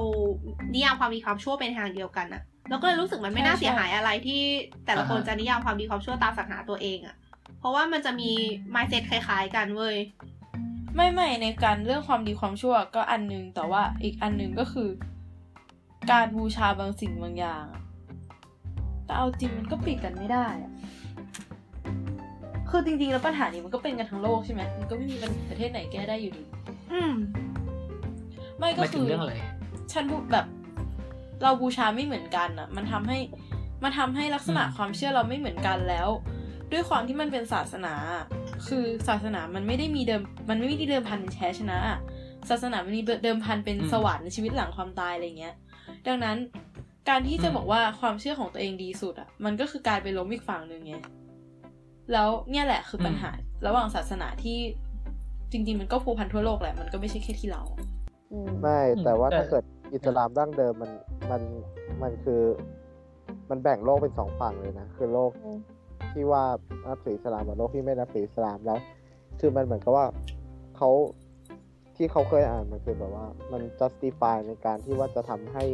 [0.74, 4.42] นิยามความดีความชั่วเป็นทางเดียวกันอะแล้วก็เลยรู้สึกมันไม่น่าใช่เสียหายอะไรที่
[4.86, 7.16] แต่ละคนอ่าฮะจะนิยามความดีความชั่วตามศาสนาตัวเองอะ
[7.58, 8.30] เพราะว่ามันจะมี
[8.74, 9.96] mindset คล้าย ๆ กันเว้ย
[10.96, 14.88] ไม่ไม่ในการเรื่องความดีความชั่วก็อันหนึง แต่ว่าอีกอันหนึงก็คือ
[16.12, 17.82] การบูชาบางสิ่งบางอย่างอะ
[19.04, 20.72] แต่เอาจริงมันก็ปิดกันไม่ได้อะ
[22.70, 25.16] คือจริงๆแล้วปัญหานี้มันก็เป็นกันทั้งโลกใช่ไหมมันก็ไม่มี
[25.50, 26.44] ประเทศไหนแก้ได้อยู่ดี
[26.92, 27.12] อืม
[28.58, 29.34] ไม่หก็มายถึคืงอเรื่องอะไร
[29.92, 30.46] ฉันพูดแบบ
[31.42, 33.18] เราบูชาไม่เหมือนกันอะ มันทำให้
[33.82, 36.08] มันทำให้ลักษณะอืมความเชื่อเราไม่เหมือนกันแล้ว
[36.72, 37.94] ด้วยความที่มันเป็นศาสนา
[38.68, 41.98] คือศาสนามันไม่ได้มีเดิม มันไม่ได้เดิมพันเป็นแพ้ชนะอะ
[42.50, 45.54] ศาสนามันมีเดิมพันเป็นสวรรค์ในชีวิตหลังความตายอะไรเงี้ย
[46.06, 46.36] ดังนั้น
[47.08, 50.94] การที่จะบอกว่าความเชื่อของตัวเองดีสุดอะ มันก็คือการไปล้มอีกฝั่งหนึ่งไง
[52.12, 53.30] แล้วเนี่ยแหละคือปัญหา
[53.66, 54.58] ระหว่างศาสนาที่
[55.52, 57.62] จริง ๆ มันก็ผูกพันทั่วโลกแหละ มันก็ไม่ใช่แค่ที่เรา
[58.62, 59.64] ไม่ แต่ว่าแต่ถ้าเกิด
[59.94, 60.90] อิสลามดั้งเดิมมัน
[61.30, 61.42] มัน
[62.02, 62.40] มันคือ
[63.50, 65.30] มันแบ่งโลกเป็นสองฝั่งเลยนะ คือโลก
[66.14, 66.42] ที่ว่า
[66.86, 68.78] นับถืออิสลามกับโลกที่ไม่นับถืออิสลามแล้ว
[69.40, 70.06] คือมันเหมือนกับว่า
[70.76, 70.90] เขา
[71.96, 75.64] ที่เขาเคยอ่านมันคือแบบว่า มัน justify ในการที่ว่าจะทำให้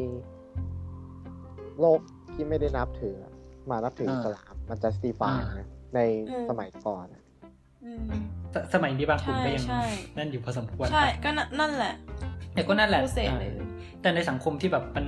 [1.81, 2.01] โลก
[2.35, 3.33] ที่ไม่ได้นับถืออะ
[3.71, 7.23] มานับถืออิสลามมัน justify อ่านะในอืมสมัยก่อนอะ
[7.85, 8.05] อืม
[8.55, 11.95] สสมัยนี้บางกลุ่มก็ยังใช่ใช่นั่นอยู่พอสมควรใช่ก็นั่นนั่นแหละ
[12.55, 13.69] แต่ก็นั่นแหละผู้เสพเลยอ่า
[14.03, 15.07] แต่ในสังคมที่แบบมัน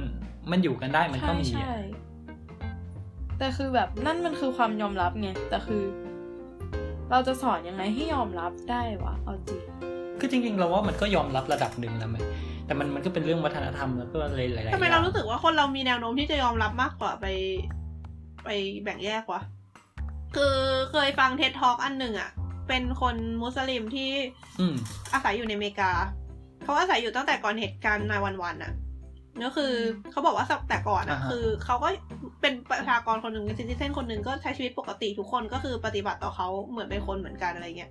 [0.51, 2.14] มันอยู่กันได้มันก็ใช่มีใช่อะ
[3.39, 5.83] แต่คือแบบนั่นมันคือความยอมรับไงแต่คือ
[7.11, 9.63] เราจะสอนยังไงให้ยอมรับได้วะเอาจริง
[10.21, 12.17] คือจริงๆเราว่ามันก็ยอมรับระดับหนึ่งแล้วไหม
[12.67, 17.27] แต่มันมันก็เป็นเรื่องวัฒนธรรมแล้วก็อะไรหลายๆทำไมอย่เรางรู้สึกว่าคนเรามีแนวโน้มที่จะยอมรับมากกว่าไป
[18.45, 18.49] ไป
[18.83, 19.41] แบ่งแยกวะ
[20.37, 20.57] คือ
[20.91, 22.31] เคยฟังเท็ดทอกอันหนึ่งอะ
[22.69, 24.11] เป็นคนมุสลิมที่
[24.61, 24.75] อืม
[25.13, 25.91] อาศัยอยู่ในอเมริกา
[26.65, 28.73] เขาอาศัยอยู่ตั้งแต่ก่อนเหตุการณ์นายวันวันอะ
[29.43, 29.73] ก็คือ
[30.11, 31.89] เขาบอกว่าแต่ก่อนอะอ่าฮะคือเขาก็
[32.41, 37.91] เป็นประชากรคนหนึ่งเป็นซิติเซนคนหนึ่งก็ใช้ชีวิตปกติทุกคนก็คือปฏิบัติต่อเขาเหมือนเป็นคนเหมือนกันอะไรเงี้ย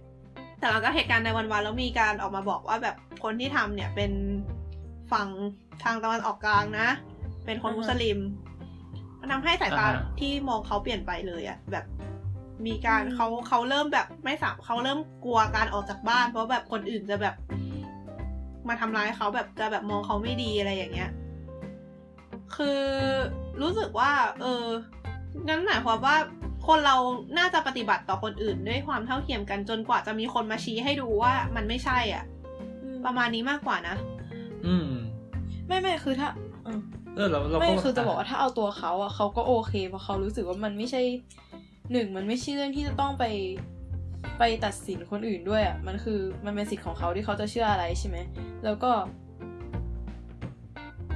[0.59, 4.11] แต่หลังจากเหตุการณ์ในวันวันแล้วมีการออกมาบอกว่าแบบคนที่ทำเนี่ยเป็น
[5.11, 5.27] ฝั่ง
[5.83, 6.87] ทางตะวันออกกลางนะ
[7.45, 8.19] เป็นคนอ่าฮะมุสลิม
[9.19, 11.85] มันทำให้สายตาอ่าฮะที่มองเขาเปลี่ยนไปเลยอะแบบ
[12.65, 17.35] มีการเขาเขาเริ่มแบบไม่สามเขาเริ่มกลัวการออกจากบ้าน เพราะแบบคนอื่นจะแบบ
[18.67, 21.09] มาทำร้ายเขาแบบจะแบบมองเขาไม่ดีอะไรอย่างเงี้ย
[22.55, 22.79] คือ
[23.61, 24.67] รู้สึกว่า เออ
[25.47, 26.15] งั้นหมายความว่า
[26.67, 26.95] คนเรา
[27.37, 32.23] น่าจะปฏิบัติต่อคนอื่นด้วยความเท่าเทียมกันจนกว่าจะมีคนมาชี้ให้ดูว่ามันไม่ใช่อะ
[33.05, 33.95] ประมาณนี้มากกว่านะ
[34.65, 34.89] อืม
[35.67, 36.29] ไม่ไม่คือถ้า
[36.65, 36.79] อืม
[37.15, 41.01] เออเราเราไม่ก็คือจะบอกว่าถ้าเอาตัวเขาอะเขาก็โอเคเพราะเขารู้สึกว่ามันไม่ใช่
[41.91, 43.25] หนึ่งมันไม่ใช่เรื่องที่จะต้องไป
[44.39, 48.17] ไปตัดสินคนอื่นด้วยอะมันคือมันเป็นสิทธิ์ของเขาที่เขาจะเชื่ออะไรใช่ไหม
[48.63, 48.91] แล้วก็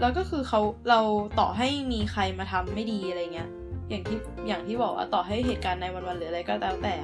[0.01, 0.99] แล้วก็คือเขาเรา
[1.39, 3.49] ต่อให้มีใครมาทำไม่ดีอะไรเงี้ย
[3.89, 4.17] อย่างที่
[4.47, 6.95] อย่างที่บอกว่าต่อให้เหตุการณ์ในวันวันๆหรืออะไรก็แล้วแต่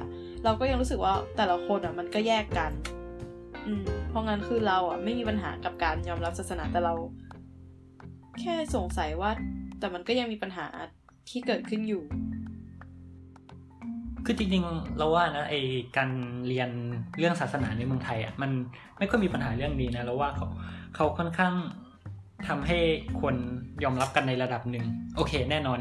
[0.44, 2.72] เราก็ยังรู้สึกว่าแต่ละคนอะมันก็แยกกัน
[3.66, 6.94] อืม เพราะงั้นคือเราอะไม่มีปัญหากับการยอมรับศาสนาแต่เรา
[8.40, 9.30] แค่สงสัยว่า
[9.78, 10.66] แต่มันก็ยังมีปัญหา
[11.30, 12.02] ที่เกิดขึ้นอยู่
[14.24, 15.54] คือจริงๆเราว่านะไอ
[15.96, 16.10] การ
[16.48, 16.70] เรียน
[17.18, 18.50] เรื่องศาสนาในเมืองไทยอะมัน
[18.98, 20.46] ไม่ค่อยมีปัญหาเรื่องนี้นะเราว่าเขา
[20.94, 21.54] เขาค่อนข้าง
[22.48, 22.78] ทำให้
[23.20, 23.34] คน
[23.84, 24.84] ยอมรับกันในระดับหนึ่ง
[25.16, 25.80] โอเค แน่นอน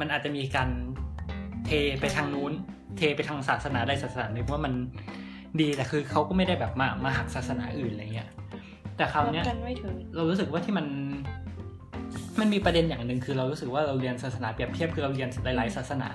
[0.00, 0.68] มันอาจจะมีการ
[1.66, 1.70] เท
[2.00, 2.52] ไปทางนู้น
[2.96, 4.74] เทไปทางศาสนาใดศาสนาหนึ่งว่ามัน
[5.60, 8.28] ดีแต่คือเขาก็ไม่ได้แบบมามาหักศาสนาอื่นอะไรเงี้ย
[8.96, 10.86] แต่คราวรับเนี้ยกันไม่ถึงเรารู้สึกว่าที่มัน
[12.40, 16.08] มันมีประเด็นอย่างหนึ่งคือเรารู้สึกว่าเราเรียนศาสนาเปรียบเทียบคือเราเรียนหลายๆศาสนา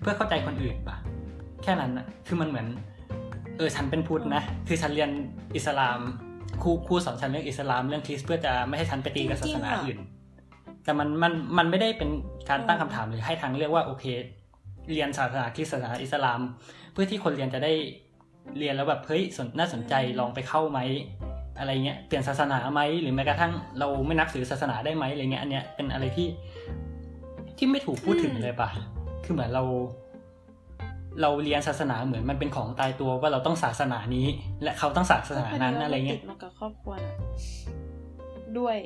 [0.00, 0.96] เพื่อเข้าใจคนอื่นปะ
[1.62, 2.66] แค่นั้นนะคือมันเหมือน
[3.56, 5.10] เออฉันเป็นพุทธนะ คือฉันเรียน
[5.54, 5.98] อิสลาม
[6.62, 9.98] ครูครูสอนฉันเรื่องอิสลามเรื่องคริสต์เพื่อจะไม่ให้ฉันไปตีกับศาสนาอื่น
[10.84, 12.10] แต่มันมันมันไม่ได้เป็น
[12.50, 14.04] การตั้งคำถามหรือให้ทางเรียกว่าโอเค
[14.92, 16.40] เรียนศาสนาคริสต์ศาสนาอิสลาม
[16.92, 17.72] เพื่อที่คนเรียนจะได้
[18.58, 20.80] เรียนแล้วแบบเฮ้ยสนน่าสนใจลองไปเข้าไหม
[21.58, 26.28] อะไรเงี้ยเปลี่ยนศาสนาไหมหรือแม้กระทั่งเราไม่นับถือศาสนาได้ไหมอะไรเงี้ยอันเนี้ยเป็นอะไรที่
[27.56, 28.68] ที่ไม่ถูกพูดถึงเลยปะ
[29.24, 29.64] คือเหมือนเรา
[31.20, 34.26] เราเรียนศาสนาเหมือนมันเป็นของตายตัวว่าเราต้องศาสนานี้
[34.62, 37.14] และเขาต้องศาสนานั้นอะไรเงี้ยติดมากับครอบครัวนะ
[38.58, 38.76] ด้วย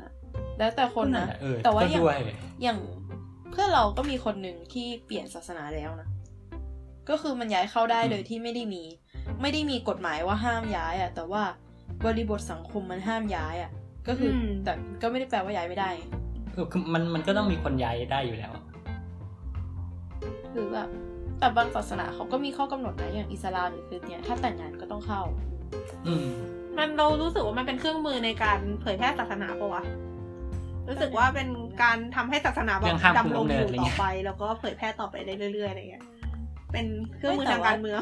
[0.00, 0.10] นะ
[0.58, 2.18] แล้วแต่คนนะเออแต่ว่าก็อย่างด้วย
[2.62, 2.78] อย่าง
[3.50, 6.08] เพื่อนเราก็มีคนหนึ่งที่เปลี่ยนศาสนาแล้วนะ
[7.08, 8.82] ก็คือมันย้ายเข้าได้อืมโดยที่ไม่ได้มี
[9.40, 11.42] ไม่ได้มีกฎหมายว่าห้ามย้ายอะแต่ว่า
[12.04, 13.70] บริบทสังคมมันห้ามย้ายอะ
[14.08, 15.90] ก็คืออมแต่ก็ไม่ได้แปลว่าย้ายไม่ได้
[16.52, 18.52] เออคือมันมันก็ต้องมีคนย้ายได้อยู่แล้ว
[20.52, 20.88] หรือแบบ
[21.40, 25.22] แต่บางศาสนาเขาก็มีข้อกำหนดนะอย่างอิสลามหรือคริสเตียนถ้าแต่งงานก็ต้องเข้า
[26.06, 26.28] อืม
[26.76, 29.82] มันเรารู้สึกว่ามันเป็นเครื่องมือในการเผยแพร่ศาสนาปะวะ
[30.88, 31.48] รู้สึกว่าเป็น
[31.82, 36.04] การทำให้ศาสนาแบยับงห้ามดำรงอยู่คุมกำเนิดอะไรต่อเงี้ยไป แล้วก็เผยแพร่ต่อไปได้เรื่อยๆอะไรเงี้ย
[36.72, 36.86] เป็น
[37.16, 38.00] เครื่องมือไม่แต่ทางว่าการเมือง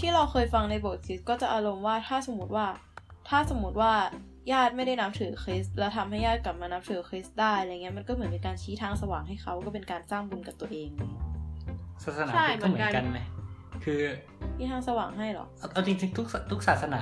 [0.00, 2.66] ที่เราเคยฟังในบทคริสต์ก็จะอารมณ์ว่าถ้าสมมติว่า
[3.28, 3.92] ถ้าสมมติว่า
[4.52, 10.90] ญาติไม่ได้นับถือคริสต์แล้วทำให้ญาติกลับมานับถือคริสต์ได้อะไรเงี้ยมันก็เหมือนเป็นการชี้ทางสว่างให้เขาก็เป็นการสร้างบุญกับตัวเอง
[12.04, 13.20] ศาสนาใช่พุทธก็เหมือเหมือนนกักันนไหม
[13.84, 14.00] คือ
[14.56, 17.00] ชี้ทางสว่างให้เหรอเอาเอาจริงๆทุกทุกศาสนา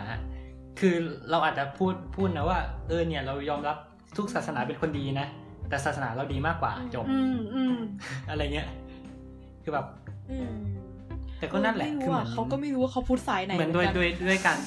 [0.81, 0.95] คือ
[1.31, 2.59] เราอาจจะพูดพูดนะว่า
[2.89, 3.77] เออเนี่ยเรายอมรับ
[4.17, 5.27] ทุกศาสนาเป็นคนดีนะ
[5.69, 7.77] แต่ศาสนาเราดีมากกว่าจบอืมอืม
[8.29, 8.69] อะไรเงี้ย
[9.63, 9.87] คือแบบ
[10.31, 10.51] อืม
[11.39, 14.59] แต่ก็นั่นแหละไม่คือรู้เหมือะอนเขาก็ไม่รู้ว่าเขาพุทธสายไหนเหมือนด้วยกัด้วยด้วยการ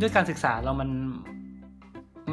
[0.00, 0.90] ด้วยการศึกษาเรามัน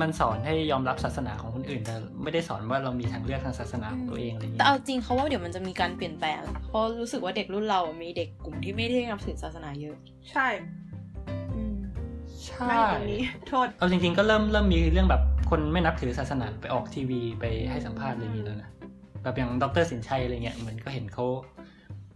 [0.02, 9.98] มันสอนให้ยอมรับศาสนาของคนอื่น แต่ไม่ได้สอนว่าเรามีทางเลือกทางศาสนาของตัวเองอะไรแต่เงี้ยเอาจริงเขาว่าเดี๋ยวมันจะมีการเปลี่ยนแปลงเพราะรู้สึกว่าเด็กรุ่นเราอะมีเด็กกลุ่มที่ไม่ได้นับถือศาสนาเยอะ
[10.32, 10.48] ใช่
[11.56, 11.76] อืม
[12.46, 18.70] ใช่ไม่ตรงนี้โทษเอาจริง ๆ ก็เริ่มเริ่มมีเรื่องแบบคนไม่นับถือศาสนาไปออกทีวีไปให้สัมภาษณ์อะไรอย่างนี้แล้วนะ
[19.24, 21.26] แบบอย่างดรสินชัยอะไรเงี้ยเหมือนก็เห็นเขา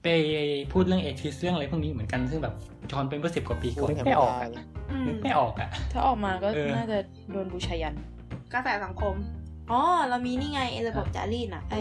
[0.04, 0.08] ไป
[0.72, 2.56] พูดเรื่องเอทิสเรื่องอะไรพวกนี้เหมือนกันซึ่งแบบ
[2.92, 6.98] จอนเป็นเมื่อสิบกว่าปีก่อนพูดนึกให้ไม่ออกได้อะอืมนึกไม่ออกอะถ้าออกมาก็เออน่าจะ
[7.32, 7.96] โดนบูชายัน
[8.54, 9.16] กระแสสังคม
[9.72, 11.76] อ๋อเรามีนี่ไงไอ้ระบบจารีตน่ะไอ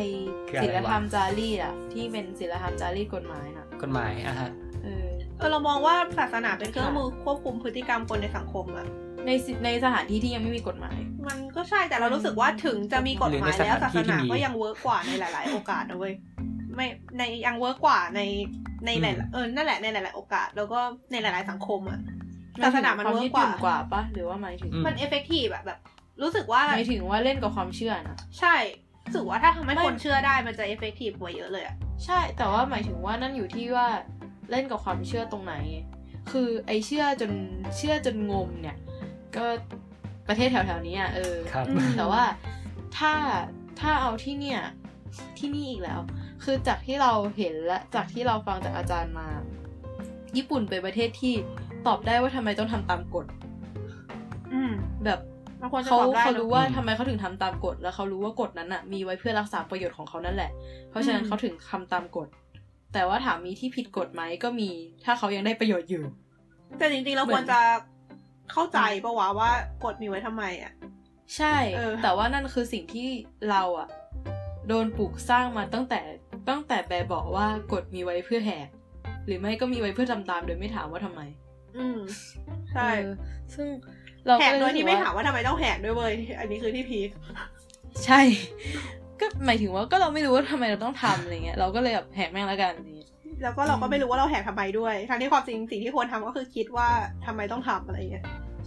[0.49, 4.51] คืออะไรวะศิลธรรมจารีตอะที่เป็นศิลธรรมจารีตกฎหมายน่ะกฎหมายอะฮะ
[4.85, 5.07] เออ
[5.39, 8.87] เออเรามองว่าศาสนาเป็นเครื่องมือควบคุมพฤติกรรมคนในสังคมอะ
[9.27, 16.15] ในสิในสถานที่ที่ยังไม่มีกฎหมาย มันก็ใช่แต่เรารู้สึกว่าถึงจะมีกฎหมายแล้วศาสนาก็ยัง work กว่าในหลาย ๆ โอกาสนะเว้ย
[16.75, 16.87] ไม่
[17.19, 18.21] ในยัง work กว่าใน
[18.87, 20.81] ในหลายๆเออนั่นแหละในหลาย ๆ โอกาส แล้วก็
[21.13, 22.01] ในหลาย ๆ สังคมอะ
[22.65, 25.79] ศาสนามัน work กว่ายุ่นกว่าปะหรือว่าหมายถึงอืมมัน effective แบบแบบ
[26.23, 28.55] รู้สึกว่าหมายถึงว่าเล่นกับความเชื่อนะใช่
[29.05, 33.87] รู้สึกว่าถ้าทำให้ไม่คนเชื่อได้มันจะ effective กว่าเยอะเลยอะใช่แต่ว่าหมายถึงว่านั่นอยู่ที่ว่า
[34.51, 35.55] เล่นกับความเชื่อตรงไหน
[36.31, 37.33] คือไอเชื่อจน
[37.77, 38.77] เชื่อจนงมเนี่ย
[39.37, 39.45] ก็
[40.29, 42.23] ประเทศแถวๆนี้อะเออครับอืมแต่ว่า
[42.99, 43.13] ถ้า
[43.81, 44.61] ถ้าเอาที่เนี่ย
[45.39, 46.01] ที่นี่อีกแล้ว
[46.45, 49.29] คือจากที่เราเห็นและจากที่เราฟังจากอาจารย์มา
[50.37, 51.35] ญี่ปุ่นเป็นประเทศที่
[51.87, 53.27] ตอบได้ว่าทำไมต้องทำตามกฎ
[54.53, 54.73] อืม
[55.05, 55.21] แบบ
[55.61, 60.51] มันควรจะเขาตอบได้เขาเนอะรู้ว่าอืมทำไมเขาถึงทำตามกฎ แล้วเขารู้ว่ากฎนั้นอะมีไว้เพื่อรักษาประโยชน์ของเขานั่นแหละ
[60.91, 62.29] เพราะฉะนั้นอืมเขาถึงทำตามกฎ
[62.93, 64.71] แต่ว่าถามมีที่ผิดกฎไหมก็มี
[65.05, 66.05] ถ้าเขายังได้ประโยชน์อยู่
[66.79, 67.61] แต่จริงๆเราควรจะ
[68.53, 69.51] เข้าใจปะวะว่า
[69.85, 70.73] กฎมีไว้ทำไมอะ
[71.37, 73.09] ใช่เออแต่ว่านั่นคือสิ่งที่
[73.51, 73.89] เราอะ
[74.69, 76.01] โดนปลูกสร้างมาตั้งแต่
[76.49, 78.69] ตั้งแต่แบบบอกว่ากฎมีไว้เพื่อแหก
[79.27, 81.21] หรือไม่ก็มีไว้เพื่อทำตามโดยไม่ถามว่าทำไม
[81.79, 81.99] อืม
[82.73, 83.15] ใช่ เออ
[83.55, 83.67] ซึ่ง
[84.27, 87.11] เราแหก็กเลยโดยที่ไม่รู้สึถามว่าทำไมต้องแหกด้วยเว้ย อันนี้คือที่พีค
[88.05, 88.21] ใช่
[89.21, 93.11] ก็หมายถึงว่าก็เราไม่รู้ว่าทำไมเราต้องทำอะไรเงี้ยเราก็เลยแบบแหกแม่งแล้วกันอะไรเงี้ย
[93.43, 96.89] แล้วก็เราก็ไม่รู้ว่าเราแหกทำไมด้วยทั้งที่ความจริงสิ่งที่ควรทำก็คือคิดว่า
[97.27, 98.25] ทำไมต้องทำอะไรอย่างเงี้ย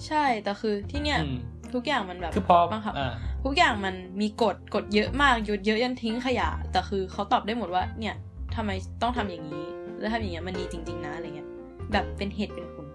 [0.07, 1.37] ใช่แต่คือที่เนี่ย อืม
[1.75, 3.13] ทุกอย่างมันแบบคือพอบังคับอ่า
[3.45, 8.15] ทุกอย่างมันมีกฎกฎเยอะมากหยุดเยอะยันทิ้งขยะ แต่คือเขาตอบได้หมดว่า เนี่ย
[8.55, 8.71] ทำไม
[9.01, 9.65] ต้องทำอย่างนี้
[9.99, 11.49] แล้วทำอย่างเงี้ยมันดีจริง ๆ นะอะไรเงี้ย
[11.91, 12.85] แบบเป็นเหตุเป็นผล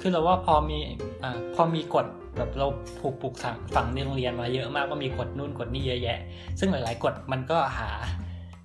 [0.00, 0.78] คือเราว่าพอมี
[1.22, 2.06] อ่าพอมีกฎ
[2.36, 2.66] แบบเรา
[3.00, 6.18] ผูกปลูกฝังฝังในโรงเรียนมาเยอะมากว่ามีกฎนู่นกฎนี่เยอะแยะ
[6.58, 7.88] ซึ่งหลาย ๆ กฎมันก็หา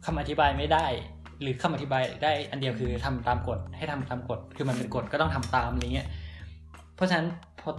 [0.05, 0.85] คำอธิบายไม่ได้
[1.41, 6.07] หรือคำอธิบายได้อันเดียวคือทำตามกฎให้ทำตามกฎคือมันเป็นกฎก็ต้องทำตามอะไรเงี้ย
[6.95, 7.27] เพราะฉะนั้น
[7.59, 7.69] พอ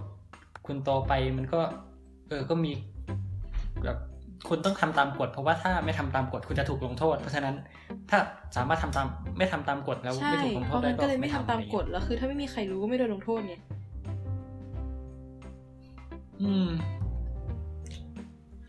[0.65, 1.59] คุณโตไปมันก็
[2.29, 2.71] เออก็มี
[3.83, 3.97] แบบ
[4.47, 7.55] คุณต้องทำตามกฎเพราะว่าถ้าไม่ทำตามกฎคุณจะถูกลงโทษ เพราะฉะนั้น
[8.09, 8.19] ถ้า
[8.55, 13.55] สามารถทำตามไม่ทำตามกฎแล้วใช่ไม่ถูกลงเพโทษราะได้งั้นก็เลยไม่ทำตามอะไรกเงี้ฎยแล้วคือถ้าไม่มีใครรู้ก็ไม่โดนลงโทษไง
[16.41, 16.69] อืม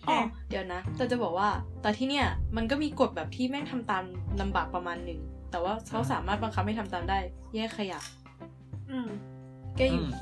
[0.08, 0.18] อ๋อ
[0.48, 1.48] เดี๋ยวนะแต่จะบอกว่า
[1.82, 4.04] แต่ที่เนี่ย มันก็มีกฎแบบที่แม่งทำตาม
[4.40, 5.20] ลำบากประมาณหนึ่ง
[5.50, 7.18] แต่ว่าเขาสามารถบังคับให้ทำตามได้
[7.54, 8.00] แยกขยะ
[8.90, 9.08] อืม
[9.76, 10.12] แกอยู่อืม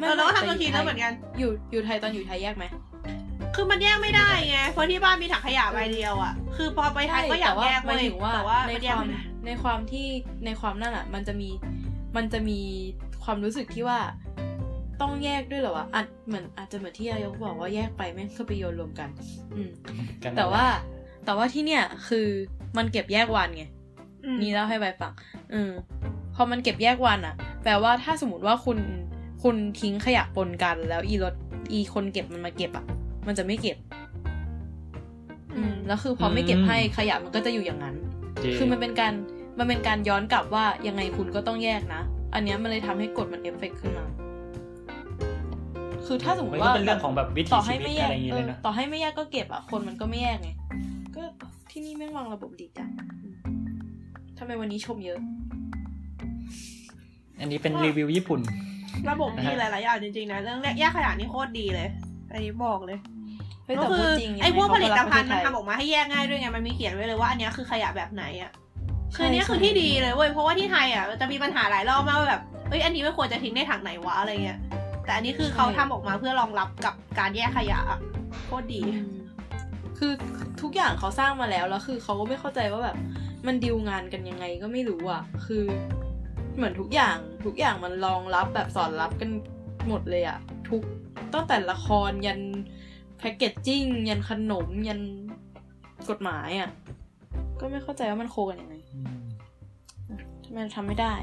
[0.00, 2.64] เออเราก็ทำตัวทีแล้วเหมือนกัน อยู่อยู่ไทยตอนอยู่ไทยแยกไหม
[3.54, 10.06] คือมันแยกไม่ได้ไง เพราะที่บ้านมีถังขยะใบเดียวอะ คือพอไปไทยก็อยากแยกหเว้มายยถึงว่าแต่ว่าในมันคแยกวามไม่ได้ในความที่
[10.44, 11.48] ในความนั่นอะ มันจะมี
[12.16, 12.60] มันจะมี
[13.24, 13.98] ความรู้สึกที่ว่า
[15.00, 19.08] ต้องแยกด้วยเหรอวะอาจเหมือนอาจจะเหมือนที่อายกบอกว่าแยกไปแม่งก็ไปโยนรวมกัน
[19.54, 19.70] อืม
[20.22, 20.64] กันแต่ว่า
[21.24, 22.26] แต่ว่าที่เนี่ย คือ
[22.76, 23.64] มันเก็บแยกวันไง
[24.24, 25.12] อืมนี่เล่าให้ใบฟัง
[25.52, 25.70] อืม
[26.34, 28.78] พอมันเก็บแยกวันอะแปลว่าถ้าสมมติว่าคุณ
[29.42, 31.34] คุณทิ้งขยะปนกัน แล้วอีรถ
[31.72, 32.84] อีคนเก็บมันมาเก็บอะ
[33.26, 33.76] มันจะไม่เก็บ
[35.56, 37.94] อืมแล้วคือพอไม่เก็บให้ขยะมันก็จะอยู่อย่างนั้น
[38.40, 39.12] เย่คือมันเป็นการ
[39.58, 42.02] มันเป็นการย้อนกลับว่ายังไงคุณก็ต้องแยกนะ
[42.34, 44.06] อันเนี้ยมันเลยทำให้กฎมันเอฟเฟกต์ขึ้นมา
[46.06, 50.50] คือถ้าสมมติว่ามันก็เป็นเรื่องของแบบวิถีชีให้วิตอะไรอย่างเงี้ยเลยนะต่อให้ไม่แยกเออต่อให้ไม่แยกก็เก็บอะคนมันก็ไม่แยกไง
[51.16, 51.22] ก็
[51.70, 52.90] ที่นี่แม่งวางระบบดีจัง
[53.22, 53.36] อืม
[54.38, 55.18] ทำไมวันนี้ชมเยอะ
[57.40, 58.40] อันนี้เป็นรีวิวญี่ปุ่น
[59.10, 61.88] ระบบนะดีฮะหลายๆอย่างจริงๆนะเรื่องแยกขยะนี่โคตรดีเลย
[62.32, 62.98] อันนี้บอกเลย
[63.64, 68.52] เฮ้ยก็แต่คืพูอดจริงไอ้พวกผลิตภัณฑ์มันเขาก็รักประเทศไทยทำออกมาให้แยกง่ายด้วยไงมันมีเขียนไว้เลยว่าอันเนี้ยคือขยะแบบไหนอะ
[69.12, 74.58] ใช่คืออันเนี้ยใช่คือที่ดีเลยเว้ยเพราะว่าที่ไทยอะจะมีปัญหาหลายรอบมากว่าแบบเอ้ยอันนี้ไม่ควรจะทิ้งในถังไหนวะอะไรเงี้ย
[75.04, 78.00] แต่อันนี้คือเขาทำออกมาเพื่อรองรับกับการแยกขยะอะ
[78.44, 79.20] โคตรดีอืม
[79.98, 80.12] คือ
[80.62, 82.96] ทุกอย่างเขาสร้างมาแล้วแล้วคือเขาก็ไม่เข้าใจว่าแบบ
[83.46, 85.64] มันดิวงานกันยังไงก็ไม่รู้อะ คือ
[86.60, 89.30] เหมือนทุกอย่าง ทุกอย่างมันรองรับแบบสอนรับกัน
[89.88, 90.38] หมดเลยอะ
[90.68, 90.82] ทุก
[91.34, 92.40] ตั้งแต่ละครยัน
[93.18, 95.00] แพคเกจจิ้งยันขนมยัน
[96.10, 96.70] กฎหมายอะ
[97.60, 99.14] ก็ไม่เข้าใจว่ามันโคกันยังไงอืม
[100.44, 101.14] ทำไมทำไม่ได้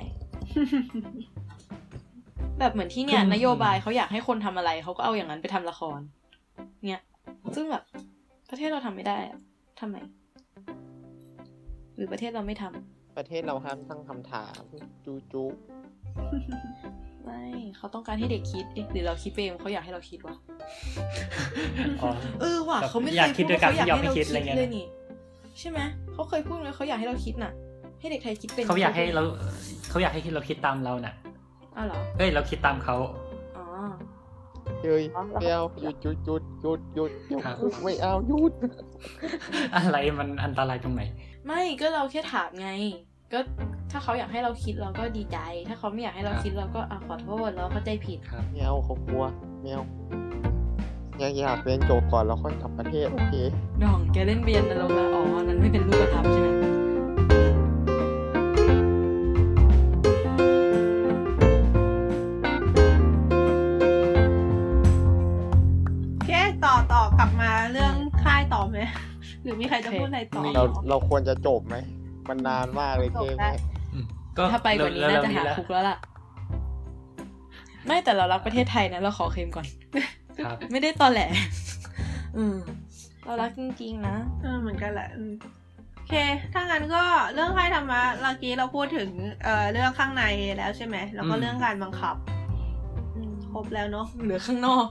[2.59, 5.99] แบบเหมือนที่เนี่ยคือนโยบายเขาอยากให้คนทำอะไรเขาก็เอาอย่างนั้นไปทำละคร
[6.87, 7.01] เนี่ย
[7.55, 7.83] ซึ่งแบบ
[8.49, 9.37] ประเทศเราทำไม่ได้อะ
[9.79, 9.95] ทำไม
[11.95, 14.61] หรือประเทศเราไม่ทำ ประเทศเราห้ามตั้งคำถาม
[15.05, 15.43] จูจู
[17.23, 17.41] ไม่
[17.77, 20.35] เขาต้องการให้เด็กคิดเอ๊ะหรือเราคิดไปเองเขาอยากให้เราคิดวะ
[22.01, 22.09] อ๋อ
[22.41, 24.85] เออว่ะแบบเขาไม่เคอยากยคิพูดดด้วยว่ากันเขาอยากไม่ยอมให้เราให้คิคิดดอะไรเงี้ยเลยนี่
[25.59, 25.79] ใช่ไหม
[26.13, 27.51] เขาเคยพูดเลยเขาอยากให้เราคิดน่ะ
[27.99, 29.21] ให้เด็กไทยคิดเป็นเขาอยากให้เรา
[29.89, 31.13] เขาอยากให้เราคิดตามเราน่ะ
[31.77, 32.95] อ้าวเหรอเอ้ยเราคิดตามเขา
[33.57, 33.65] อ๋อ
[34.81, 35.03] เฮ้ย
[35.39, 38.53] ไม่เอาหยุดหยุดหยุดหยุดหยุดหยุดครับไม่เอาหยุด
[39.75, 41.01] อะไรมันอันตรายตรงไหน
[41.47, 42.69] ไม่ก็เราแค่ถามไง
[43.33, 43.39] ก็
[43.91, 45.37] ถ้าเขาอยากให้เราคิดเราก็ดีใจ
[45.69, 49.23] ถ้าเขาไม่อยากให้เราคิดเราก็อะขอโทษเราเข้าใจผิดครับไม่เอาเขากลัว
[49.61, 49.85] ไม่เอา
[51.21, 53.33] ยังอยากเรียนจบก่อนแล้วค่อยกลับประเทศโอเค
[53.83, 56.49] ดองแกเล่นเบียนนรกแล้วอ๋ออันนั้นไม่เป็นรูปธรรมใช่ไหม
[66.13, 66.31] โอเค
[66.65, 67.93] ต่อต่อกลับมาเรื่อง
[68.23, 68.77] ค่ายต่อไหม
[69.43, 71.77] หรือมีใครจะพูดอะไรต่อเราเราควรจะจบไหม
[72.29, 73.63] มันนานมากเลยจบเกมได้เนี่ย
[73.93, 74.05] อืม
[74.37, 75.97] ก็ถ้าไปกว่านี้น่าจะหาเร็วๆคุกแล้วล่ะ
[77.85, 79.67] ไม่แต่เรารักประเทศไทยนะ เราขอเคลมก่อน
[80.45, 81.23] ครับไม่ได้ตอแหล
[82.37, 82.55] อืม
[83.25, 85.33] เรารักจริงๆนะเออเหมือนกันแหละอืม
[85.95, 86.13] โอเค
[86.53, 89.09] ถ้างั้นก็เรื่องค่ายธรรมะเมื่อกี้เราพูดถึง
[89.43, 90.23] เอ่อเรื่องข้างใน
[90.57, 92.15] แล้วใช่ไหมแล้วก็อืมเรื่องการบังคับ
[93.15, 94.87] อืมครบแล้วเนาะเหลือข้างนอก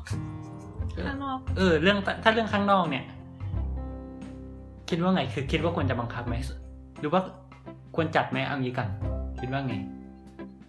[1.07, 3.05] ข้างนอก เออ เรื่องถ้าเรื่องข้างนอกเนี่ย
[4.89, 6.35] คิดว่าไงคือคิดว่าควรจะบังคับไหม
[7.01, 7.21] หรือว่า
[7.95, 8.89] ควรจัดไหมเอางี้กัน
[9.41, 9.75] คิดว่าไง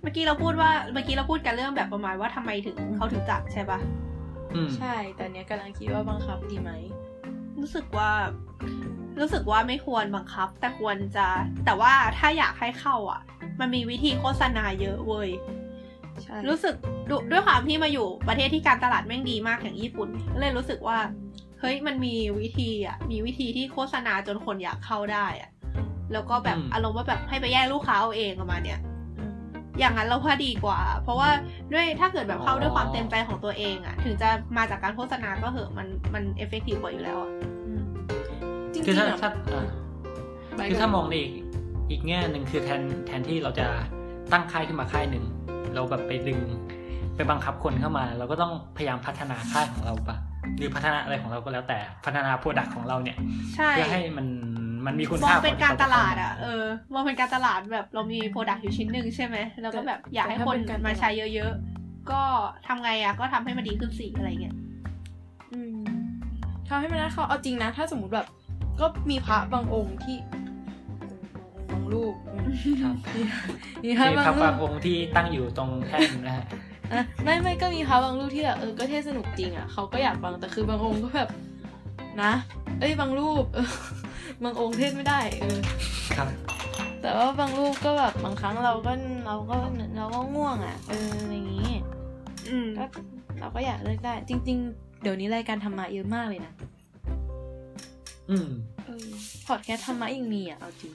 [0.01, 3.79] เมื่อกี้เราพูดว่าเมื่อกี้เราพูดกันเรื่องแบบประมาณว่าทำไมถึงเขาถึงจัดใช่ปะ
[4.55, 6.71] อืมใช่แต่เนี้ยกำลังคิดว่าบังคับดีไหม
[7.59, 8.09] รู้สึกว่า
[9.19, 11.27] รู้สึกว่าไม่ควรบังคับ แต่ควรจะ
[11.65, 13.21] แต่ว่าถ้าอยากให้เข้าอะ
[13.59, 15.29] มันมีวิธีโฆษณาเยอะเว้ย
[16.23, 16.75] ใช่รู้สึก
[17.11, 20.99] ดด้วยความที่มาอยู่ประเทศที่การตลาดแม่งดีมากอย่างญี่ปุ่นก็เลยรู้สึกว่า
[21.59, 25.49] เฮ้ยมันมีวิธีอะ มีวิธีที่โฆษณาจนคนอยากเข้าได้อะ
[26.13, 28.79] แล้วก็แบบอืมอารมณ์ว่าแบบให้ไปแย่งลูกค้าเอาเองประมาณเนี้ย
[29.17, 29.31] อืม
[29.79, 31.29] อย่างนั้นเราว่าดีกว่า เพราะว่า
[31.73, 37.31] ด้วยถ้าเกิดแบบเข้าด้วยความเต็มใจของตัวเองอะถึงจะมาจากการโฆษณาก็เหอะมันมันเอฟเฟกตีฟกว่าอยู่แล้วอะ
[37.65, 37.84] อืม
[38.73, 39.65] จริงคือๆถ้าอะถ้าอ่า
[40.55, 41.34] ไปก่อนคือถ้ามองในอีก
[41.89, 43.67] อีกแง่หนึ่งคือแทนแทนที่เราจะ
[44.31, 45.25] ตั้งค่ายขึ้นมาค่ายหนึ่ง
[45.75, 46.39] เราแบบไปดึง
[47.15, 50.17] ไปบังคับคนเข้ามา เราก็ต้องพยายามพัฒนาค่ายของเราปะ
[50.57, 53.17] หรือพัฒนาอะไรของเราก็แล้วแต่พัฒนา product ของเราเนี่ย
[53.55, 54.27] ใช่เพื่อให้มัน
[54.88, 62.22] มันมีคุณค่ามองเป็นการตลาดอะเอเออมองเป็นการตลาดแบบเรามี product อยู่ชิ้นหนึ่งใช่ไหมแล้วก็แบบอยากให้คนมาใช้เยอะๆ ก็
[62.68, 64.55] ทำไงอะก็ทำให้มันดีขึ้นสิอะไรเงี้ย
[65.53, 65.77] อืม
[66.68, 68.27] ทำให้มันน่าเข้าเอาจริงนะ ถ้าสมมติแบบ
[68.80, 70.18] ก็มีพระบางองค์ที่
[71.72, 72.95] บางรูปอืมครับ
[73.84, 76.45] มีพระมีบางพระรูบางปองค์ที่ตั้งอยู่ตรงแท่นนะฮะ
[76.93, 81.30] อะไม่ไม่ก็มีพระบางรูปที่แบบเออก็เทศสนุกจริงอะเขาก็อยากฟังแต่คือบางองค์ก็แบบ
[82.23, 82.31] นะ
[82.80, 83.69] เอ้ยบางรูปเออ
[84.43, 85.59] บางองค์เทศไม่ได้เออ
[86.18, 86.27] ครับ
[87.01, 88.91] แต่ว่าบางรูปก็แบบบางครั้งเราก็
[89.26, 89.57] เราก็
[89.97, 91.73] เราก็ง่วงอะเอออะไรอย่างงี้
[92.49, 92.85] อืมก็
[93.39, 96.53] เราก็อยากเลิกได้ จริง ๆ เดี๋ยวนี้รายการธรรมะเยอะมากเลยนะ
[98.30, 98.49] อืม
[98.85, 99.07] เออ
[99.47, 100.91] พอดแคสต์ธรรมะยังมีอะเอาจริง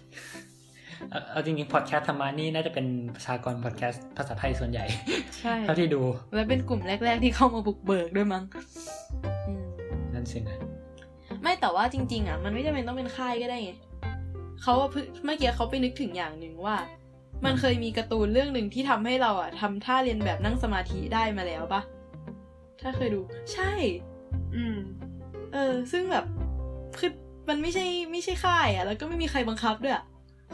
[1.10, 4.85] เอาเอาจริงๆพอดแคสต์ธรรมานี่น่าจะเป็นประชากรพอดแคสต์ภาษาไทยส่วนใหญ่
[5.39, 6.02] ใช่เท่าที่ดู
[6.35, 8.44] และเป็นกลุ่มแรก ๆ ที่เข้ามาบุกเบิกด้วยมั้ง
[9.47, 9.64] อืม
[10.14, 10.59] นั่นสินะ
[11.43, 13.73] ไม่แต่ว่าจริง ๆ อะ มันไม่จำเป็นต้องเป็นค่ายก็ได้ไง
[14.62, 16.77] เขาว่าเพิ่งเมื่อกี้เขาไปนึกถึงอย่างหนึ่งว่า
[17.44, 21.82] มันเคยมีการ์ตูนเรื่องหนึ่งที่ทำให้เราอะทำท่าเรียนแบบนั่งสมาธิได้มาแล้วปะ
[22.82, 23.20] ถ้าเคยดู
[23.52, 23.73] ใช่
[24.55, 24.78] อืม
[25.52, 26.24] เออ ซึ่งแบบ
[26.98, 27.10] คือ
[27.48, 30.05] มันไม่ใช่ไม่ใช่ค่ายอะ แล้วก็ไม่มีใครบังคับด้วยอะ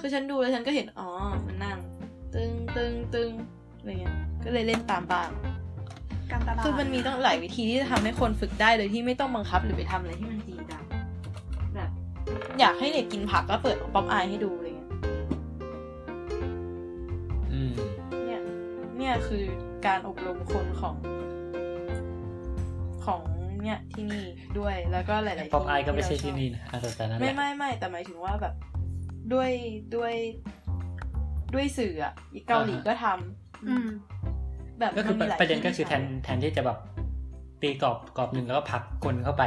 [0.01, 1.09] คือฉันดูแล้วฉันก็เห็นอ๋อ
[1.47, 1.79] มันนั่ง
[2.35, 3.31] ตึงตึงตึง
[3.79, 5.31] อะไรเงี้ยก็เลยเล่นตามบ้าง
[6.31, 10.78] การตลาดคือมันมีต้องหลายวิธีที่จะทำให้คนฝึกได้โดยที่ไม่ต้องบังคับหรือไปทำอะไรที่มันจริงจังแบบ
[12.61, 14.91] อยากให้เด็กกินผักก็เปิดป๊อปอายให้ดูอะไรเงี้ย
[17.53, 17.73] อืม
[18.27, 18.43] เนี่ย
[18.97, 19.45] เนี่ยคือ
[19.87, 20.97] การอบรมคนของ
[23.05, 23.21] ของ
[23.63, 24.25] เนี่ยที่นี่
[24.59, 28.55] ด้วยแล้วก็หลายๆที่ป๊อปไอก็ไม่ใช่เราที่อบนี่นะอะแต่แต่นั่นแหไม่ละไม่ไม่แต่หมายถึงว่าแบบ
[29.33, 29.51] ด้วย
[29.97, 30.15] ด้วย
[31.55, 32.13] ด้วยสื่ออะ
[32.49, 33.89] เกาหลีก็ทำอืม
[34.79, 36.79] แบบก็คือมันมีหลายประเด็นก็ที่คือแทนแทนที่จะแบบ
[37.63, 39.45] ตีกรอบกรอบหนึ่งแล้วก็ผลักคนเข้าไป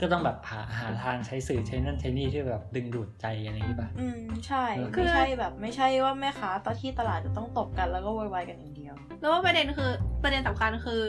[0.00, 9.90] ก็ต้องแบบหาหาทางใช้สื่อใช้นั่นใช้นี่ที่แบบดึงดูดใจอะไรอย่างนี้ป่ะ อืมใช่เออไม่ใช่แบบ ไม่ใช่ว่าแม่ค้าตอนที่ตลาดจะต้องตบกันแล้วก็โวยวายกันอย่างเดียว แล้วว่าประเด็นคือ
[10.22, 11.02] ประเด็นสำคัญคือ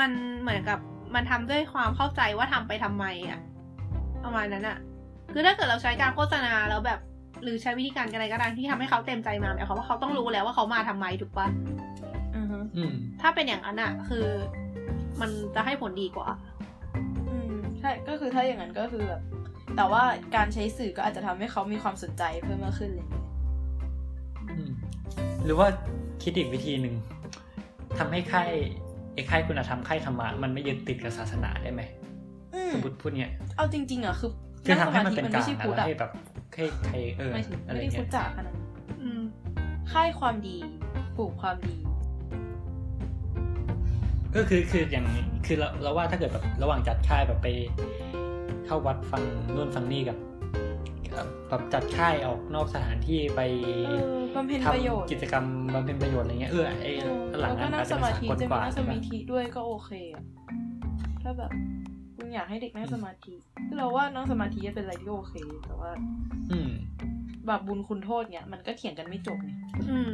[0.00, 0.10] มัน
[0.40, 0.78] เหมือนกับ
[1.14, 3.38] มันทำด้วยความเข้าใจว่าทำไปทำไมอะ
[4.24, 4.78] ประมาณนั้นอะ
[5.32, 7.00] คือถ้าเกิดเราใช้การโฆษณาแล้วแบบ
[7.42, 11.46] หรือใช้วิธีการอะไรก็ได้ที่ทำให้เขาเต็มใจมาหมายความว่าเขาต้องรู้แล้วว่าเขามาทำไมถูกปะ
[12.36, 14.26] อือฮึอืมถ้าเป็นอย่างนั้นอะคือ
[15.20, 16.51] มันจะให้ผลดีกว่าอืม
[17.82, 19.22] ใช่ก็คือถ้าอย่างนั้นก็คือแบบ
[19.76, 20.02] แต่ว่า
[20.36, 23.06] การใช้สื่อก็อาจจะทำให้เขามีความสนใจเพิ่มมากขึ้นเลย
[24.50, 24.70] อืม
[25.44, 25.66] หรือว่า
[26.22, 26.94] คิดอีกวิธีหนึ่ง
[27.98, 28.50] ทำให้ค่าย
[29.14, 31.82] ไอ้ค่ายคุณธรรมค่ายธรรมะมันไม่ยึดติดกับศาสนาได้ไหม
[32.54, 34.30] อืมสมมติพูดเนี่ยเอาจริงๆอะคือ
[34.64, 36.10] คือทำให้มันเป็นงสกลาไม่งใช่อะพุทธแล้วอะให้แบบ
[36.54, 38.66] ให้ใครเออไม่ถึงอะไรไม่ได้พุเงี้ทธยจ๋าขนาดนั้น
[39.02, 39.20] อืม
[39.92, 40.56] ค่ายความดี
[41.16, 41.76] ปลูกความดี
[44.36, 45.06] ก็คือคืออย่าง
[45.46, 47.48] คือเราเราว่าถ้าเกิดแบบระหว่างจัดค่ายแบบไป
[48.66, 49.22] เข้าวัดฟัง
[49.54, 50.18] นู่นฟังนี่กับ
[51.16, 53.70] กับแบบจัดค่ายออกนอกสถานที่ไปเอ
[54.14, 55.44] อบำเพ็ญทำประโยชน์กิจกรรม
[55.74, 60.24] บำเพ็ญประโยชน์อะไรเงี้ยเออไอ้เออหลัแล้งวก็นั้นนั่อาจงจะสเป็นมาสาธิกลจะกมีว่านั่งสใช่ปะมาธิด้วยก็โอเคอะ
[61.22, 61.50] ถ้าแบบ
[62.16, 63.34] คุณอยากให้เด็กนั่งสมาธิ
[63.66, 65.34] คือเราว่านั่งสมาธิเป็นอะไรที่โอเค
[65.64, 65.90] แต่ว่า
[66.50, 66.70] อืม
[67.46, 69.50] แบบบุญคุณโทษเนี่ยมันก็เถียงกันไม่จบไง
[69.90, 70.12] อืม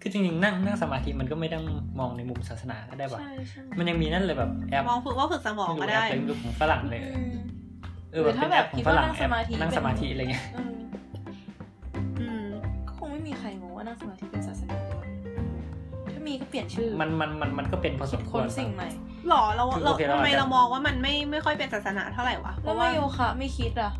[0.00, 1.64] คือจริงๆนั่งนั่งสมาธิมันก็ไม่ต้อง
[1.98, 7.36] มองในมุมศาสนาก็ได้ปะใช่ใช่มันยังมีนั่นเลยแบบแอปมองฝึกว่าฝึกสมองไม่ก็รู้แอปได้อะไรไม่รู้ของฝรั่งเลยอืม
[8.12, 10.72] เออแบบเป็นแอปของฝรั่งหรือถ้าแบบคิดว่านั่งสมาธิแอปนั่งสมาธิอะไรเงี้ยเออ
[12.20, 12.46] อืม
[12.88, 15.10] ก็คงไม่มีใครงงว่านั่งสมาธิเป็นศาสนาหรือเปล่า
[16.14, 18.88] ถ้ามีก็เปลี่ยนชื่อ มันมันมันมันก็เป็นพอสมคควรนสิ่งใหม่
[19.28, 23.92] หรอเราคือเราโอเคเราทำไมอาจจะเรามองว่ามันไม่ไม่ค่อยเป็นศาสนาเท่าไหร่วะเพแล้วราะมาว่าโยคะไม่คิดอะ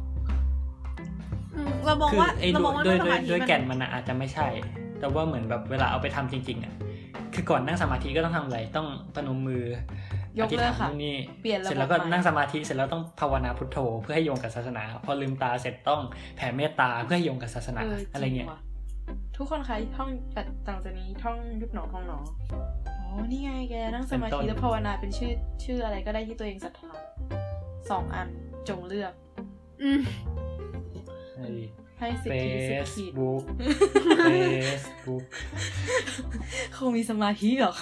[1.55, 4.47] อืมเรามองคือว่าไอ้เราด้มวองยว่าด้วยนั่งสด้วยมาธิด้วยมันแก่นมันอะอาจจะไม่ใช่
[5.01, 6.75] แต่ว่าเหมือนแบบเวลาเอาไปทำจริง ๆอะ
[7.35, 9.65] คือก่อนนั่งสมาธิก็ต้องทำอะไรต้องพนมมือ
[10.39, 16.01] ยกเลิกค่ะอธิษฐานนู่นนี่เปลี่ยนระบบเสร็จแล้วก็ใหม่นั่งสมาธิเสร็จแล้วต้องภาวนาพุทโธเพื่อให้โยงกับศาสนา พอลืมตาเสร็จต้อง
[16.37, 18.61] แผ่เมตตาเพื่อให้โยงกับศาสนาเอออะไรจริเงี้ยว่ะ
[19.37, 22.19] ทุกคนคะท่องแต่ต่างจากนี้ท่องยุบหนอท่องหนอ
[22.89, 25.33] อ๋อนี่ไงแกนั่งสมาธิแล้วภาวนาเป็นชื่อ
[25.65, 26.91] ชื่ออะไรก็ได้ที่ตัวเองศรัทธา
[27.91, 28.29] สองอัน
[28.69, 29.13] จงเลือก
[29.83, 30.01] อืม
[32.01, 33.43] ให้สิทเฟธิสิทซธิบุ๊ก
[34.27, 34.33] เฟ
[34.83, 35.25] ซบุ๊ก
[36.77, 37.77] คงมีสมาธิหรอก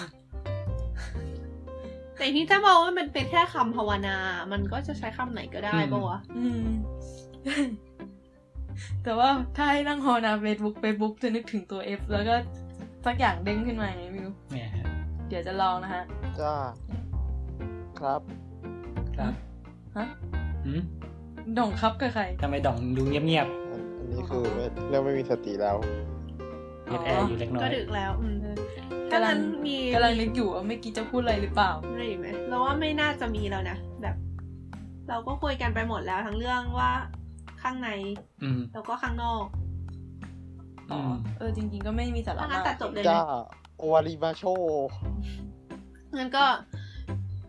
[2.16, 4.16] แต่ที่ถ้ามองว่ามันเป็นแค่คำภาวนา
[4.52, 6.68] มันก็จะใช้คำไหนก็ได้ปะวะอืม
[9.04, 12.34] แต่ว่าถ้าให้นั่งภาวนาเฟซบุ๊กเฟซบุ๊กจะนึกถึงตัว F แล้วก็
[13.04, 14.70] สักอย่างเด้งขึ้นมาไงไม่รู้เนี่ย
[15.28, 16.04] เดี๋ยวจะลองนะฮะ
[16.40, 16.54] จ้า
[18.00, 18.20] ครับ
[19.16, 19.32] ครับ
[19.96, 20.06] ฮะ
[20.66, 20.80] หืม
[21.58, 23.67] ด่องครับกับใคร ทำไมดองดูเงียบอั
[24.08, 28.36] นอันนี้คือไม่เริ่มไม่มีสติแล้วๆเอแอร์อยู่เล็กน้อก็ยดึกแล้ว อืม
[29.10, 34.16] ถ้ากำลังั้งนมีกำลังนึกอยู่ว่าเมื่อกี้จะพูดอะไรหรือเปล่าอะไรอีกไหมเราว่าไม่น่าจะมีแล้วนะแบบ
[35.08, 36.90] เราก็คุยกันไปหมดแล้วทั้งเรื่องว่า
[37.62, 37.90] ข้างใน
[38.42, 39.44] อืมแล้วก็ข้างนอก
[40.90, 43.22] อืมเออจริง ๆ ก็ไม่มีสาระมากถ้างั้นตัดจบเลยไหมจ้า
[43.78, 44.42] 終わりましょう
[46.16, 46.44] งั้นก็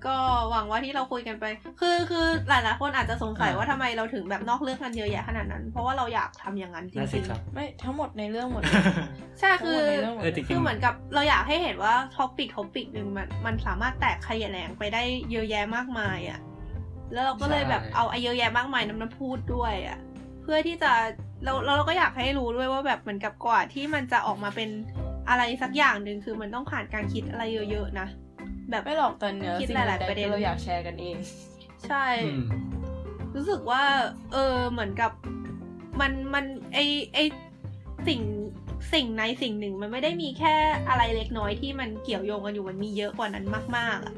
[0.05, 0.15] ก็
[0.51, 1.45] หวังว่าที่เราคุยกันไป
[1.79, 16.39] คือคือหลายๆคนอาจจะสงสัยอ่าว่าทำไมเราถึงแบบนอกเรื่องกันเยอะแยะขนาดนั้น เพราะว่าเราอยากทำอย่างนั้นจริงนั่นสิครับไม่ทั้งหมดในเรื่องหมดๆใช่ทั้งคือในเรื่องหมดเออจริงคือเหมือนกับเราอยากให้เห็นว่า topic topic หนึ่งมันมันสามารถแตกขยแหลงไปได้เยอะแยะมากมายอะ่ะ
[17.13, 19.97] แล้วเราก็เลยแบบใช่เอาไอ้เยอะแยะมากมายนั้นมาพูดด้วยอะ่ะ
[20.41, 20.91] เพื่อที่จะ
[21.43, 24.69] เราเราเราก็อยากให้รู้ด้วยว่าแบบเหมือนกับกว่าที่มันจะออกมาเป็น
[25.29, 28.07] อะไรสักอย่างหนึ่งคือมันต้องผ่านการคิดอะไรเยอะๆนะ
[28.69, 31.15] แบบไม่หรอกแต่เนื้อคิดสิ่งหลายๆใดประเด็นๆเราอยากแชร์กันเอง
[31.87, 32.41] ใช่อืม
[33.35, 33.83] รู้สึกว่า
[34.31, 35.11] เออเหมือนกับ
[36.01, 36.79] มันมันไอ
[37.13, 37.19] ไอ
[38.07, 38.21] สิ่ง
[38.93, 40.55] สิ่งในสิ่งหนึ่งมันไม่ได้มีแค่
[40.89, 43.45] อะไรเล็กน้อยที่มันเกี่ยวโยงกันอยู่มันมีเยอะกว่านั้น
[43.77, 44.13] มาก ๆอะ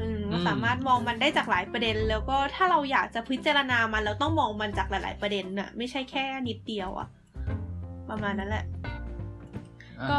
[0.00, 7.08] อืมเราอืมสามารถมองมันได้จากหลายประเด็น แล้วก็ถ้าเราอยากจะพิจารณามันเราต้องมองมันจากหลาย ๆ ประเด็นน่ะ ไม่ใช่แค่นิดเดียวอะ
[8.10, 8.64] ประมาณนั้นแหละ
[10.10, 10.18] ก็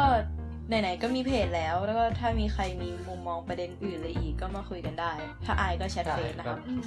[0.70, 5.12] ไหนๆก็มีเพจแล้ว แล้วก็ถ้ามีใครมีมุมมองประเด็นอื่นเลยอีกก็มาคุยกันได้
[5.44, 6.82] ถ้าอายก็แชทเฟซนะครับอืม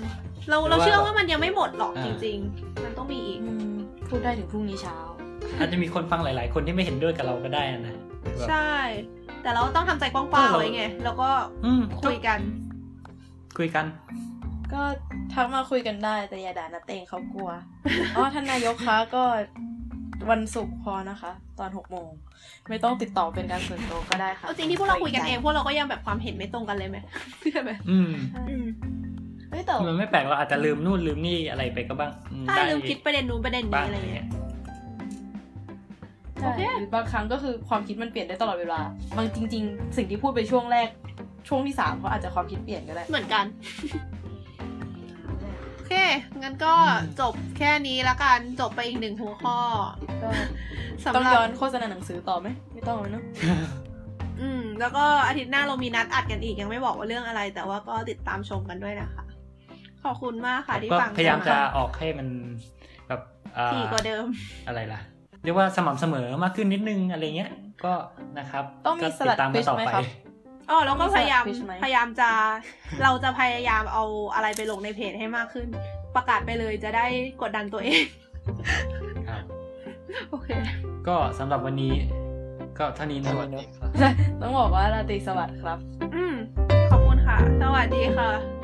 [0.50, 3.76] เราเราเชื่อว่ามันยังไม่หมดหรอกจริง ๆ มันต้องมีอีกอืม
[4.10, 4.98] พูดได้ถึงพรุ่งนี้เช้า
[5.58, 7.96] อาจจะมีคนฟังหลาย ๆ คนที่ไม่เห็นด้วยกับเราก็ได้นะ
[8.38, 8.74] แบบใช่
[9.44, 11.30] แต่เราต้องทำใจกว้างๆไว้ไงแล้วก็
[11.66, 12.40] อืมคุยกัน
[13.58, 13.86] คุยกัน
[14.74, 14.82] ก็
[15.34, 17.50] ทักมาคุยกันได้แต่อย่าด่านะเตงเขากลัว
[18.16, 19.24] อ๋อท่านนายกคะก็
[20.32, 22.10] วันศุกร์พอนะคะ ตอนหกโมง
[22.70, 26.98] ไม่ต้องติดต่อเป็นการส่วนตัวก็ได้ค่ะเอาจริงที่พวกเราคุยกันเองพวกเราก็ยังแบบความเห็นไม่ตรงกันเลยไหม
[27.52, 28.12] ใช่ไหมอืม
[28.50, 28.66] อืม
[29.50, 34.28] เฮ้ยแต่มันไม่แปลกเราอาจจะลืมนู่นลืมนี่อะไรไปก็บ้างอืมถ้าได้ลืมคิดประเด็นนู้นประเด็นบ้านี้งอะไรอะไรเงี้เงี้ยย
[36.40, 38.80] ใช่หรือบางครั้งก็คือความคิดมันเปลี่ยนได้ตลอดเวลา
[39.18, 40.90] บางจริง ๆ สิ่งที่พูดไปช่วงแรก
[41.48, 43.46] ช่วงที่สามเขาอาจจะความคิดเปลี่ยนก็ได้ เหมือนกัน
[44.22, 44.23] โอ
[45.94, 46.00] เค
[46.44, 46.74] งั้นก็
[47.22, 49.58] จบแค่นี้ละกัน จบไปอีกหนึ่งหัวข้อ
[50.24, 50.30] ก็
[51.04, 53.24] สำต้องหรับย้อนโฆษณาหนังสือต่อไหม ไม่ต้องแล้วเนอะ
[54.42, 59.24] อืม แล้วก็อาทิตย์หน้าเรามีนัดอัดกันอีกยังไม่บอกว่าเรื่องอะไร แต่ว่าก็ติดตามชมกันด้วยนะคะ
[60.04, 62.28] ขอบคุณมากค่ะที่ก็ฟังพยายามจะกันออกให้มัน
[63.08, 63.22] แบบ
[63.58, 64.26] อ่าถี่กว่าเดิม
[64.68, 65.00] อะไรล่ะ
[65.44, 67.52] เรียกว่าสม่ำเสมอมากขึ้นนิดนึงอะไรเงี้ย
[67.86, 67.94] ก็
[68.40, 70.04] นะครับ ต้องมีก็สลัดติตามฟิกันชต่อไหมไปครับ
[70.70, 72.30] อ๋อแล้วก็พยายามมีสลัด fish ไหมพยายามจะ
[73.04, 74.04] เราจะพยายามเอา
[74.34, 75.68] อะไรไปลงในเพจให้มากขึ้น
[76.16, 77.06] ประกาศไปเลยจะได้
[77.42, 78.04] กดดันตัวเอง
[79.30, 79.44] ครับ
[80.30, 80.50] โอเค
[81.08, 81.94] ก็สำหรับวันนี้
[82.80, 83.90] ก็เท่านี้สนะวัสเนดีอะครับ
[84.42, 85.78] ต้องบอกว่าราตรีสวัสดิ์ครับ
[86.16, 86.36] อืม
[86.90, 88.63] ขอบคุณค่ะ สวัสดีค่ะ